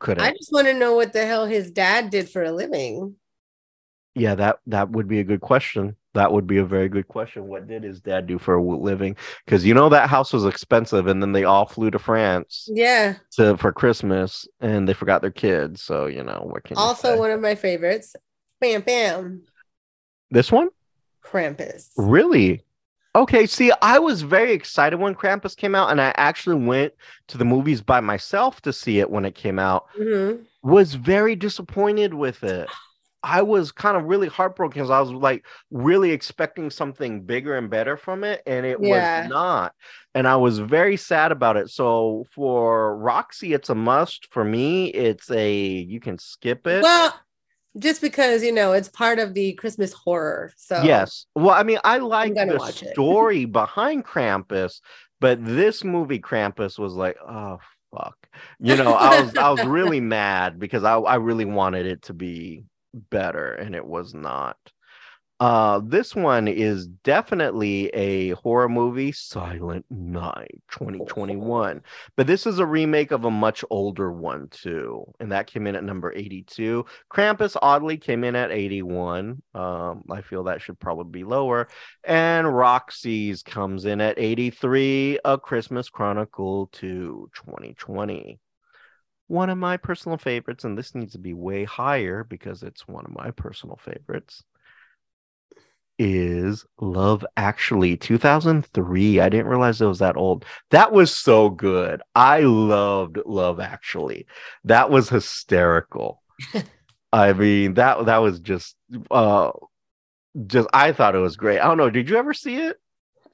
couldn't. 0.00 0.24
I 0.24 0.30
just 0.32 0.52
want 0.52 0.66
to 0.66 0.74
know 0.74 0.94
what 0.94 1.12
the 1.12 1.26
hell 1.26 1.46
his 1.46 1.70
dad 1.70 2.10
did 2.10 2.28
for 2.28 2.42
a 2.44 2.52
living. 2.52 3.16
yeah, 4.14 4.34
that 4.36 4.58
that 4.66 4.90
would 4.90 5.08
be 5.08 5.20
a 5.20 5.24
good 5.24 5.40
question. 5.40 5.96
That 6.14 6.32
would 6.32 6.46
be 6.46 6.56
a 6.56 6.64
very 6.64 6.88
good 6.88 7.08
question. 7.08 7.46
What 7.46 7.66
did 7.68 7.82
his 7.82 8.00
dad 8.00 8.26
do 8.26 8.38
for 8.38 8.54
a 8.54 8.62
living? 8.62 9.16
Because 9.44 9.66
you 9.66 9.74
know 9.74 9.90
that 9.90 10.08
house 10.08 10.32
was 10.32 10.46
expensive, 10.46 11.06
and 11.08 11.20
then 11.22 11.32
they 11.32 11.44
all 11.44 11.66
flew 11.66 11.90
to 11.90 11.98
France. 11.98 12.68
Yeah. 12.72 13.16
to 13.32 13.56
for 13.58 13.70
Christmas 13.72 14.46
and 14.60 14.88
they 14.88 14.94
forgot 14.94 15.20
their 15.20 15.30
kids. 15.30 15.82
So 15.82 16.06
you 16.06 16.22
know 16.22 16.48
what 16.50 16.64
can 16.64 16.76
Also, 16.78 17.18
one 17.18 17.30
of 17.32 17.40
my 17.40 17.54
favorites. 17.54 18.16
Bam, 18.60 18.80
bam. 18.80 19.42
this 20.30 20.50
one 20.50 20.68
Krampus. 21.22 21.90
really 21.98 22.62
okay. 23.16 23.46
See, 23.46 23.72
I 23.82 23.98
was 23.98 24.22
very 24.22 24.52
excited 24.52 24.98
when 24.98 25.14
Krampus 25.14 25.56
came 25.56 25.74
out, 25.74 25.90
and 25.90 26.00
I 26.00 26.12
actually 26.16 26.64
went 26.64 26.92
to 27.28 27.38
the 27.38 27.44
movies 27.44 27.80
by 27.80 28.00
myself 28.00 28.60
to 28.62 28.72
see 28.72 29.00
it 29.00 29.10
when 29.10 29.24
it 29.24 29.34
came 29.34 29.58
out. 29.58 29.86
Mhm. 29.98 30.44
Was 30.62 30.94
very 30.94 31.36
disappointed 31.36 32.14
with 32.14 32.44
it. 32.44 32.68
I 33.22 33.42
was 33.42 33.72
kind 33.72 33.96
of 33.96 34.04
really 34.04 34.28
heartbroken 34.28 34.78
because 34.78 34.90
I 34.90 35.00
was 35.00 35.10
like 35.10 35.44
really 35.72 36.12
expecting 36.12 36.70
something 36.70 37.22
bigger 37.22 37.56
and 37.56 37.68
better 37.68 37.96
from 37.96 38.22
it, 38.22 38.40
and 38.46 38.64
it 38.64 38.78
Yeah. 38.80 39.22
was 39.22 39.30
not. 39.30 39.74
And 40.14 40.28
I 40.28 40.36
was 40.36 40.60
very 40.60 40.96
sad 40.96 41.32
about 41.32 41.56
it. 41.56 41.68
So 41.70 42.24
for 42.34 42.96
Roxy, 42.96 43.52
it's 43.52 43.68
a 43.68 43.74
must. 43.74 44.28
For 44.32 44.44
me, 44.44 44.86
it's 44.86 45.28
a 45.30 45.52
you 45.52 45.98
can 45.98 46.18
skip 46.18 46.66
it. 46.68 46.82
Well, 46.82 47.14
just 47.78 48.00
because 48.00 48.42
you 48.42 48.52
know 48.52 48.72
it's 48.72 48.88
part 48.88 49.18
of 49.18 49.34
the 49.34 49.54
Christmas 49.54 49.92
horror. 49.92 50.52
So 50.56 50.82
Yes. 50.82 51.26
Well, 51.34 51.50
I 51.50 51.62
mean, 51.62 51.78
I 51.84 51.98
like 51.98 52.34
the 52.34 52.58
story 52.92 53.44
behind 53.44 54.04
Krampus, 54.04 54.80
but 55.20 55.44
this 55.44 55.84
movie 55.84 56.20
Krampus 56.20 56.78
was 56.78 56.94
like, 56.94 57.16
oh 57.26 57.58
fuck. 57.96 58.16
You 58.58 58.76
know, 58.76 58.92
I 58.94 59.20
was 59.20 59.36
I 59.36 59.50
was 59.50 59.64
really 59.64 60.00
mad 60.18 60.58
because 60.58 60.84
I 60.84 60.96
I 60.96 61.16
really 61.16 61.44
wanted 61.44 61.86
it 61.86 62.02
to 62.02 62.14
be 62.14 62.64
better 63.10 63.52
and 63.54 63.74
it 63.74 63.84
was 63.84 64.14
not. 64.14 64.56
Uh 65.38 65.80
this 65.84 66.14
one 66.14 66.48
is 66.48 66.86
definitely 66.86 67.88
a 67.88 68.30
horror 68.30 68.70
movie, 68.70 69.12
Silent 69.12 69.84
Night 69.90 70.62
2021. 70.70 71.82
But 72.16 72.26
this 72.26 72.46
is 72.46 72.58
a 72.58 72.64
remake 72.64 73.10
of 73.10 73.26
a 73.26 73.30
much 73.30 73.62
older 73.68 74.10
one 74.10 74.48
too, 74.48 75.04
and 75.20 75.30
that 75.32 75.46
came 75.46 75.66
in 75.66 75.76
at 75.76 75.84
number 75.84 76.10
82. 76.14 76.86
Krampus 77.12 77.54
oddly 77.60 77.98
came 77.98 78.24
in 78.24 78.34
at 78.34 78.50
81. 78.50 79.42
Um, 79.54 80.04
I 80.10 80.22
feel 80.22 80.44
that 80.44 80.62
should 80.62 80.80
probably 80.80 81.20
be 81.20 81.24
lower. 81.24 81.68
And 82.04 82.56
Roxy's 82.56 83.42
comes 83.42 83.84
in 83.84 84.00
at 84.00 84.18
83. 84.18 85.18
A 85.22 85.36
Christmas 85.36 85.90
Chronicle 85.90 86.68
2 86.68 87.30
2020. 87.34 88.38
One 89.28 89.50
of 89.50 89.58
my 89.58 89.76
personal 89.76 90.16
favorites, 90.16 90.64
and 90.64 90.78
this 90.78 90.94
needs 90.94 91.12
to 91.12 91.18
be 91.18 91.34
way 91.34 91.64
higher 91.64 92.24
because 92.24 92.62
it's 92.62 92.88
one 92.88 93.04
of 93.04 93.12
my 93.12 93.32
personal 93.32 93.76
favorites, 93.76 94.44
is 95.98 96.64
Love 96.80 97.24
Actually 97.36 97.96
2003. 97.96 99.20
I 99.20 99.28
didn't 99.28 99.46
realize 99.46 99.80
it 99.80 99.86
was 99.86 99.98
that 100.00 100.16
old. 100.16 100.44
That 100.70 100.92
was 100.92 101.14
so 101.14 101.50
good. 101.50 102.02
I 102.14 102.40
loved 102.40 103.18
Love 103.24 103.60
Actually. 103.60 104.26
That 104.64 104.90
was 104.90 105.08
hysterical. 105.08 106.22
I 107.12 107.32
mean, 107.32 107.74
that 107.74 108.06
that 108.06 108.18
was 108.18 108.40
just 108.40 108.76
uh 109.10 109.52
just 110.46 110.68
I 110.74 110.92
thought 110.92 111.14
it 111.14 111.20
was 111.20 111.36
great. 111.36 111.60
I 111.60 111.64
don't 111.64 111.78
know. 111.78 111.90
Did 111.90 112.10
you 112.10 112.16
ever 112.16 112.34
see 112.34 112.56
it? 112.56 112.76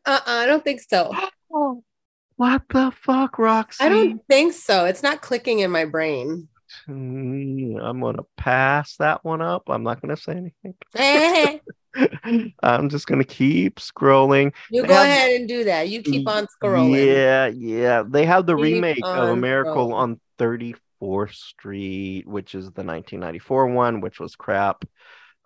Uh-uh, 0.05 0.23
I 0.27 0.47
don't 0.47 0.65
think 0.65 0.81
so. 0.81 1.13
Oh, 1.53 1.83
what 2.37 2.63
the 2.69 2.93
fuck, 2.95 3.39
Roxy? 3.39 3.85
I 3.85 3.89
don't 3.89 4.21
think 4.29 4.53
so. 4.53 4.85
It's 4.85 5.03
not 5.03 5.21
clicking 5.21 5.61
in 5.61 5.71
my 5.71 5.85
brain. 5.85 6.49
Mm, 6.89 7.79
I'm 7.83 8.01
gonna 8.01 8.23
pass 8.37 8.97
that 8.97 9.25
one 9.25 9.43
up. 9.43 9.65
I'm 9.69 9.83
not 9.83 10.01
gonna 10.01 10.17
say 10.17 10.33
anything. 10.33 10.75
I'm 12.63 12.89
just 12.89 13.07
gonna 13.07 13.25
keep 13.25 13.77
scrolling. 13.77 14.53
You 14.71 14.87
go 14.87 14.95
have- 14.95 15.05
ahead 15.07 15.33
and 15.41 15.49
do 15.49 15.65
that. 15.65 15.89
You 15.89 16.03
keep 16.03 16.27
on 16.29 16.47
scrolling. 16.47 17.07
Yeah, 17.07 17.47
yeah. 17.47 18.03
They 18.07 18.25
have 18.27 18.47
the 18.47 18.55
Keep 18.57 18.63
remake 18.63 19.05
of 19.05 19.29
A 19.31 19.37
Miracle 19.37 19.89
scrolling. 19.91 19.95
on 19.95 20.21
34th 20.39 21.35
Street, 21.35 22.27
which 22.27 22.55
is 22.55 22.65
the 22.67 22.83
1994 22.85 23.67
one, 23.69 24.01
which 24.01 24.21
was 24.21 24.37
crap. 24.37 24.85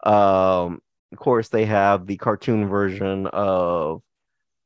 Um, 0.04 0.80
of 1.12 1.18
course, 1.18 1.48
they 1.48 1.64
have 1.66 2.06
the 2.06 2.16
cartoon 2.16 2.68
version 2.68 3.26
of, 3.26 4.02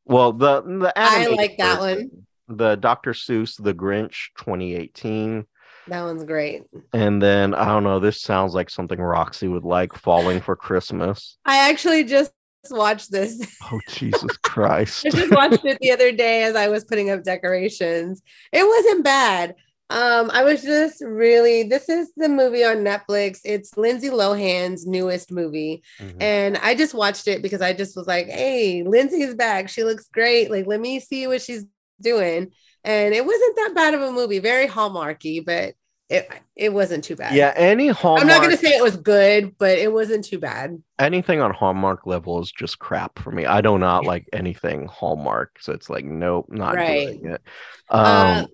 well, 0.04 0.32
the 0.32 0.62
the 0.62 0.92
I 0.96 1.26
like 1.26 1.56
that 1.58 1.78
version, 1.80 2.26
the 2.48 2.76
Dr. 2.76 3.12
Seuss 3.12 3.62
The 3.62 3.72
Grinch 3.74 4.30
2018. 4.38 5.46
That 5.88 6.02
one's 6.04 6.24
great. 6.24 6.62
And 6.92 7.20
then 7.20 7.54
I 7.54 7.64
don't 7.66 7.84
know, 7.84 7.98
this 7.98 8.20
sounds 8.20 8.54
like 8.54 8.70
something 8.70 9.00
Roxy 9.00 9.48
would 9.48 9.64
like, 9.64 9.94
Falling 9.94 10.40
for 10.40 10.54
Christmas. 10.56 11.38
I 11.44 11.70
actually 11.70 12.04
just 12.04 12.32
watched 12.70 13.10
this. 13.10 13.40
Oh 13.72 13.80
Jesus 13.88 14.36
Christ. 14.42 15.06
I 15.06 15.10
just 15.10 15.32
watched 15.32 15.64
it 15.64 15.78
the 15.80 15.90
other 15.92 16.12
day 16.12 16.42
as 16.44 16.54
I 16.54 16.68
was 16.68 16.84
putting 16.84 17.10
up 17.10 17.22
decorations. 17.24 18.22
It 18.52 18.66
wasn't 18.66 19.04
bad. 19.04 19.54
Um, 19.88 20.30
I 20.32 20.44
was 20.44 20.62
just 20.62 21.02
really 21.04 21.64
this 21.64 21.88
is 21.88 22.12
the 22.16 22.28
movie 22.28 22.62
on 22.62 22.76
Netflix. 22.84 23.40
It's 23.44 23.76
Lindsay 23.76 24.10
Lohan's 24.10 24.86
newest 24.86 25.32
movie. 25.32 25.82
Mhm. 25.98 26.22
And 26.22 26.56
I 26.58 26.76
just 26.76 26.94
watched 26.94 27.26
it 27.26 27.42
because 27.42 27.60
I 27.60 27.72
just 27.72 27.96
was 27.96 28.06
like, 28.06 28.28
hey, 28.28 28.84
Lindsay's 28.84 29.34
back. 29.34 29.68
She 29.68 29.82
looks 29.82 30.06
great. 30.12 30.48
Like, 30.50 30.66
let 30.68 30.78
me 30.80 31.00
see 31.00 31.26
what 31.26 31.42
she's 31.42 31.64
doing. 32.00 32.52
And 32.84 33.14
it 33.14 33.24
wasn't 33.24 33.56
that 33.56 33.72
bad 33.74 33.94
of 33.94 34.02
a 34.02 34.12
movie, 34.12 34.38
very 34.38 34.66
hallmarky, 34.66 35.44
but 35.44 35.74
it 36.08 36.28
it 36.56 36.72
wasn't 36.72 37.04
too 37.04 37.14
bad. 37.14 37.34
Yeah, 37.34 37.52
any 37.54 37.88
Hallmark 37.88 38.22
I'm 38.22 38.26
not 38.26 38.42
gonna 38.42 38.56
say 38.56 38.70
it 38.70 38.82
was 38.82 38.96
good, 38.96 39.56
but 39.58 39.78
it 39.78 39.92
wasn't 39.92 40.24
too 40.24 40.38
bad. 40.38 40.82
anything 40.98 41.40
on 41.40 41.52
Hallmark 41.54 42.04
level 42.06 42.40
is 42.40 42.50
just 42.50 42.78
crap 42.78 43.18
for 43.18 43.30
me. 43.30 43.46
I 43.46 43.60
do 43.60 43.78
not 43.78 44.04
like 44.04 44.26
anything 44.32 44.86
Hallmark, 44.86 45.58
so 45.60 45.72
it's 45.72 45.88
like 45.88 46.04
nope, 46.04 46.46
not 46.48 46.74
Right. 46.74 47.20
doing 47.20 47.34
it. 47.34 47.42
Um, 47.90 48.04
Uh, 48.06 48.46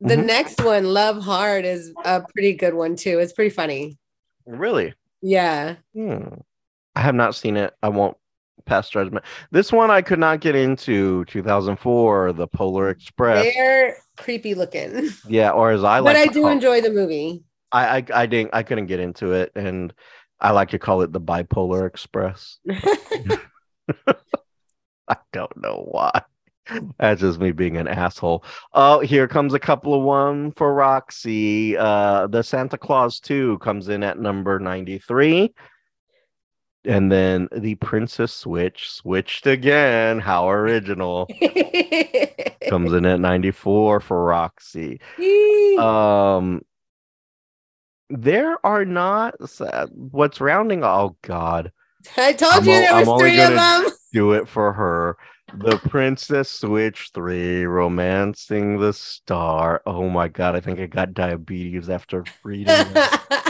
the 0.00 0.16
mhm. 0.16 0.26
next 0.26 0.62
one, 0.64 0.84
Love 0.92 1.22
Hard, 1.22 1.64
is 1.64 1.92
a 2.04 2.22
pretty 2.22 2.54
good 2.54 2.74
one 2.74 2.96
too. 2.96 3.18
It's 3.20 3.32
pretty 3.32 3.50
funny. 3.54 3.96
really, 4.46 4.92
Yeah. 5.22 5.76
Hmm. 5.94 6.24
I 6.96 7.00
have 7.00 7.14
not 7.14 7.34
seen 7.34 7.56
it. 7.56 7.74
I 7.82 7.88
won't 7.90 8.16
pass 8.66 8.88
judgment. 8.88 9.24
This 9.50 9.72
one 9.72 9.90
I 9.90 10.02
could 10.02 10.18
not 10.18 10.40
get 10.40 10.54
into. 10.54 11.24
2004, 11.26 12.32
The 12.32 12.46
Polar 12.46 12.88
Express. 12.90 13.54
They're 13.54 13.96
creepy 14.16 14.54
looking. 14.54 15.10
Yeah, 15.28 15.50
or 15.50 15.70
as 15.70 15.84
I 15.84 15.98
like, 16.00 16.14
but 16.14 16.20
I 16.20 16.32
do 16.32 16.42
call- 16.42 16.50
enjoy 16.50 16.80
the 16.80 16.90
movie. 16.90 17.44
I, 17.72 17.98
I 17.98 18.04
I 18.14 18.26
didn't 18.26 18.50
I 18.54 18.62
couldn't 18.62 18.86
get 18.86 19.00
into 19.00 19.32
it, 19.32 19.52
and 19.56 19.92
I 20.40 20.52
like 20.52 20.70
to 20.70 20.78
call 20.78 21.02
it 21.02 21.12
the 21.12 21.20
Bipolar 21.20 21.86
Express. 21.86 22.58
I 25.08 25.16
don't 25.32 25.56
know 25.56 25.86
why. 25.90 26.22
That's 26.98 27.20
just 27.20 27.40
me 27.40 27.52
being 27.52 27.76
an 27.76 27.88
asshole. 27.88 28.42
Oh, 28.72 29.00
here 29.00 29.28
comes 29.28 29.52
a 29.52 29.58
couple 29.58 29.92
of 29.94 30.02
one 30.02 30.52
for 30.52 30.72
Roxy. 30.72 31.76
Uh, 31.76 32.26
the 32.26 32.42
Santa 32.42 32.78
Clause 32.78 33.20
2 33.20 33.58
comes 33.58 33.88
in 33.88 34.02
at 34.02 34.18
number 34.18 34.58
93. 34.58 35.52
And 36.86 37.10
then 37.10 37.48
the 37.50 37.76
Princess 37.76 38.32
Switch 38.32 38.90
switched 38.90 39.46
again. 39.46 40.18
How 40.18 40.50
original. 40.50 41.26
comes 42.68 42.92
in 42.92 43.06
at 43.06 43.20
94 43.20 44.00
for 44.00 44.24
Roxy. 44.24 45.00
Um 45.78 46.62
there 48.10 48.58
are 48.64 48.84
not 48.84 49.34
what's 49.92 50.40
rounding 50.40 50.84
oh 50.84 51.16
god 51.22 51.72
I 52.18 52.34
told 52.34 52.52
I'm 52.54 52.60
you 52.64 52.72
there 52.72 52.90
I'm 52.92 53.00
was 53.00 53.08
only 53.08 53.30
three 53.30 53.40
of 53.40 53.54
gonna- 53.54 53.84
them. 53.86 53.92
do 54.12 54.32
it 54.34 54.46
for 54.46 54.72
her. 54.74 55.16
The 55.56 55.78
Princess 55.88 56.50
Switch 56.50 57.10
3, 57.14 57.64
Romancing 57.64 58.78
the 58.78 58.92
Star. 58.92 59.82
Oh 59.86 60.08
my 60.08 60.28
god, 60.28 60.54
I 60.56 60.60
think 60.60 60.80
I 60.80 60.86
got 60.86 61.14
diabetes 61.14 61.88
after 61.88 62.24
reading. 62.42 62.74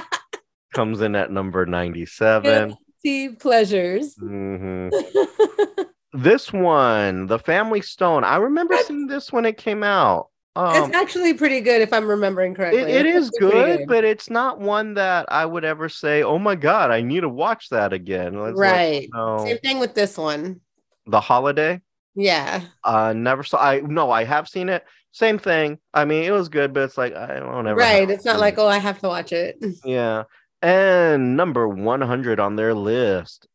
Comes 0.74 1.00
in 1.00 1.14
at 1.16 1.30
number 1.30 1.66
97. 1.66 2.76
See 3.04 3.28
pleasures. 3.30 4.14
Mhm. 4.16 4.90
This 6.16 6.52
one, 6.52 7.26
The 7.26 7.40
Family 7.40 7.80
Stone. 7.80 8.22
I 8.22 8.36
remember 8.36 8.76
seeing 8.86 9.08
this 9.08 9.32
when 9.32 9.44
it 9.44 9.56
came 9.56 9.82
out. 9.82 10.28
Um, 10.54 10.84
it's 10.84 10.94
actually 10.94 11.34
pretty 11.34 11.60
good 11.60 11.82
if 11.82 11.92
I'm 11.92 12.06
remembering 12.06 12.54
correctly. 12.54 12.82
it, 12.82 12.88
it 12.88 13.06
It's 13.06 13.26
is 13.26 13.30
good, 13.30 13.88
but 13.88 14.04
it's 14.04 14.30
not 14.30 14.60
one 14.60 14.94
that 14.94 15.26
I 15.32 15.44
would 15.44 15.64
ever 15.64 15.88
say, 15.88 16.22
"Oh 16.22 16.38
my 16.38 16.54
god, 16.54 16.92
I 16.92 17.00
need 17.00 17.22
to 17.22 17.28
watch 17.28 17.68
that 17.70 17.92
again." 17.92 18.40
Let- 18.40 18.54
right. 18.54 19.08
no. 19.12 19.44
Same 19.44 19.58
thing 19.58 19.80
with 19.80 19.94
this 19.94 20.16
one. 20.16 20.60
The 21.06 21.20
Holiday. 21.20 21.82
Yeah. 22.14 22.60
Uh, 22.84 23.12
never 23.12 23.42
saw. 23.42 23.60
I 23.60 23.80
no, 23.80 24.12
I 24.12 24.22
have 24.22 24.48
seen 24.48 24.68
it. 24.68 24.84
Same 25.10 25.40
thing. 25.40 25.78
I 25.92 26.04
mean, 26.04 26.22
it 26.22 26.30
was 26.30 26.48
good, 26.48 26.72
but 26.72 26.84
it's 26.84 26.96
like 26.96 27.16
I 27.16 27.40
don't 27.40 27.66
ever. 27.66 27.76
right. 27.80 28.08
It's 28.08 28.24
not 28.24 28.34
to. 28.34 28.38
like, 28.38 28.56
oh, 28.56 28.68
I 28.68 28.78
have 28.78 29.00
to 29.00 29.08
watch 29.08 29.32
it. 29.32 29.56
Yeah. 29.84 30.24
And 30.64 31.36
number 31.36 31.68
100 31.68 32.40
on 32.40 32.56
their 32.56 32.72
list 32.72 33.46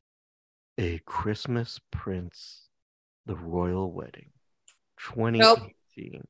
A 0.77 0.99
Christmas 1.07 1.79
Prince, 1.91 2.69
The 3.25 3.35
Royal 3.35 3.91
Wedding, 3.91 4.29
2018. 4.99 6.23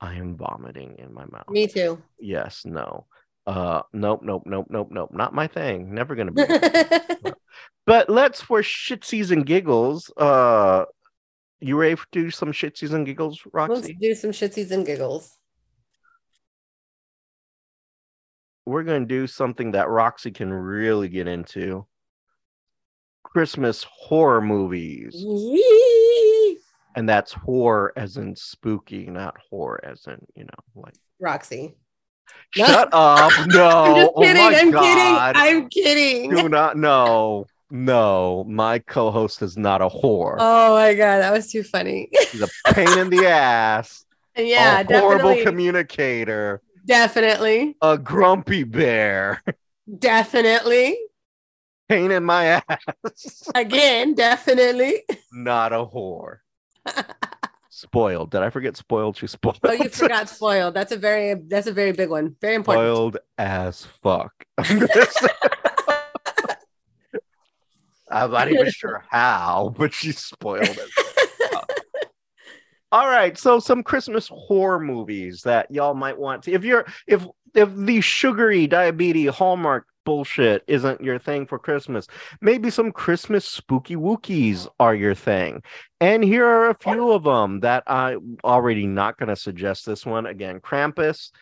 I 0.00 0.14
am 0.14 0.36
vomiting 0.36 0.96
in 0.98 1.14
my 1.14 1.24
mouth. 1.26 1.48
Me 1.48 1.68
too. 1.68 2.02
Yes, 2.18 2.62
no. 2.64 3.06
Uh, 3.46 3.82
nope, 3.92 4.22
nope, 4.24 4.42
nope, 4.44 4.66
nope, 4.70 4.88
nope. 4.90 5.10
Not 5.12 5.34
my 5.34 5.46
thing. 5.46 5.94
Never 5.94 6.16
gonna 6.16 6.32
be. 6.32 6.42
but 7.86 8.10
let's 8.10 8.40
for 8.40 8.60
shitsies 8.60 9.30
and 9.30 9.46
giggles. 9.46 10.10
Uh, 10.16 10.86
you 11.60 11.76
ready 11.76 11.94
to 11.94 12.02
do 12.10 12.32
some 12.32 12.50
shitsies 12.50 12.92
and 12.92 13.06
giggles, 13.06 13.40
Roxy? 13.52 13.74
Let's 13.74 14.00
do 14.00 14.14
some 14.16 14.32
shitsies 14.32 14.72
and 14.72 14.84
giggles. 14.84 15.38
We're 18.66 18.82
going 18.82 19.02
to 19.02 19.06
do 19.06 19.26
something 19.26 19.72
that 19.72 19.88
Roxy 19.88 20.30
can 20.30 20.52
really 20.52 21.08
get 21.08 21.28
into 21.28 21.86
Christmas 23.22 23.84
horror 23.84 24.40
movies. 24.40 25.14
Yee! 25.16 26.58
And 26.96 27.08
that's 27.08 27.32
horror 27.32 27.92
as 27.96 28.16
in 28.16 28.36
spooky, 28.36 29.06
not 29.06 29.36
horror 29.50 29.80
as 29.84 30.06
in, 30.06 30.24
you 30.36 30.44
know, 30.44 30.82
like. 30.82 30.94
Roxy. 31.20 31.74
No. 32.56 32.64
Shut 32.66 32.88
up. 32.92 33.32
No. 33.48 33.68
I'm 33.68 33.96
just 33.96 34.12
oh 34.14 34.22
kidding. 34.22 34.42
my 34.42 34.58
I'm 34.58 34.70
God. 34.70 34.82
kidding. 34.82 35.56
I'm 35.62 35.68
kidding. 35.68 36.30
Do 36.30 36.48
not. 36.48 36.76
No. 36.84 37.46
No. 37.70 38.44
My 38.48 38.78
co 38.78 39.10
host 39.10 39.42
is 39.42 39.56
not 39.58 39.82
a 39.82 39.88
whore. 39.88 40.36
Oh 40.38 40.74
my 40.74 40.94
god, 40.94 41.18
that 41.18 41.32
was 41.32 41.50
too 41.50 41.62
funny. 41.64 42.08
She's 42.30 42.42
a 42.42 42.48
pain 42.72 42.98
in 42.98 43.10
the 43.10 43.26
ass. 43.26 44.04
yeah, 44.36 44.80
a 44.80 44.84
horrible 44.84 45.30
definitely. 45.30 45.44
communicator. 45.44 46.62
Definitely. 46.84 47.76
A 47.82 47.98
grumpy 47.98 48.64
bear. 48.64 49.42
Definitely. 49.98 50.96
Pain 51.88 52.10
in 52.10 52.24
my 52.24 52.44
ass. 52.46 53.50
Again, 53.54 54.14
definitely. 54.14 55.02
not 55.32 55.72
a 55.72 55.84
whore. 55.84 56.38
Spoiled. 57.68 58.30
Did 58.30 58.42
I 58.42 58.50
forget 58.50 58.76
spoiled? 58.76 59.16
She 59.16 59.26
spoiled. 59.26 59.58
Oh, 59.64 59.72
you 59.72 59.88
forgot 59.90 60.28
spoiled. 60.28 60.74
That's 60.74 60.92
a 60.92 60.96
very 60.96 61.34
that's 61.48 61.66
a 61.66 61.72
very 61.72 61.92
big 61.92 62.08
one. 62.08 62.36
Very 62.40 62.54
important. 62.54 62.84
spoiled 62.86 63.16
as 63.36 63.84
fuck. 64.02 64.32
I'm 64.58 64.78
gonna 64.78 65.06
say- 65.06 65.28
I'm 68.10 68.30
not 68.30 68.50
even 68.50 68.70
sure 68.70 69.04
how, 69.10 69.74
but 69.76 69.92
she's 69.92 70.18
spoiled 70.20 70.62
as 70.68 70.76
fuck. 70.76 71.03
All 72.94 73.08
right, 73.08 73.36
so 73.36 73.58
some 73.58 73.82
Christmas 73.82 74.28
horror 74.28 74.78
movies 74.78 75.42
that 75.42 75.68
y'all 75.68 75.94
might 75.94 76.16
want 76.16 76.44
to. 76.44 76.52
If 76.52 76.62
you're 76.62 76.86
if 77.08 77.26
if 77.52 77.74
the 77.74 78.00
sugary 78.00 78.68
diabetes 78.68 79.30
Hallmark 79.30 79.88
bullshit 80.04 80.62
isn't 80.68 81.00
your 81.00 81.18
thing 81.18 81.44
for 81.44 81.58
Christmas, 81.58 82.06
maybe 82.40 82.70
some 82.70 82.92
Christmas 82.92 83.44
spooky 83.44 83.96
wookies 83.96 84.68
are 84.78 84.94
your 84.94 85.16
thing. 85.16 85.60
And 86.00 86.22
here 86.22 86.46
are 86.46 86.70
a 86.70 86.78
few 86.78 87.10
of 87.10 87.24
them 87.24 87.58
that 87.60 87.82
I 87.88 88.14
already 88.44 88.86
not 88.86 89.18
going 89.18 89.28
to 89.28 89.34
suggest 89.34 89.86
this 89.86 90.06
one 90.06 90.26
again. 90.26 90.60
Krampus, 90.60 91.32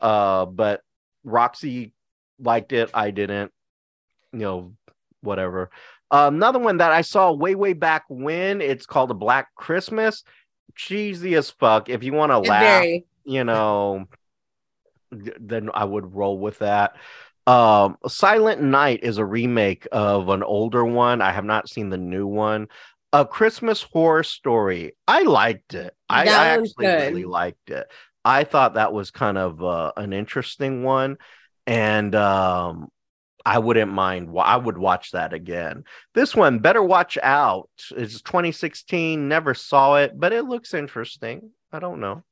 uh, 0.00 0.46
but 0.46 0.80
Roxy 1.24 1.92
liked 2.38 2.72
it. 2.72 2.88
I 2.94 3.10
didn't. 3.10 3.52
You 4.32 4.38
know, 4.38 4.72
whatever. 5.20 5.68
Uh, 6.10 6.30
another 6.32 6.58
one 6.58 6.76
that 6.78 6.92
I 6.92 7.02
saw 7.02 7.32
way 7.32 7.54
way 7.54 7.74
back 7.74 8.04
when. 8.08 8.62
It's 8.62 8.86
called 8.86 9.10
a 9.10 9.14
Black 9.14 9.54
Christmas. 9.56 10.24
Cheesy 10.74 11.34
as 11.34 11.50
fuck. 11.50 11.88
If 11.88 12.02
you 12.02 12.12
want 12.12 12.32
to 12.32 12.38
laugh, 12.38 12.62
very 12.62 13.04
you 13.24 13.44
know, 13.44 14.06
then 15.10 15.70
I 15.72 15.84
would 15.84 16.14
roll 16.14 16.38
with 16.38 16.58
that. 16.60 16.96
Um, 17.46 17.98
Silent 18.06 18.62
Night 18.62 19.00
is 19.02 19.18
a 19.18 19.24
remake 19.24 19.86
of 19.90 20.28
an 20.28 20.42
older 20.42 20.84
one. 20.84 21.20
I 21.20 21.32
have 21.32 21.44
not 21.44 21.68
seen 21.68 21.90
the 21.90 21.98
new 21.98 22.26
one. 22.26 22.68
A 23.12 23.26
Christmas 23.26 23.82
Horror 23.82 24.22
Story. 24.22 24.92
I 25.06 25.22
liked 25.22 25.74
it. 25.74 25.94
I, 26.08 26.22
I 26.22 26.48
actually 26.48 26.86
good. 26.86 27.12
really 27.12 27.24
liked 27.24 27.70
it. 27.70 27.86
I 28.24 28.44
thought 28.44 28.74
that 28.74 28.92
was 28.92 29.10
kind 29.10 29.36
of 29.36 29.62
uh, 29.62 29.92
an 29.96 30.12
interesting 30.12 30.84
one, 30.84 31.18
and 31.66 32.14
um, 32.14 32.88
I 33.44 33.58
wouldn't 33.58 33.92
mind. 33.92 34.34
I 34.38 34.56
would 34.56 34.78
watch 34.78 35.12
that 35.12 35.32
again. 35.32 35.84
This 36.14 36.34
one, 36.34 36.60
Better 36.60 36.82
Watch 36.82 37.18
Out, 37.22 37.70
is 37.96 38.22
2016. 38.22 39.28
Never 39.28 39.54
saw 39.54 39.96
it, 39.96 40.18
but 40.18 40.32
it 40.32 40.44
looks 40.44 40.74
interesting. 40.74 41.50
I 41.72 41.78
don't 41.78 42.00
know. 42.00 42.22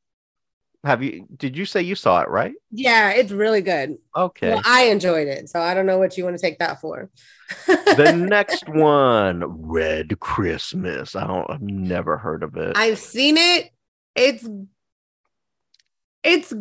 Have 0.83 1.03
you? 1.03 1.27
Did 1.37 1.59
you 1.59 1.67
say 1.67 1.83
you 1.83 1.95
saw 1.95 2.23
it? 2.23 2.29
Right? 2.29 2.55
yeah, 2.71 3.11
it's 3.11 3.33
really 3.33 3.61
good. 3.61 3.99
Okay. 4.17 4.51
Well, 4.51 4.63
I 4.65 4.85
enjoyed 4.85 5.29
it, 5.29 5.51
so 5.51 5.61
I 5.61 5.75
don't 5.75 5.85
know 5.85 5.99
what 5.99 6.17
you 6.17 6.25
want 6.25 6.37
to 6.37 6.43
take 6.43 6.59
that 6.59 6.81
for. 6.81 7.11
the 7.67 8.13
next 8.17 8.67
one, 8.67 9.45
Red 9.45 10.19
Christmas. 10.21 11.15
I 11.15 11.27
don't. 11.27 11.51
I've 11.51 11.61
never 11.61 12.17
heard 12.17 12.43
of 12.43 12.57
it. 12.57 12.79
I've 12.79 12.99
seen 12.99 13.37
it. 13.37 13.71
It's 14.15 14.49
it's 16.23 16.55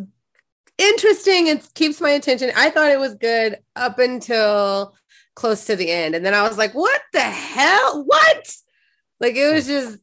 interesting. 0.80 1.46
It 1.48 1.68
keeps 1.74 2.00
my 2.00 2.10
attention. 2.10 2.50
I 2.56 2.70
thought 2.70 2.90
it 2.90 2.98
was 3.00 3.14
good 3.14 3.58
up 3.76 3.98
until 3.98 4.94
close 5.34 5.64
to 5.66 5.76
the 5.76 5.90
end, 5.90 6.14
and 6.14 6.24
then 6.24 6.34
I 6.34 6.42
was 6.42 6.58
like, 6.58 6.72
"What 6.74 7.00
the 7.12 7.20
hell? 7.20 8.04
What?" 8.04 8.56
Like 9.20 9.34
it 9.36 9.52
was 9.52 9.66
just. 9.66 9.98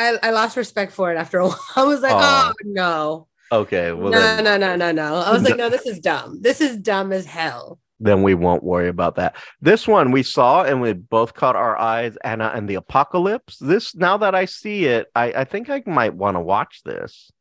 I, 0.00 0.16
I 0.22 0.30
lost 0.30 0.56
respect 0.56 0.92
for 0.92 1.12
it 1.12 1.16
after 1.16 1.38
a 1.38 1.48
while. 1.48 1.60
I 1.74 1.82
was 1.82 2.00
like, 2.02 2.12
Oh. 2.14 2.52
oh, 2.52 2.54
no. 2.64 3.26
okay. 3.50 3.90
Well, 3.92 4.12
no, 4.12 4.20
then, 4.20 4.44
no, 4.44 4.56
no, 4.56 4.76
no, 4.76 4.92
no. 4.92 5.16
I 5.16 5.32
was 5.32 5.42
like, 5.42 5.56
no, 5.56 5.68
this 5.68 5.86
is 5.86 5.98
dumb. 5.98 6.40
This 6.40 6.60
is 6.60 6.76
dumb 6.76 7.10
as 7.12 7.26
hell. 7.26 7.80
then 7.98 8.22
we 8.22 8.32
won't 8.34 8.62
worry 8.62 8.86
about 8.86 9.16
that. 9.16 9.34
This 9.60 9.88
one 9.88 10.12
we 10.12 10.22
saw 10.22 10.62
and 10.62 10.80
we 10.80 10.92
both 10.92 11.34
caught 11.34 11.56
our 11.56 11.76
eyes. 11.76 12.16
Anna 12.22 12.52
and 12.54 12.68
the 12.68 12.76
Apocalypse. 12.76 13.58
This 13.58 13.92
now 13.96 14.16
that 14.18 14.36
I 14.36 14.44
see 14.44 14.84
it, 14.84 15.08
I 15.16 15.32
I 15.32 15.44
think 15.44 15.68
I 15.68 15.82
might 15.84 16.14
want 16.14 16.36
to 16.36 16.40
watch 16.40 16.82
this. 16.84 17.32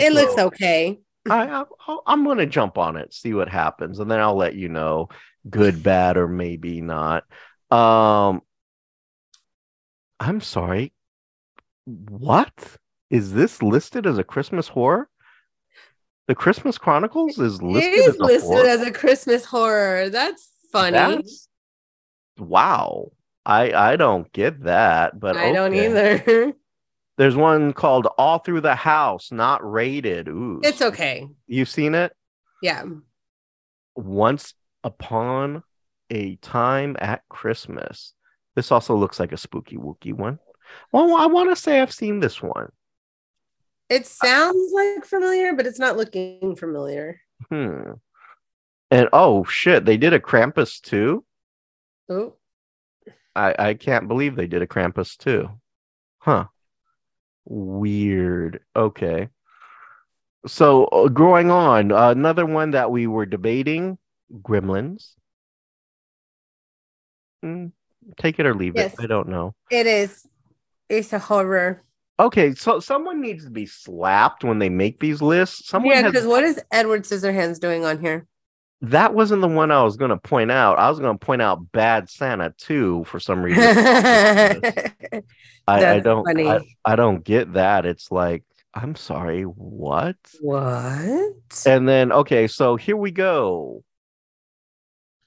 It 0.00 0.12
looks 0.12 0.34
So- 0.34 0.46
okay. 0.46 1.00
I, 1.28 1.64
I 1.86 1.96
I'm 2.06 2.24
gonna 2.24 2.46
jump 2.46 2.78
on 2.78 2.96
it, 2.96 3.12
see 3.12 3.34
what 3.34 3.48
happens, 3.48 3.98
and 3.98 4.10
then 4.10 4.20
I'll 4.20 4.36
let 4.36 4.54
you 4.54 4.68
know, 4.70 5.10
good, 5.48 5.82
bad, 5.82 6.16
or 6.16 6.26
maybe 6.26 6.80
not. 6.80 7.24
Um, 7.70 8.40
I'm 10.18 10.40
sorry. 10.40 10.92
What 11.84 12.52
is 13.10 13.32
this 13.32 13.62
listed 13.62 14.06
as 14.06 14.16
a 14.18 14.24
Christmas 14.24 14.68
horror? 14.68 15.08
The 16.26 16.34
Christmas 16.34 16.78
Chronicles 16.78 17.38
is 17.38 17.60
listed 17.60 17.92
it 17.92 17.98
is 17.98 18.08
as 18.08 18.16
a 18.16 18.22
listed 18.22 18.50
horror? 18.50 18.68
as 18.68 18.80
a 18.82 18.90
Christmas 18.90 19.44
horror. 19.44 20.08
That's 20.10 20.48
funny. 20.72 20.92
That's- 20.92 21.48
wow. 22.38 23.12
I 23.44 23.72
I 23.72 23.96
don't 23.96 24.30
get 24.32 24.62
that, 24.64 25.18
but 25.18 25.36
I 25.36 25.52
don't 25.52 25.74
either. 25.74 26.54
There's 27.20 27.36
one 27.36 27.74
called 27.74 28.06
All 28.16 28.38
Through 28.38 28.62
the 28.62 28.74
House, 28.74 29.30
not 29.30 29.60
rated. 29.70 30.26
Ooh, 30.26 30.62
it's 30.64 30.80
okay. 30.80 31.28
You've 31.46 31.68
seen 31.68 31.94
it? 31.94 32.16
Yeah. 32.62 32.82
once 33.94 34.54
upon 34.82 35.62
a 36.08 36.36
time 36.36 36.96
at 36.98 37.20
Christmas. 37.28 38.14
This 38.56 38.72
also 38.72 38.96
looks 38.96 39.20
like 39.20 39.32
a 39.32 39.36
spooky 39.36 39.76
wookie 39.76 40.14
one. 40.14 40.38
Well, 40.92 41.14
I 41.14 41.26
want 41.26 41.50
to 41.50 41.56
say 41.56 41.82
I've 41.82 41.92
seen 41.92 42.20
this 42.20 42.42
one. 42.42 42.72
It 43.90 44.06
sounds 44.06 44.72
like 44.72 45.04
familiar, 45.04 45.52
but 45.52 45.66
it's 45.66 45.78
not 45.78 45.98
looking 45.98 46.56
familiar. 46.56 47.20
Hmm. 47.50 47.92
And 48.90 49.10
oh 49.12 49.44
shit, 49.44 49.84
they 49.84 49.98
did 49.98 50.14
a 50.14 50.20
Krampus 50.20 50.80
too. 50.80 51.26
Oh, 52.08 52.36
I 53.36 53.54
I 53.58 53.74
can't 53.74 54.08
believe 54.08 54.36
they 54.36 54.46
did 54.46 54.62
a 54.62 54.66
Krampus 54.66 55.18
too. 55.18 55.50
Huh. 56.20 56.46
Weird. 57.50 58.60
Okay. 58.76 59.28
So 60.46 60.84
uh, 60.84 61.08
going 61.08 61.50
on, 61.50 61.90
uh, 61.90 62.10
another 62.10 62.46
one 62.46 62.70
that 62.70 62.92
we 62.92 63.08
were 63.08 63.26
debating, 63.26 63.98
Gremlins. 64.32 65.14
Hmm, 67.42 67.66
take 68.18 68.38
it 68.38 68.46
or 68.46 68.54
leave 68.54 68.74
Yes. 68.76 68.94
it. 68.94 69.00
I 69.02 69.06
don't 69.06 69.28
know. 69.28 69.54
it 69.68 69.86
is. 69.88 70.24
It's 70.88 71.12
a 71.12 71.18
horror. 71.18 71.82
Okay, 72.20 72.54
so 72.54 72.78
someone 72.80 73.20
needs 73.20 73.44
to 73.44 73.50
be 73.50 73.66
slapped 73.66 74.44
when 74.44 74.58
they 74.60 74.68
make 74.68 75.00
these 75.00 75.20
lists. 75.20 75.66
Someone 75.68 75.96
yeah, 75.96 76.02
has 76.02 76.12
because 76.12 76.26
what 76.26 76.44
is 76.44 76.60
Edward 76.70 77.02
Scissorhands 77.02 77.58
doing 77.58 77.84
on 77.84 78.00
here? 78.00 78.26
That 78.82 79.14
wasn't 79.14 79.42
the 79.42 79.48
one 79.48 79.70
I 79.70 79.82
was 79.82 79.96
going 79.96 80.10
to 80.10 80.16
point 80.16 80.50
out. 80.50 80.78
I 80.78 80.88
was 80.88 80.98
going 80.98 81.16
to 81.16 81.24
point 81.24 81.42
out 81.42 81.70
Bad 81.72 82.08
Santa 82.08 82.54
too 82.56 83.04
for 83.04 83.20
some 83.20 83.42
reason. 83.42 83.62
I, 85.66 85.86
I 85.86 86.00
don't. 86.00 86.26
I, 86.40 86.60
I 86.84 86.96
don't 86.96 87.22
get 87.22 87.52
that. 87.52 87.84
It's 87.84 88.10
like, 88.10 88.42
I'm 88.72 88.96
sorry, 88.96 89.42
what? 89.42 90.16
what? 90.40 91.34
And 91.66 91.88
then 91.88 92.10
okay, 92.12 92.46
so 92.46 92.76
here 92.76 92.96
we 92.96 93.10
go. 93.10 93.84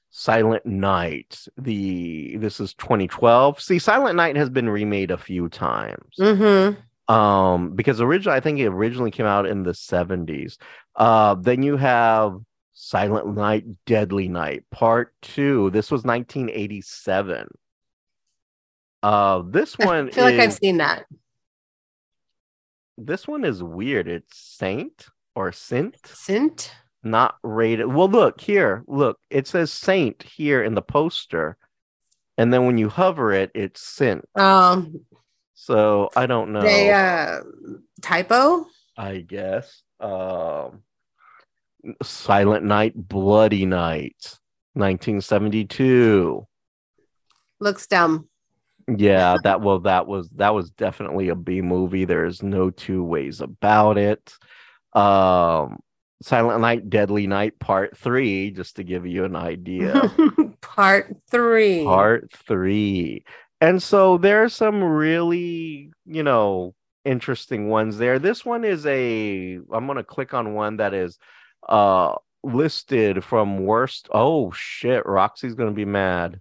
Silent 0.09 0.65
Night. 0.65 1.45
The 1.57 2.37
this 2.37 2.59
is 2.59 2.73
2012. 2.75 3.61
See, 3.61 3.79
Silent 3.79 4.15
Night 4.15 4.35
has 4.35 4.49
been 4.49 4.69
remade 4.69 5.11
a 5.11 5.17
few 5.17 5.49
times. 5.49 6.15
Mm-hmm. 6.19 7.13
Um, 7.13 7.75
because 7.75 7.99
originally 7.99 8.37
I 8.37 8.39
think 8.39 8.59
it 8.59 8.67
originally 8.67 9.11
came 9.11 9.25
out 9.25 9.45
in 9.45 9.63
the 9.63 9.71
70s. 9.71 10.57
Uh, 10.95 11.35
then 11.35 11.61
you 11.61 11.77
have 11.77 12.39
Silent 12.73 13.35
Night, 13.35 13.65
Deadly 13.85 14.27
Night, 14.27 14.63
Part 14.71 15.13
Two. 15.21 15.69
This 15.71 15.91
was 15.91 16.03
1987. 16.03 17.47
Uh, 19.01 19.43
this 19.47 19.77
one 19.77 20.07
I 20.07 20.11
feel 20.11 20.23
like 20.23 20.39
I've 20.39 20.53
seen 20.53 20.77
that. 20.77 21.05
this 22.97 23.27
one 23.27 23.43
is 23.43 23.61
weird. 23.61 24.07
It's 24.07 24.37
Saint 24.37 25.07
or 25.35 25.51
Sint. 25.51 25.97
Sint? 26.05 26.73
not 27.05 27.35
rated. 27.43 27.85
Well, 27.87 28.07
look 28.07 28.39
here. 28.39 28.83
Look, 28.87 29.19
it 29.29 29.45
says 29.45 29.71
Saint 29.73 30.23
here 30.23 30.63
in 30.63 30.73
the 30.73 30.81
poster, 30.81 31.57
and 32.37 32.53
then 32.53 32.65
when 32.65 32.77
you 32.77 32.87
hover 32.87 33.33
it, 33.33 33.51
it's 33.53 33.81
Sint. 33.81 34.23
Um, 34.35 35.01
So 35.53 36.09
I 36.15 36.25
don't 36.27 36.53
know. 36.53 36.61
they 36.61 36.91
uh 36.91 37.41
typo. 38.01 38.65
I 38.97 39.17
guess. 39.17 39.81
Um, 39.99 40.83
Silent 42.01 42.63
Night, 42.63 42.93
Bloody 42.95 43.65
Night, 43.65 44.37
1972. 44.73 46.47
Looks 47.59 47.87
dumb. 47.87 48.27
Yeah, 48.87 49.37
that 49.43 49.61
well, 49.61 49.79
that 49.79 50.07
was 50.07 50.29
that 50.35 50.53
was 50.53 50.69
definitely 50.71 51.29
a 51.29 51.35
B 51.35 51.61
movie. 51.61 52.03
There's 52.05 52.43
no 52.43 52.69
two 52.69 53.03
ways 53.03 53.39
about 53.39 53.97
it. 53.97 54.33
Um, 54.93 55.79
Silent 56.21 56.61
Night, 56.61 56.89
Deadly 56.89 57.27
Night, 57.27 57.57
Part 57.59 57.97
Three, 57.97 58.51
just 58.51 58.75
to 58.77 58.83
give 58.83 59.05
you 59.05 59.23
an 59.23 59.35
idea. 59.35 60.11
Part 60.61 61.15
three. 61.29 61.83
part 61.83 62.31
three. 62.33 63.23
And 63.61 63.81
so 63.81 64.17
there 64.17 64.43
are 64.43 64.49
some 64.49 64.83
really, 64.83 65.91
you 66.05 66.23
know, 66.23 66.73
interesting 67.05 67.69
ones 67.69 67.97
there. 67.97 68.19
This 68.19 68.43
one 68.45 68.63
is 68.63 68.85
a 68.85 69.59
I'm 69.71 69.87
gonna 69.87 70.03
click 70.03 70.33
on 70.33 70.53
one 70.53 70.77
that 70.77 70.93
is 70.93 71.17
uh 71.69 72.15
listed 72.43 73.23
from 73.23 73.65
worst. 73.65 74.09
Oh 74.11 74.51
shit, 74.51 75.05
Roxy's 75.05 75.55
gonna 75.55 75.71
be 75.71 75.85
mad. 75.85 76.39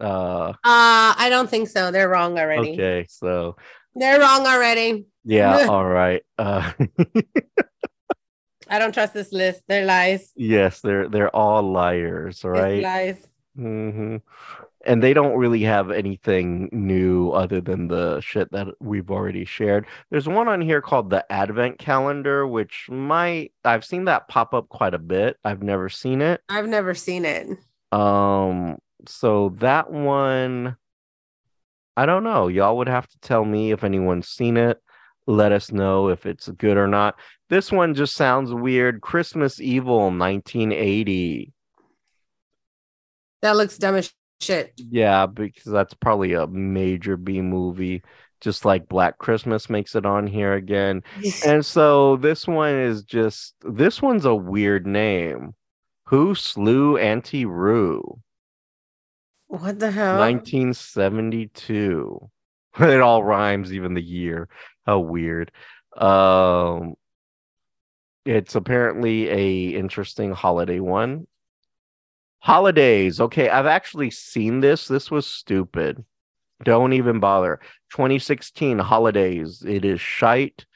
Uh 0.00 0.52
Uh, 0.64 1.14
I 1.16 1.28
don't 1.30 1.48
think 1.48 1.68
so. 1.68 1.90
They're 1.90 2.08
wrong 2.08 2.38
already. 2.38 2.72
okay, 2.72 3.06
so 3.08 3.56
They're 3.94 4.18
wrong 4.20 4.46
already. 4.46 5.06
yeah, 5.24 5.66
all 5.68 5.84
right. 5.86 6.22
Uh 6.38 6.72
I 8.68 8.78
don't 8.78 8.92
trust 8.94 9.12
this 9.14 9.32
list. 9.32 9.62
They're 9.68 9.84
lies. 9.84 10.32
yes, 10.36 10.80
they're 10.80 11.08
they're 11.08 11.34
all 11.34 11.62
liars, 11.62 12.38
It's 12.38 12.44
right? 12.44 12.82
lies. 12.82 13.26
hmm 13.56 14.16
And 14.86 15.02
they 15.02 15.14
don't 15.14 15.36
really 15.36 15.62
have 15.62 15.90
anything 15.90 16.68
new 16.72 17.30
other 17.30 17.60
than 17.60 17.88
the 17.88 18.20
shit 18.20 18.50
that 18.52 18.68
we've 18.80 19.10
already 19.10 19.44
shared. 19.44 19.86
There's 20.10 20.28
one 20.28 20.48
on 20.48 20.60
here 20.60 20.80
called 20.80 21.10
the 21.10 21.30
Advent 21.32 21.78
Calendar, 21.78 22.46
which 22.46 22.86
might 22.90 23.52
I've 23.64 23.84
seen 23.84 24.04
that 24.06 24.28
pop 24.28 24.54
up 24.54 24.68
quite 24.68 24.94
a 24.94 24.98
bit. 24.98 25.38
I've 25.44 25.62
never 25.62 25.88
seen 25.88 26.22
it. 26.22 26.42
I've 26.48 26.68
never 26.68 26.94
seen 26.94 27.24
it. 27.24 27.58
Um, 27.92 28.78
so 29.06 29.54
that 29.58 29.90
one, 29.90 30.76
I 31.96 32.06
don't 32.06 32.24
know. 32.24 32.48
Y'all 32.48 32.76
would 32.78 32.88
have 32.88 33.06
to 33.08 33.18
tell 33.20 33.44
me 33.44 33.72
if 33.72 33.84
anyone's 33.84 34.28
seen 34.28 34.56
it. 34.56 34.80
Let 35.26 35.52
us 35.52 35.72
know 35.72 36.08
if 36.08 36.26
it's 36.26 36.48
good 36.48 36.76
or 36.76 36.86
not. 36.86 37.14
This 37.48 37.72
one 37.72 37.94
just 37.94 38.14
sounds 38.14 38.52
weird. 38.52 39.00
Christmas 39.00 39.60
Evil 39.60 40.10
1980. 40.10 41.52
That 43.42 43.56
looks 43.56 43.78
dumb 43.78 43.96
as 43.96 44.12
shit. 44.44 44.72
Yeah, 44.76 45.26
because 45.26 45.72
that's 45.72 45.94
probably 45.94 46.34
a 46.34 46.46
major 46.46 47.16
B 47.16 47.40
movie, 47.40 48.02
just 48.40 48.64
like 48.64 48.88
Black 48.88 49.18
Christmas 49.18 49.70
makes 49.70 49.94
it 49.94 50.06
on 50.06 50.26
here 50.26 50.54
again. 50.54 51.02
And 51.46 51.64
so 51.64 52.16
this 52.16 52.46
one 52.46 52.74
is 52.74 53.04
just 53.04 53.54
this 53.62 54.02
one's 54.02 54.24
a 54.24 54.34
weird 54.34 54.86
name. 54.86 55.54
Who 56.06 56.34
slew 56.34 56.96
Auntie 56.98 57.46
Roo? 57.46 58.20
what 59.48 59.78
the 59.78 59.90
hell? 59.90 60.18
1972. 60.18 62.30
It 62.80 63.00
all 63.00 63.22
rhymes, 63.22 63.72
even 63.72 63.94
the 63.94 64.02
year. 64.02 64.48
How 64.84 64.98
weird. 64.98 65.52
Um 65.96 66.94
it's 68.24 68.54
apparently 68.54 69.28
a 69.28 69.78
interesting 69.78 70.32
holiday 70.32 70.80
one. 70.80 71.26
Holidays. 72.44 73.22
Okay, 73.22 73.48
I've 73.48 73.64
actually 73.64 74.10
seen 74.10 74.60
this. 74.60 74.86
This 74.86 75.10
was 75.10 75.26
stupid. 75.26 76.04
Don't 76.62 76.92
even 76.92 77.18
bother. 77.18 77.58
2016 77.92 78.78
holidays. 78.80 79.62
It 79.66 79.82
is 79.86 79.98
shite. 79.98 80.66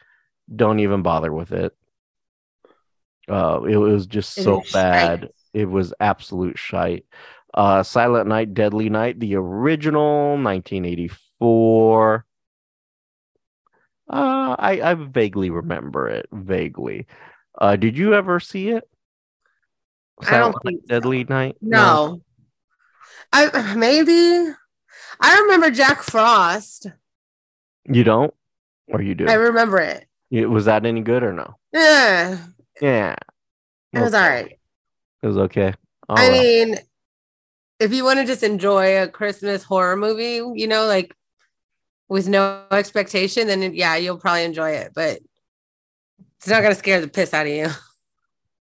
Don't 0.56 0.80
even 0.80 1.02
bother 1.02 1.30
with 1.30 1.52
it. 1.52 1.76
Uh, 3.28 3.60
it 3.68 3.76
was 3.76 4.06
just 4.06 4.38
It 4.38 4.44
so 4.44 4.62
bad. 4.72 5.20
shite. 5.20 5.30
It 5.52 5.66
was 5.66 5.92
absolute 6.00 6.58
shite. 6.58 7.04
Uh, 7.52 7.82
Silent 7.82 8.28
Night, 8.28 8.54
Deadly 8.54 8.88
Night, 8.88 9.20
the 9.20 9.34
original, 9.36 10.38
1984. 10.38 12.24
Uh, 14.10 14.56
I 14.58 14.80
I 14.82 14.94
vaguely 14.94 15.50
remember 15.50 16.08
it. 16.08 16.28
Vaguely. 16.32 17.06
Uh, 17.60 17.76
did 17.76 17.98
you 17.98 18.14
ever 18.14 18.40
see 18.40 18.70
it? 18.70 18.88
I 20.26 20.38
don't 20.38 20.54
think 20.64 20.80
so. 20.82 20.86
Deadly 20.88 21.24
Night. 21.24 21.56
No. 21.60 22.20
I 23.32 23.74
maybe 23.74 24.52
I 25.20 25.40
remember 25.40 25.70
Jack 25.70 26.02
Frost. 26.02 26.86
you 27.84 28.04
don't, 28.04 28.32
or 28.88 29.02
you 29.02 29.14
do. 29.14 29.26
I 29.28 29.34
remember 29.34 29.78
it. 29.78 30.06
You- 30.30 30.50
was 30.50 30.64
that 30.66 30.84
any 30.86 31.00
good 31.02 31.22
or 31.22 31.32
no? 31.32 31.56
Yeah. 31.72 32.38
Yeah, 32.80 33.16
It 33.92 34.00
was 34.00 34.14
Okay. 34.14 34.22
all 34.22 34.28
right. 34.30 34.58
It 35.22 35.26
was 35.26 35.36
okay. 35.38 35.74
All 36.08 36.18
I 36.18 36.28
right. 36.28 36.32
mean, 36.32 36.78
if 37.80 37.92
you 37.92 38.04
want 38.04 38.18
to 38.20 38.24
just 38.24 38.42
enjoy 38.42 39.02
a 39.02 39.08
Christmas 39.08 39.62
horror 39.64 39.96
movie, 39.96 40.40
you 40.54 40.66
know, 40.68 40.86
like 40.86 41.14
with 42.08 42.28
no 42.28 42.64
expectation, 42.70 43.46
then 43.48 43.74
yeah, 43.74 43.96
you'll 43.96 44.16
probably 44.18 44.44
enjoy 44.44 44.70
it, 44.70 44.92
but 44.94 45.18
it's 46.38 46.46
not 46.48 46.62
gonna 46.62 46.74
scare 46.74 47.00
the 47.00 47.08
piss 47.08 47.34
out 47.34 47.46
of 47.46 47.52
you. 47.52 47.68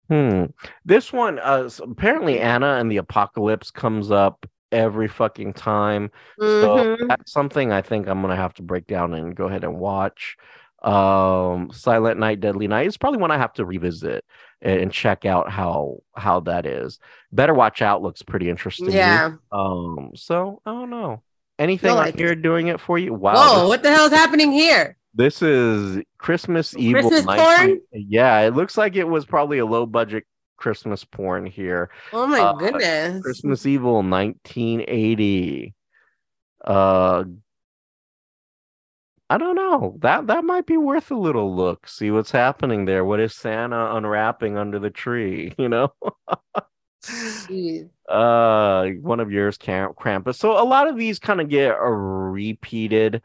Hmm. 0.08 0.44
This 0.84 1.12
one, 1.12 1.38
uh, 1.38 1.68
apparently 1.82 2.38
Anna 2.40 2.74
and 2.78 2.90
the 2.90 2.98
Apocalypse 2.98 3.70
comes 3.70 4.10
up 4.10 4.46
every 4.72 5.08
fucking 5.08 5.52
time. 5.54 6.10
So 6.38 6.96
Mhm. 6.96 7.08
that's 7.08 7.32
something 7.32 7.72
I 7.72 7.80
think 7.82 8.06
I'm 8.08 8.20
gonna 8.20 8.36
have 8.36 8.54
to 8.54 8.62
break 8.62 8.86
down 8.86 9.14
and 9.14 9.34
go 9.34 9.46
ahead 9.46 9.64
and 9.64 9.78
watch. 9.78 10.36
Um, 10.82 11.70
Silent 11.72 12.20
Night, 12.20 12.40
Deadly 12.40 12.68
Night 12.68 12.86
is 12.86 12.98
probably 12.98 13.18
one 13.20 13.30
I 13.30 13.38
have 13.38 13.54
to 13.54 13.64
revisit 13.64 14.22
and, 14.60 14.80
and 14.82 14.92
check 14.92 15.24
out 15.24 15.48
how 15.50 15.98
how 16.14 16.40
that 16.40 16.66
is. 16.66 16.98
Better 17.32 17.54
Watch 17.54 17.80
Out 17.80 18.02
looks 18.02 18.20
pretty 18.22 18.50
interesting. 18.50 18.90
Yeah. 18.90 19.32
Um. 19.50 20.10
So 20.14 20.60
I 20.66 20.72
don't 20.72 20.90
know. 20.90 21.22
Anything 21.58 21.94
like 21.94 22.18
here 22.18 22.34
doing 22.34 22.66
it 22.66 22.80
for 22.80 22.98
you? 22.98 23.14
Wow. 23.14 23.34
Whoa, 23.36 23.60
this- 23.60 23.68
what 23.68 23.82
the 23.84 23.90
hell's 23.94 24.12
happening 24.12 24.52
here? 24.52 24.96
This 25.14 25.42
is 25.42 26.02
Christmas 26.18 26.76
Evil. 26.76 27.08
Christmas 27.08 27.24
19 27.24 27.80
Yeah, 27.92 28.40
it 28.40 28.54
looks 28.54 28.76
like 28.76 28.96
it 28.96 29.04
was 29.08 29.24
probably 29.24 29.58
a 29.58 29.66
low 29.66 29.86
budget 29.86 30.24
Christmas 30.56 31.04
porn 31.04 31.46
here. 31.46 31.90
Oh 32.12 32.26
my 32.26 32.40
Uh, 32.40 32.52
goodness. 32.54 33.22
Christmas 33.22 33.64
Evil 33.66 34.02
1980. 34.02 35.74
Uh 36.64 37.24
I 39.30 39.38
don't 39.38 39.54
know. 39.56 39.96
That 40.00 40.26
that 40.26 40.44
might 40.44 40.66
be 40.66 40.76
worth 40.76 41.10
a 41.10 41.16
little 41.16 41.54
look. 41.54 41.88
See 41.88 42.10
what's 42.10 42.30
happening 42.30 42.84
there. 42.84 43.04
What 43.04 43.20
is 43.20 43.34
Santa 43.34 43.94
unwrapping 43.96 44.58
under 44.58 44.78
the 44.78 44.90
tree, 44.90 45.54
you 45.58 45.68
know? 45.68 45.92
Uh 48.08 48.86
one 49.00 49.20
of 49.20 49.30
yours 49.30 49.58
Krampus. 49.58 50.36
So 50.36 50.60
a 50.60 50.64
lot 50.64 50.88
of 50.88 50.96
these 50.96 51.18
kind 51.18 51.40
of 51.40 51.48
get 51.48 51.76
repeated. 51.80 53.22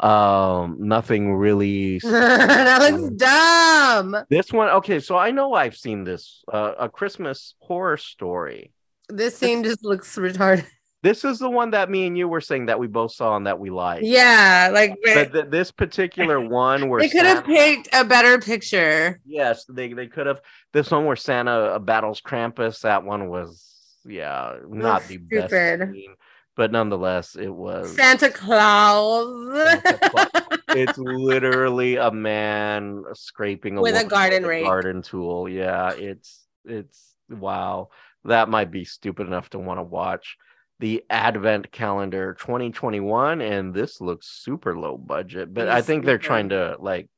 Um 0.00 0.76
nothing 0.80 1.34
really 1.34 1.98
that 2.02 2.80
looks 2.92 3.14
dumb. 3.16 4.16
This 4.30 4.52
one, 4.52 4.68
okay, 4.70 4.98
so 5.00 5.16
I 5.16 5.30
know 5.30 5.52
I've 5.54 5.76
seen 5.76 6.04
this, 6.04 6.42
uh, 6.52 6.72
a 6.78 6.88
Christmas 6.88 7.54
horror 7.60 7.96
story. 7.98 8.72
This 9.08 9.36
scene 9.36 9.62
just 9.62 9.84
looks 9.84 10.16
retarded. 10.16 10.64
This 11.02 11.24
is 11.24 11.38
the 11.38 11.48
one 11.48 11.70
that 11.70 11.88
me 11.90 12.06
and 12.06 12.16
you 12.16 12.28
were 12.28 12.42
saying 12.42 12.66
that 12.66 12.78
we 12.78 12.86
both 12.86 13.12
saw 13.12 13.34
and 13.34 13.46
that 13.46 13.58
we 13.58 13.70
liked. 13.70 14.04
Yeah, 14.04 14.68
like 14.70 14.96
But 15.02 15.32
th- 15.32 15.46
this 15.48 15.70
particular 15.70 16.38
one 16.40 16.90
where 16.90 17.00
they 17.00 17.08
could 17.08 17.24
have 17.24 17.44
picked 17.44 17.88
a 17.94 18.04
better 18.04 18.38
picture. 18.38 19.18
yes, 19.24 19.64
they 19.64 19.92
they 19.94 20.06
could 20.08 20.26
have. 20.26 20.42
This 20.74 20.90
one 20.90 21.06
where 21.06 21.16
Santa 21.16 21.78
battles 21.80 22.20
Krampus. 22.20 22.80
That 22.82 23.02
one 23.04 23.28
was 23.30 23.66
yeah, 24.04 24.56
not 24.68 25.06
the 25.08 25.16
best 25.16 25.48
stupid. 25.48 25.90
scene, 25.92 26.14
but 26.60 26.72
nonetheless, 26.72 27.36
it 27.36 27.48
was. 27.48 27.96
Santa 27.96 28.28
Claus 28.28 29.26
Santa 29.64 29.98
Claus. 30.10 30.28
it's 30.76 30.98
literally 30.98 31.96
a 31.96 32.10
man 32.10 33.02
scraping 33.14 33.78
a 33.78 33.80
With 33.80 33.96
a 33.98 34.04
garden 34.04 34.42
with 34.42 34.50
rake. 34.50 34.64
garden 34.66 35.00
tool. 35.00 35.48
Yeah, 35.48 35.92
it's 35.94 36.46
it's 36.66 37.14
wow. 37.30 37.88
That 38.26 38.50
might 38.50 38.70
be 38.70 38.84
stupid 38.84 39.26
enough 39.26 39.48
to 39.50 39.58
want 39.58 39.78
to 39.78 39.84
watch 39.84 40.36
the 40.80 41.02
Advent 41.08 41.72
calendar 41.72 42.36
2021, 42.38 43.40
and 43.40 43.72
this 43.72 44.02
looks 44.02 44.26
super 44.26 44.78
low 44.78 44.98
budget. 44.98 45.54
But 45.54 45.68
It 45.68 45.72
I 45.72 45.80
think 45.80 46.04
they're 46.04 46.18
trying 46.18 46.50
to 46.50 46.76
like 46.78 47.08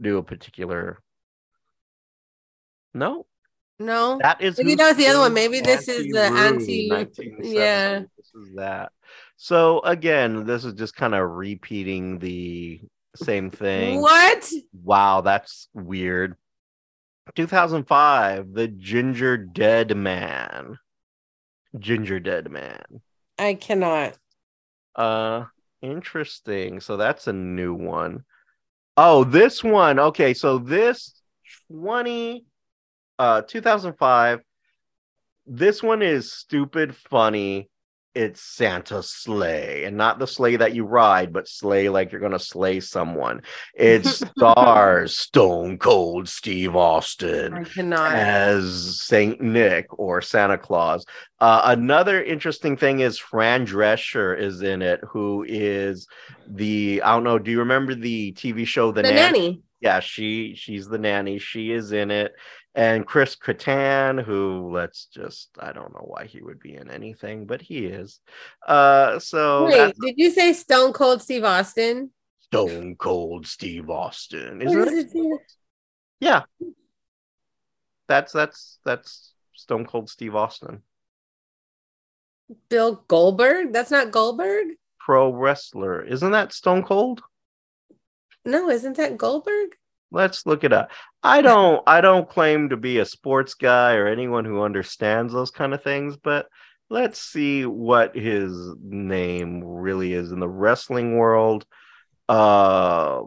do 0.00 0.16
a 0.16 0.22
particular. 0.22 1.02
No, 2.94 3.26
no, 3.78 4.18
that 4.22 4.40
is 4.40 4.58
Maybe 4.58 4.74
that 4.76 4.88
was 4.88 4.96
the 4.96 5.06
other 5.06 5.18
one. 5.18 5.34
Maybe 5.34 5.60
this 5.60 5.88
is 5.88 6.06
the 6.12 6.22
anti 6.22 6.88
Yeah, 7.42 8.00
This 8.16 8.34
is 8.34 8.54
that. 8.56 8.92
So 9.36 9.80
again, 9.80 10.44
this 10.44 10.64
is 10.64 10.74
just 10.74 10.94
kind 10.94 11.14
of 11.14 11.28
repeating 11.30 12.18
the 12.18 12.80
same 13.16 13.50
thing. 13.50 14.00
what? 14.00 14.50
Wow, 14.82 15.20
that's 15.20 15.68
weird. 15.74 16.36
2005, 17.34 18.52
The 18.52 18.68
Ginger 18.68 19.36
Dead 19.36 19.96
Man. 19.96 20.78
Ginger 21.78 22.20
Dead 22.20 22.50
Man. 22.50 22.82
I 23.38 23.54
cannot. 23.54 24.16
Uh 24.94 25.44
interesting. 25.82 26.80
So 26.80 26.96
that's 26.96 27.26
a 27.26 27.32
new 27.32 27.74
one. 27.74 28.24
Oh, 28.96 29.24
this 29.24 29.64
one. 29.64 29.98
Okay, 29.98 30.34
so 30.34 30.58
this 30.58 31.20
20 31.72 32.44
uh 33.18 33.42
2005 33.42 34.40
this 35.46 35.82
one 35.82 36.00
is 36.02 36.32
stupid 36.32 36.96
funny. 36.96 37.68
It's 38.14 38.40
Santa 38.40 39.02
Slay 39.02 39.84
and 39.84 39.96
not 39.96 40.18
the 40.20 40.26
sleigh 40.26 40.56
that 40.56 40.72
you 40.74 40.84
ride, 40.84 41.32
but 41.32 41.48
sleigh 41.48 41.88
like 41.88 42.12
you're 42.12 42.20
gonna 42.20 42.38
slay 42.38 42.78
someone. 42.80 43.42
It 43.74 44.06
stars 44.06 45.18
Stone 45.18 45.78
Cold 45.78 46.28
Steve 46.28 46.76
Austin 46.76 47.66
as 48.14 49.00
Saint 49.02 49.40
Nick 49.40 49.86
or 49.98 50.22
Santa 50.22 50.56
Claus. 50.56 51.04
Uh, 51.40 51.62
another 51.64 52.22
interesting 52.22 52.76
thing 52.76 53.00
is 53.00 53.18
Fran 53.18 53.66
Drescher 53.66 54.38
is 54.38 54.62
in 54.62 54.80
it, 54.80 55.00
who 55.10 55.44
is 55.46 56.06
the 56.46 57.02
I 57.02 57.12
don't 57.14 57.24
know. 57.24 57.38
Do 57.40 57.50
you 57.50 57.58
remember 57.58 57.94
the 57.96 58.32
TV 58.32 58.64
show 58.66 58.92
The, 58.92 59.02
the 59.02 59.12
Nanny? 59.12 59.38
nanny. 59.40 59.62
Yeah, 59.80 60.00
she 60.00 60.54
she's 60.54 60.86
the 60.86 60.98
nanny. 60.98 61.38
She 61.38 61.72
is 61.72 61.92
in 61.92 62.10
it, 62.10 62.32
and 62.74 63.06
Chris 63.06 63.36
Kattan, 63.36 64.22
who 64.22 64.70
let's 64.72 65.06
just 65.06 65.50
I 65.58 65.72
don't 65.72 65.92
know 65.94 66.04
why 66.06 66.26
he 66.26 66.42
would 66.42 66.58
be 66.60 66.74
in 66.74 66.90
anything, 66.90 67.46
but 67.46 67.62
he 67.62 67.86
is. 67.86 68.20
Uh, 68.66 69.18
so 69.18 69.66
Wait, 69.66 69.94
did 70.00 70.14
you 70.16 70.30
say 70.30 70.52
Stone 70.52 70.92
Cold 70.92 71.22
Steve 71.22 71.44
Austin? 71.44 72.10
Stone 72.40 72.96
Cold 72.96 73.46
Steve 73.46 73.90
Austin, 73.90 74.58
What 74.58 74.66
isn't 74.66 74.84
does 74.84 74.92
it? 74.94 75.10
it? 75.14 75.40
Yeah, 76.20 76.42
that's 78.08 78.32
that's 78.32 78.78
that's 78.84 79.32
Stone 79.54 79.86
Cold 79.86 80.08
Steve 80.10 80.34
Austin. 80.34 80.82
Bill 82.68 83.04
Goldberg? 83.08 83.72
That's 83.72 83.90
not 83.90 84.10
Goldberg? 84.10 84.68
pro 84.98 85.30
wrestler. 85.30 86.02
Isn't 86.02 86.30
that 86.32 86.52
Stone 86.52 86.82
Cold? 86.82 87.22
No, 88.44 88.70
isn't 88.70 88.96
that 88.96 89.18
Goldberg? 89.18 89.76
Let's 90.10 90.46
look 90.46 90.62
it 90.64 90.72
up. 90.72 90.90
I 91.22 91.42
don't 91.42 91.82
I 91.86 92.00
don't 92.00 92.28
claim 92.28 92.68
to 92.68 92.76
be 92.76 92.98
a 92.98 93.04
sports 93.04 93.54
guy 93.54 93.94
or 93.94 94.06
anyone 94.06 94.44
who 94.44 94.62
understands 94.62 95.32
those 95.32 95.50
kind 95.50 95.74
of 95.74 95.82
things, 95.82 96.16
but 96.16 96.46
let's 96.90 97.18
see 97.18 97.66
what 97.66 98.14
his 98.14 98.52
name 98.82 99.64
really 99.64 100.12
is 100.12 100.30
in 100.32 100.38
the 100.40 100.48
wrestling 100.48 101.16
world. 101.16 101.66
Uh 102.28 103.22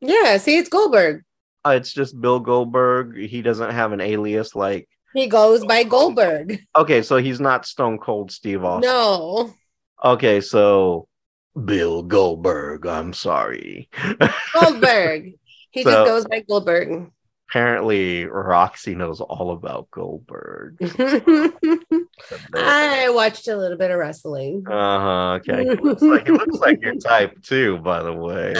Yeah, 0.00 0.36
see, 0.38 0.58
it's 0.58 0.68
Goldberg. 0.68 1.22
it's 1.64 1.92
just 1.92 2.20
Bill 2.20 2.40
Goldberg. 2.40 3.16
He 3.16 3.40
doesn't 3.42 3.70
have 3.70 3.92
an 3.92 4.00
alias 4.00 4.54
like 4.54 4.88
He 5.14 5.28
goes 5.28 5.64
by 5.64 5.84
Goldberg. 5.84 6.58
Okay, 6.76 7.02
so 7.02 7.16
he's 7.18 7.40
not 7.40 7.66
Stone 7.66 7.98
Cold 7.98 8.32
Steve 8.32 8.64
Austin. 8.64 8.90
No. 8.90 9.54
Okay, 10.04 10.40
so 10.40 11.06
Bill 11.62 12.02
Goldberg, 12.02 12.86
I'm 12.86 13.12
sorry. 13.12 13.88
Goldberg. 14.54 15.34
He 15.70 15.82
So- 15.82 15.90
just 15.90 16.06
goes 16.06 16.24
by 16.26 16.40
Goldberg. 16.48 17.10
Apparently 17.50 18.24
Roxy 18.26 18.94
knows 18.94 19.20
all 19.20 19.50
about 19.52 19.90
Goldberg. 19.90 20.76
I 22.54 23.10
watched 23.10 23.48
a 23.48 23.56
little 23.56 23.76
bit 23.76 23.90
of 23.90 23.98
wrestling. 23.98 24.64
Uh-huh. 24.68 25.38
Okay. 25.40 25.64
He 25.64 25.70
looks 25.70 26.02
like 26.02 26.26
he 26.26 26.32
looks 26.32 26.58
like 26.58 26.80
your 26.80 26.94
type 26.96 27.40
too, 27.42 27.78
by 27.78 28.02
the 28.04 28.12
way. 28.12 28.54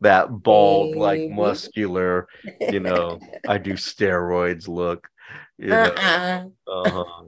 That 0.00 0.28
bald, 0.30 0.96
like 0.96 1.30
muscular, 1.30 2.28
you 2.60 2.80
know, 2.80 3.18
I 3.48 3.58
do 3.58 3.72
steroids 3.74 4.66
look. 4.68 5.08
You 5.58 5.68
know. 5.68 5.94
uh-uh. 5.96 6.44
Uh-huh. 6.70 7.24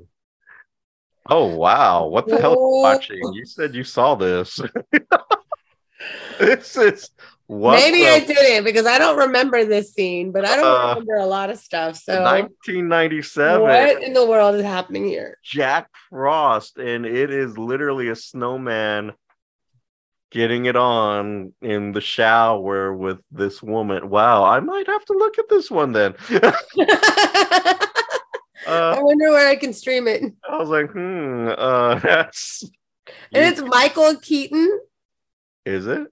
Oh 1.29 1.55
wow, 1.55 2.07
what 2.07 2.27
the 2.27 2.41
hell 2.41 2.53
are 2.53 2.55
you 2.55 2.83
watching? 2.83 3.33
You 3.35 3.45
said 3.45 3.75
you 3.75 3.85
saw 3.85 4.15
this. 4.15 4.61
this 6.39 6.77
is 6.77 7.11
what 7.47 7.73
Maybe 7.73 8.01
the 8.01 8.09
I 8.09 8.21
didn't 8.21 8.65
because 8.65 8.87
I 8.87 8.99
don't 8.99 9.19
remember 9.19 9.65
this 9.65 9.93
scene, 9.93 10.33
but 10.33 10.45
I 10.45 10.57
don't 10.57 10.65
Uh, 10.65 10.89
remember 10.89 11.17
a 11.17 11.27
lot 11.27 11.51
of 11.51 11.59
stuff. 11.59 11.97
So 11.97 12.23
1997 12.23 13.61
what 13.61 14.03
in 14.03 14.15
the 14.15 14.27
world 14.27 14.55
is 14.55 14.65
happening 14.65 15.07
here? 15.07 15.37
Jack 15.45 15.89
Frost, 16.09 16.79
and 16.79 17.05
it 17.05 17.31
is 17.31 17.59
literally 17.59 18.09
a 18.09 18.17
snowman 18.17 19.13
getting 20.31 20.67
it 20.67 20.77
on 20.77 21.53
in 21.63 21.93
the 21.93 22.01
shower 22.01 22.95
with 22.95 23.19
this 23.31 23.63
woman. 23.63 24.09
Wow, 24.09 24.45
I 24.45 24.61
might 24.61 24.87
have 24.87 25.05
to 25.07 25.13
look 25.15 25.39
at 25.39 25.49
this 25.49 25.71
one 25.71 25.93
then. 25.93 26.15
I 28.69 28.91
uh, 28.99 29.03
wonder 29.03 29.31
where 29.31 29.49
I 29.49 29.57
can 29.57 29.73
stream 29.73 30.07
it. 30.09 30.23
I 30.49 30.57
was 30.59 30.69
like, 30.69 30.91
hmm, 30.91 31.49
uh, 31.57 31.99
that's 32.03 32.65
it's 33.33 33.61
Michael 33.61 34.17
Keaton. 34.17 34.81
is 35.65 35.87
it 35.87 36.09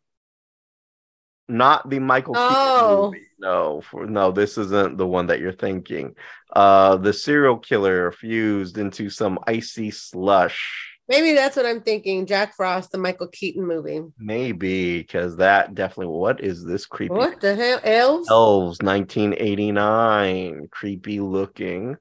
not 1.48 1.88
the 1.88 1.98
Michael 1.98 2.34
Keaton 2.34 2.48
Oh. 2.50 3.02
movie? 3.07 3.22
No, 3.38 3.82
for 3.82 4.07
no, 4.07 4.32
this 4.32 4.57
isn't 4.59 4.96
the 4.96 5.07
one 5.07 5.26
that 5.26 5.40
you're 5.40 5.52
thinking. 5.52 6.14
Uh, 6.54 6.96
the 6.96 7.12
serial 7.12 7.59
killer 7.59 8.11
fused 8.12 8.78
into 8.78 9.11
some 9.11 9.38
icy 9.46 9.90
slush. 9.90 10.92
Maybe 11.09 11.34
that's 11.34 11.54
what 11.54 11.66
I'm 11.66 11.82
thinking. 11.82 12.26
Jack 12.26 12.57
Frost, 12.57 12.90
the 12.90 12.98
Michael 12.98 13.28
Keaton 13.28 13.64
movie. 13.64 14.00
Maybe 14.18 14.98
because 14.98 15.36
that 15.36 15.74
definitely. 15.74 16.07
What 16.16 16.42
is 16.42 16.64
this 16.64 16.84
creepy? 16.86 17.14
What 17.14 17.40
the 17.40 17.54
hell? 17.54 17.80
Elves? 17.84 18.28
Elves, 18.28 18.78
1989, 18.82 20.68
creepy 20.70 21.20
looking. 21.20 21.96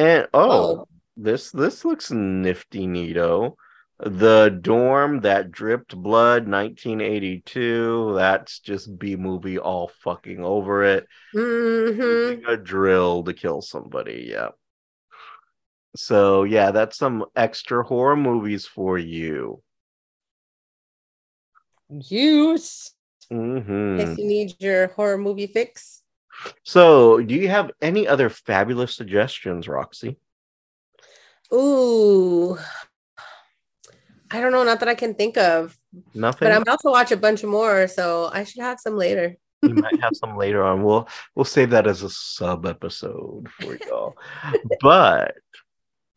And 0.00 0.28
oh, 0.32 0.78
Oh. 0.80 0.88
this 1.16 1.50
this 1.50 1.84
looks 1.84 2.10
nifty, 2.10 2.86
neato. 2.86 3.56
The 3.98 4.48
dorm 4.48 5.20
that 5.20 5.50
dripped 5.52 5.94
blood, 5.94 6.48
1982. 6.48 8.14
That's 8.14 8.58
just 8.60 8.98
B 8.98 9.16
movie 9.16 9.58
all 9.58 9.88
fucking 10.02 10.42
over 10.42 10.82
it. 10.84 11.06
hmm 11.32 12.44
a 12.48 12.56
drill 12.56 13.24
to 13.24 13.34
kill 13.34 13.60
somebody. 13.60 14.28
Yeah. 14.30 14.50
So 15.96 16.44
yeah, 16.44 16.70
that's 16.70 16.96
some 16.96 17.26
extra 17.36 17.84
horror 17.84 18.16
movies 18.16 18.64
for 18.66 18.96
you. 18.96 19.62
Use. 21.90 22.94
hmm 23.28 23.36
In 23.36 23.96
case 23.98 24.18
you 24.18 24.26
need 24.26 24.54
your 24.60 24.88
horror 24.88 25.18
movie 25.18 25.46
fix. 25.46 25.99
So, 26.62 27.20
do 27.20 27.34
you 27.34 27.48
have 27.48 27.70
any 27.80 28.06
other 28.06 28.28
fabulous 28.30 28.94
suggestions, 28.94 29.68
Roxy? 29.68 30.16
Ooh. 31.52 32.56
I 34.30 34.40
don't 34.40 34.52
know, 34.52 34.62
not 34.62 34.80
that 34.80 34.88
I 34.88 34.94
can 34.94 35.14
think 35.14 35.36
of. 35.36 35.76
Nothing. 36.14 36.46
But 36.46 36.52
I'm 36.52 36.62
about 36.62 36.80
to 36.80 36.90
watch 36.90 37.10
a 37.10 37.16
bunch 37.16 37.42
more, 37.42 37.88
so 37.88 38.30
I 38.32 38.44
should 38.44 38.62
have 38.62 38.78
some 38.78 38.96
later. 38.96 39.36
you 39.62 39.74
might 39.74 40.00
have 40.00 40.12
some 40.14 40.36
later 40.36 40.62
on. 40.62 40.84
We'll 40.84 41.08
we'll 41.34 41.44
save 41.44 41.70
that 41.70 41.88
as 41.88 42.02
a 42.02 42.10
sub 42.10 42.64
episode 42.64 43.48
for 43.60 43.76
y'all. 43.88 44.14
but 44.80 45.34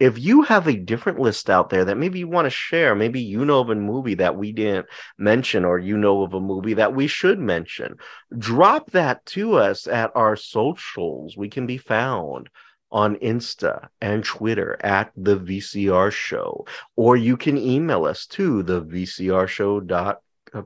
if 0.04 0.20
you 0.20 0.42
have 0.42 0.68
a 0.68 0.76
different 0.76 1.18
list 1.18 1.50
out 1.50 1.70
there 1.70 1.86
that 1.86 1.98
maybe 1.98 2.20
you 2.20 2.28
want 2.28 2.46
to 2.46 2.50
share, 2.50 2.94
maybe 2.94 3.22
you 3.22 3.46
know 3.46 3.62
of 3.62 3.70
a 3.70 3.76
movie 3.76 4.16
that 4.16 4.36
we 4.36 4.52
didn't 4.52 4.88
mention, 5.18 5.64
or 5.64 5.80
you 5.80 5.96
know 5.96 6.24
of 6.24 6.34
a 6.34 6.42
movie 6.42 6.74
that 6.74 6.94
we 6.94 7.08
should 7.08 7.40
mention, 7.40 7.96
drop 8.38 8.92
that 8.92 9.26
to 9.26 9.54
us 9.54 9.88
at 9.88 10.12
our 10.14 10.36
socials. 10.36 11.38
We 11.38 11.48
can 11.48 11.66
be 11.68 11.78
found 11.78 12.50
on 12.92 13.16
Insta 13.16 13.88
and 14.02 14.26
Twitter 14.26 14.78
at 14.84 15.14
the 15.16 15.40
VCR 15.40 16.12
Show, 16.12 16.66
or 16.98 17.16
you 17.16 17.38
can 17.38 17.58
email 17.58 18.04
us 18.04 18.26
to 18.28 18.62
the 18.62 18.82
VCR 18.84 19.48
Show 19.48 19.80
dot 19.80 20.20
uh, 20.54 20.64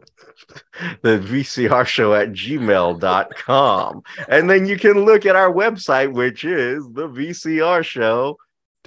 the 1.04 1.20
VCR 1.20 1.86
show 1.86 2.16
at 2.16 2.32
gmail.com. 2.32 4.02
And 4.28 4.50
then 4.50 4.66
you 4.66 4.78
can 4.78 5.06
look 5.06 5.26
at 5.28 5.36
our 5.36 5.54
website, 5.54 6.12
which 6.12 6.44
is 6.44 6.84
the 6.92 7.08
VCR 7.08 7.84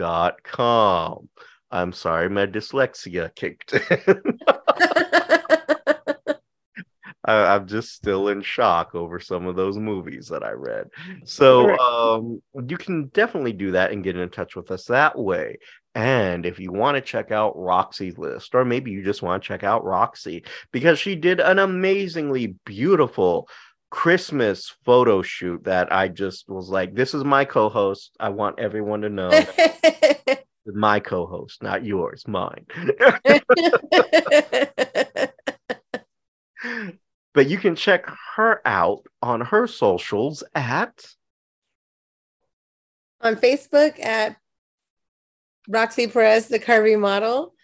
show.com. 0.01 1.29
I'm 1.71 1.93
sorry, 1.93 2.29
my 2.29 2.47
dyslexia 2.47 3.35
kicked 3.35 3.75
in. 3.75 4.39
I, 7.23 7.55
am 7.55 7.67
just 7.67 7.95
still 7.95 8.29
in 8.29 8.43
shock 8.43 8.95
over 8.95 9.21
some 9.21 9.47
of 9.47 9.55
those 9.55 9.79
movies 9.79 10.29
that 10.29 10.43
I 10.43 10.51
read. 10.53 10.89
So 11.25 11.77
um, 11.79 12.43
you 12.67 12.77
can 12.77 13.07
definitely 13.09 13.53
do 13.53 13.73
that 13.73 13.93
and 13.93 14.03
get 14.03 14.17
in 14.17 14.31
touch 14.31 14.57
with 14.57 14.71
us 14.73 14.87
that 14.87 15.17
way. 15.17 15.59
And 15.95 16.47
if 16.47 16.59
you 16.59 16.73
want 16.73 16.97
to 16.97 17.01
check 17.01 17.31
out 17.31 17.57
Roxy's 17.57 18.19
list, 18.19 18.55
or 18.55 18.65
maybe 18.65 18.91
you 18.91 19.05
just 19.05 19.23
want 19.23 19.43
to 19.43 19.47
check 19.47 19.63
out 19.63 19.85
Roxy 19.85 20.45
because 20.73 20.99
she 20.99 21.15
did 21.15 21.41
an 21.41 21.59
amazingly 21.59 22.57
beautiful 22.65 23.49
Christmas 23.91 24.75
photo 24.85 25.21
shoot 25.23 25.65
that 25.65 25.93
I 25.93 26.09
just 26.09 26.49
was 26.49 26.69
like, 26.69 26.95
this 26.95 27.13
is 27.15 27.25
my 27.25 27.45
co 27.45 27.69
host. 27.69 28.13
I 28.21 28.29
want 28.31 28.59
everyone 28.61 29.01
to 29.03 29.09
know. 29.09 29.31
my 30.67 31.01
co 31.01 31.27
host, 31.27 31.63
not 31.63 31.85
yours, 31.85 32.25
mine. 32.27 32.67
but 37.35 37.49
you 37.49 37.59
can 37.59 37.75
check 37.75 38.07
her 38.37 38.61
out 38.65 39.03
on 39.23 39.41
her 39.41 39.67
socials 39.67 40.45
at 40.55 41.05
on 43.21 43.37
Facebook 43.37 44.03
at 44.05 44.37
Roxy 45.69 46.07
Perez, 46.07 46.49
the 46.49 46.59
curvy 46.59 46.99
model, 46.99 47.55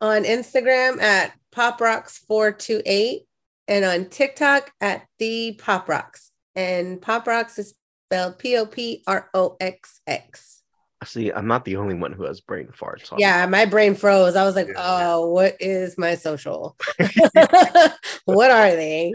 on 0.00 0.24
Instagram 0.24 1.00
at 1.00 1.32
Pop 1.50 1.80
Rocks 1.80 2.18
428, 2.28 3.25
and 3.68 3.84
on 3.84 4.06
TikTok 4.06 4.72
at 4.80 5.06
the 5.18 5.58
Pop 5.58 5.88
Rocks. 5.88 6.32
And 6.54 7.00
Pop 7.00 7.26
Rocks 7.26 7.58
is 7.58 7.74
spelled 8.06 8.38
P 8.38 8.56
O 8.56 8.66
P 8.66 9.02
R 9.06 9.28
O 9.34 9.56
X 9.60 10.00
X. 10.06 10.62
See, 11.04 11.30
I'm 11.30 11.46
not 11.46 11.64
the 11.64 11.76
only 11.76 11.94
one 11.94 12.12
who 12.12 12.24
has 12.24 12.40
brain 12.40 12.68
farts. 12.68 13.12
yeah, 13.18 13.44
my 13.46 13.66
brain 13.66 13.94
froze. 13.94 14.34
I 14.34 14.44
was 14.44 14.56
like, 14.56 14.68
yeah. 14.68 14.74
oh, 14.78 15.28
what 15.28 15.56
is 15.60 15.98
my 15.98 16.14
social? 16.14 16.76
what 18.24 18.50
are 18.50 18.70
they? 18.70 19.12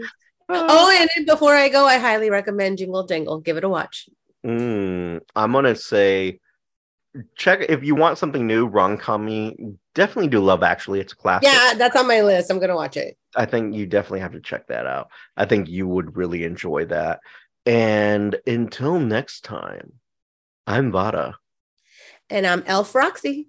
Uh, 0.48 0.66
oh, 0.68 1.08
and 1.16 1.26
before 1.26 1.54
I 1.54 1.68
go, 1.68 1.84
I 1.84 1.98
highly 1.98 2.30
recommend 2.30 2.78
Jingle 2.78 3.04
Jangle. 3.04 3.40
Give 3.40 3.56
it 3.56 3.64
a 3.64 3.68
watch. 3.68 4.08
Mm, 4.46 5.20
I'm 5.34 5.52
gonna 5.52 5.74
say 5.74 6.40
check 7.36 7.66
if 7.68 7.84
you 7.84 7.94
want 7.94 8.18
something 8.18 8.46
new, 8.46 8.66
rom 8.66 8.96
com 8.96 9.78
definitely 9.94 10.28
do 10.28 10.40
Love 10.40 10.62
Actually. 10.62 11.00
It's 11.00 11.12
a 11.12 11.16
classic. 11.16 11.48
Yeah, 11.48 11.74
that's 11.76 11.96
on 11.96 12.06
my 12.06 12.22
list. 12.22 12.50
I'm 12.50 12.58
gonna 12.58 12.74
watch 12.74 12.96
it. 12.96 13.16
I 13.36 13.46
think 13.46 13.74
you 13.74 13.86
definitely 13.86 14.20
have 14.20 14.32
to 14.32 14.40
check 14.40 14.66
that 14.68 14.86
out. 14.86 15.08
I 15.36 15.44
think 15.44 15.68
you 15.68 15.86
would 15.88 16.16
really 16.16 16.44
enjoy 16.44 16.86
that. 16.86 17.20
And 17.66 18.36
until 18.46 18.98
next 18.98 19.44
time, 19.44 19.92
I'm 20.66 20.90
Vada. 20.90 21.36
And 22.30 22.46
I'm 22.46 22.62
Elf 22.66 22.94
Roxy. 22.94 23.48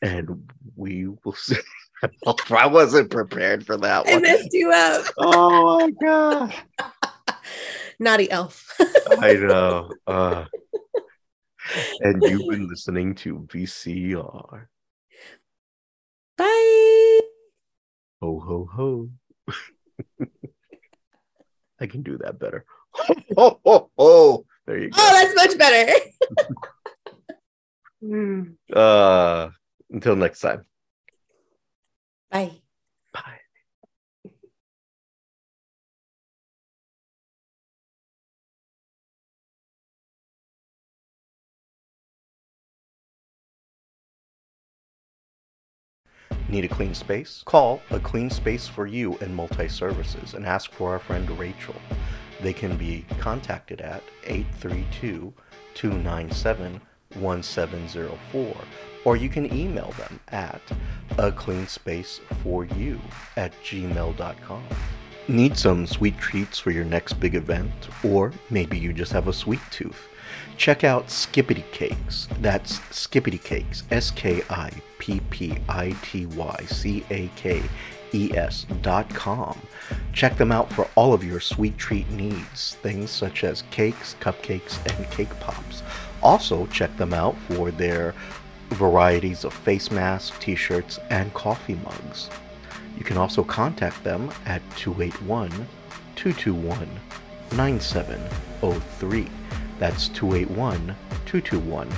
And 0.00 0.50
we 0.74 1.08
will 1.08 1.34
see. 1.34 1.56
I 2.50 2.66
wasn't 2.66 3.10
prepared 3.10 3.64
for 3.64 3.76
that 3.76 4.06
one. 4.06 4.14
I 4.14 4.18
messed 4.18 4.52
you 4.52 4.72
up. 4.72 5.06
Oh 5.18 5.78
my 5.78 5.90
god. 6.02 6.54
Naughty 7.98 8.28
elf. 8.30 8.66
I 9.20 9.34
know. 9.34 9.92
Uh, 10.08 10.46
and 12.00 12.22
you've 12.26 12.48
been 12.48 12.68
listening 12.68 13.14
to 13.16 13.46
VCR. 13.50 14.66
Bye. 16.36 17.20
Ho 18.20 18.38
ho 18.40 18.68
ho. 18.72 19.10
I 21.80 21.86
can 21.86 22.02
do 22.02 22.18
that 22.18 22.38
better. 22.38 22.64
Ho 23.36 23.58
ho 23.64 23.90
ho. 23.98 24.44
There 24.66 24.78
you 24.78 24.90
go. 24.90 24.96
Oh, 25.00 25.12
that's 25.12 25.34
much 25.34 25.58
better. 25.58 25.92
uh 28.72 29.50
until 29.90 30.16
next 30.16 30.40
time. 30.40 30.64
Bye. 32.30 32.61
Need 46.52 46.66
a 46.66 46.68
clean 46.68 46.92
space? 46.92 47.42
Call 47.46 47.80
A 47.92 47.98
Clean 47.98 48.28
Space 48.28 48.68
for 48.68 48.86
You 48.86 49.16
and 49.22 49.34
Multi 49.34 49.68
Services 49.68 50.34
and 50.34 50.44
ask 50.44 50.70
for 50.70 50.92
our 50.92 50.98
friend 50.98 51.26
Rachel. 51.38 51.74
They 52.42 52.52
can 52.52 52.76
be 52.76 53.06
contacted 53.18 53.80
at 53.80 54.02
832 54.24 55.32
297 55.72 56.78
1704 57.14 58.54
or 59.06 59.16
you 59.16 59.30
can 59.30 59.50
email 59.50 59.92
them 59.92 60.20
at 60.28 60.60
a 61.16 61.32
clean 61.32 61.66
space 61.66 62.20
for 62.42 62.66
you 62.66 63.00
at 63.38 63.54
gmail.com. 63.64 64.62
Need 65.28 65.56
some 65.56 65.86
sweet 65.86 66.18
treats 66.18 66.58
for 66.58 66.70
your 66.70 66.84
next 66.84 67.14
big 67.14 67.34
event, 67.34 67.72
or 68.04 68.30
maybe 68.50 68.78
you 68.78 68.92
just 68.92 69.12
have 69.12 69.26
a 69.26 69.32
sweet 69.32 69.60
tooth? 69.70 70.06
Check 70.58 70.84
out 70.84 71.10
Skippity 71.10 71.64
Cakes. 71.72 72.28
That's 72.42 72.80
Skippity 72.90 73.38
Cakes, 73.38 73.84
S 73.90 74.10
K 74.10 74.42
I 74.50 74.70
P 75.02 75.20
P 75.30 75.58
I 75.68 75.96
T 76.02 76.26
Y 76.26 76.64
C 76.68 77.04
A 77.10 77.26
K 77.34 77.60
E 78.14 78.30
S 78.36 78.66
dot 78.82 79.10
com. 79.10 79.58
Check 80.12 80.36
them 80.36 80.52
out 80.52 80.72
for 80.72 80.86
all 80.94 81.12
of 81.12 81.24
your 81.24 81.40
sweet 81.40 81.76
treat 81.76 82.08
needs, 82.10 82.76
things 82.82 83.10
such 83.10 83.42
as 83.42 83.64
cakes, 83.72 84.14
cupcakes, 84.20 84.78
and 84.86 85.10
cake 85.10 85.36
pops. 85.40 85.82
Also, 86.22 86.66
check 86.66 86.96
them 86.98 87.12
out 87.12 87.36
for 87.48 87.72
their 87.72 88.14
varieties 88.68 89.42
of 89.42 89.52
face 89.52 89.90
masks, 89.90 90.38
t 90.38 90.54
shirts, 90.54 91.00
and 91.10 91.34
coffee 91.34 91.74
mugs. 91.82 92.30
You 92.96 93.02
can 93.02 93.16
also 93.16 93.42
contact 93.42 94.04
them 94.04 94.30
at 94.46 94.62
281 94.76 95.50
221 96.14 96.88
9703. 97.56 99.28
That's 99.80 100.06
281 100.10 100.94
221 101.26 101.88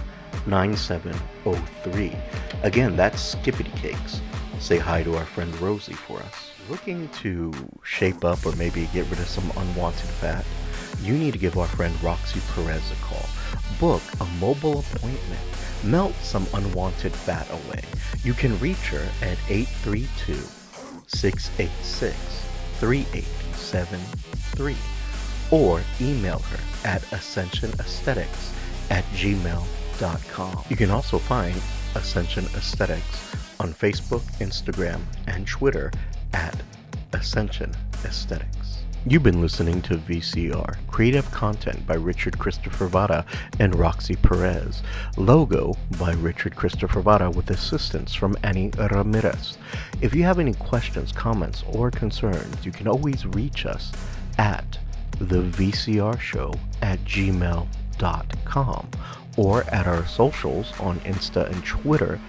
9703. 0.46 2.16
Again, 2.62 2.96
that's 2.96 3.20
Skippity 3.20 3.70
Cakes. 3.76 4.20
Say 4.58 4.78
hi 4.78 5.02
to 5.02 5.16
our 5.16 5.24
friend 5.24 5.54
Rosie 5.60 5.92
for 5.94 6.18
us. 6.20 6.50
Looking 6.68 7.08
to 7.20 7.52
shape 7.82 8.24
up 8.24 8.44
or 8.46 8.54
maybe 8.56 8.88
get 8.92 9.08
rid 9.10 9.18
of 9.18 9.28
some 9.28 9.50
unwanted 9.56 10.08
fat? 10.08 10.44
You 11.02 11.14
need 11.14 11.32
to 11.32 11.38
give 11.38 11.58
our 11.58 11.66
friend 11.66 11.94
Roxy 12.02 12.40
Perez 12.54 12.90
a 12.90 12.96
call. 13.04 13.26
Book 13.78 14.02
a 14.20 14.24
mobile 14.38 14.80
appointment 14.80 15.40
melt 15.84 16.14
some 16.16 16.46
unwanted 16.54 17.12
fat 17.12 17.46
away. 17.50 17.82
You 18.22 18.32
can 18.34 18.58
reach 18.58 18.88
her 18.88 19.06
at 19.22 19.38
832 19.48 20.34
686 21.06 22.14
3873 22.80 24.76
or 25.50 25.82
email 26.00 26.38
her 26.38 26.88
at 26.88 27.02
ascensionaesthetics 27.02 28.52
at 28.90 29.04
gmail.com. 29.12 29.83
You 30.68 30.76
can 30.76 30.90
also 30.90 31.18
find 31.18 31.54
Ascension 31.94 32.44
Aesthetics 32.56 33.34
on 33.60 33.72
Facebook, 33.72 34.22
Instagram, 34.40 35.00
and 35.26 35.46
Twitter 35.46 35.92
at 36.32 36.56
Ascension 37.12 37.72
Aesthetics. 38.04 38.64
You've 39.06 39.22
been 39.22 39.42
listening 39.42 39.82
to 39.82 39.98
VCR, 39.98 40.76
creative 40.88 41.30
content 41.30 41.86
by 41.86 41.94
Richard 41.94 42.38
Christopher 42.38 42.86
Vada 42.86 43.26
and 43.60 43.74
Roxy 43.74 44.16
Perez, 44.16 44.82
logo 45.18 45.74
by 45.98 46.12
Richard 46.14 46.56
Christopher 46.56 47.00
Vada 47.00 47.30
with 47.30 47.50
assistance 47.50 48.14
from 48.14 48.34
Annie 48.42 48.70
Ramirez. 48.78 49.58
If 50.00 50.14
you 50.14 50.22
have 50.22 50.38
any 50.38 50.54
questions, 50.54 51.12
comments, 51.12 51.62
or 51.68 51.90
concerns, 51.90 52.64
you 52.64 52.72
can 52.72 52.88
always 52.88 53.26
reach 53.26 53.66
us 53.66 53.92
at 54.38 54.78
the 55.18 55.42
VCR 55.42 56.18
show 56.18 56.54
at 56.80 56.98
gmail.com 57.04 57.68
or 59.36 59.64
at 59.64 59.86
our 59.86 60.06
socials 60.06 60.72
on 60.80 61.00
Insta 61.00 61.50
and 61.50 61.64
Twitter 61.64 62.20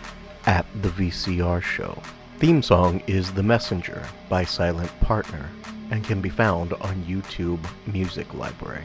at 0.46 0.66
the 0.82 0.90
VCR 0.90 1.62
show. 1.62 2.02
Theme 2.38 2.62
song 2.62 3.02
is 3.08 3.32
The 3.32 3.44
Messenger 3.44 4.04
by 4.30 4.44
Silent 4.44 4.92
Partner 5.02 5.50
and 5.92 6.04
can 6.04 6.22
be 6.22 6.30
found 6.30 6.74
on 6.74 7.04
YouTube 7.04 7.66
Music 7.86 8.34
Library. 8.34 8.84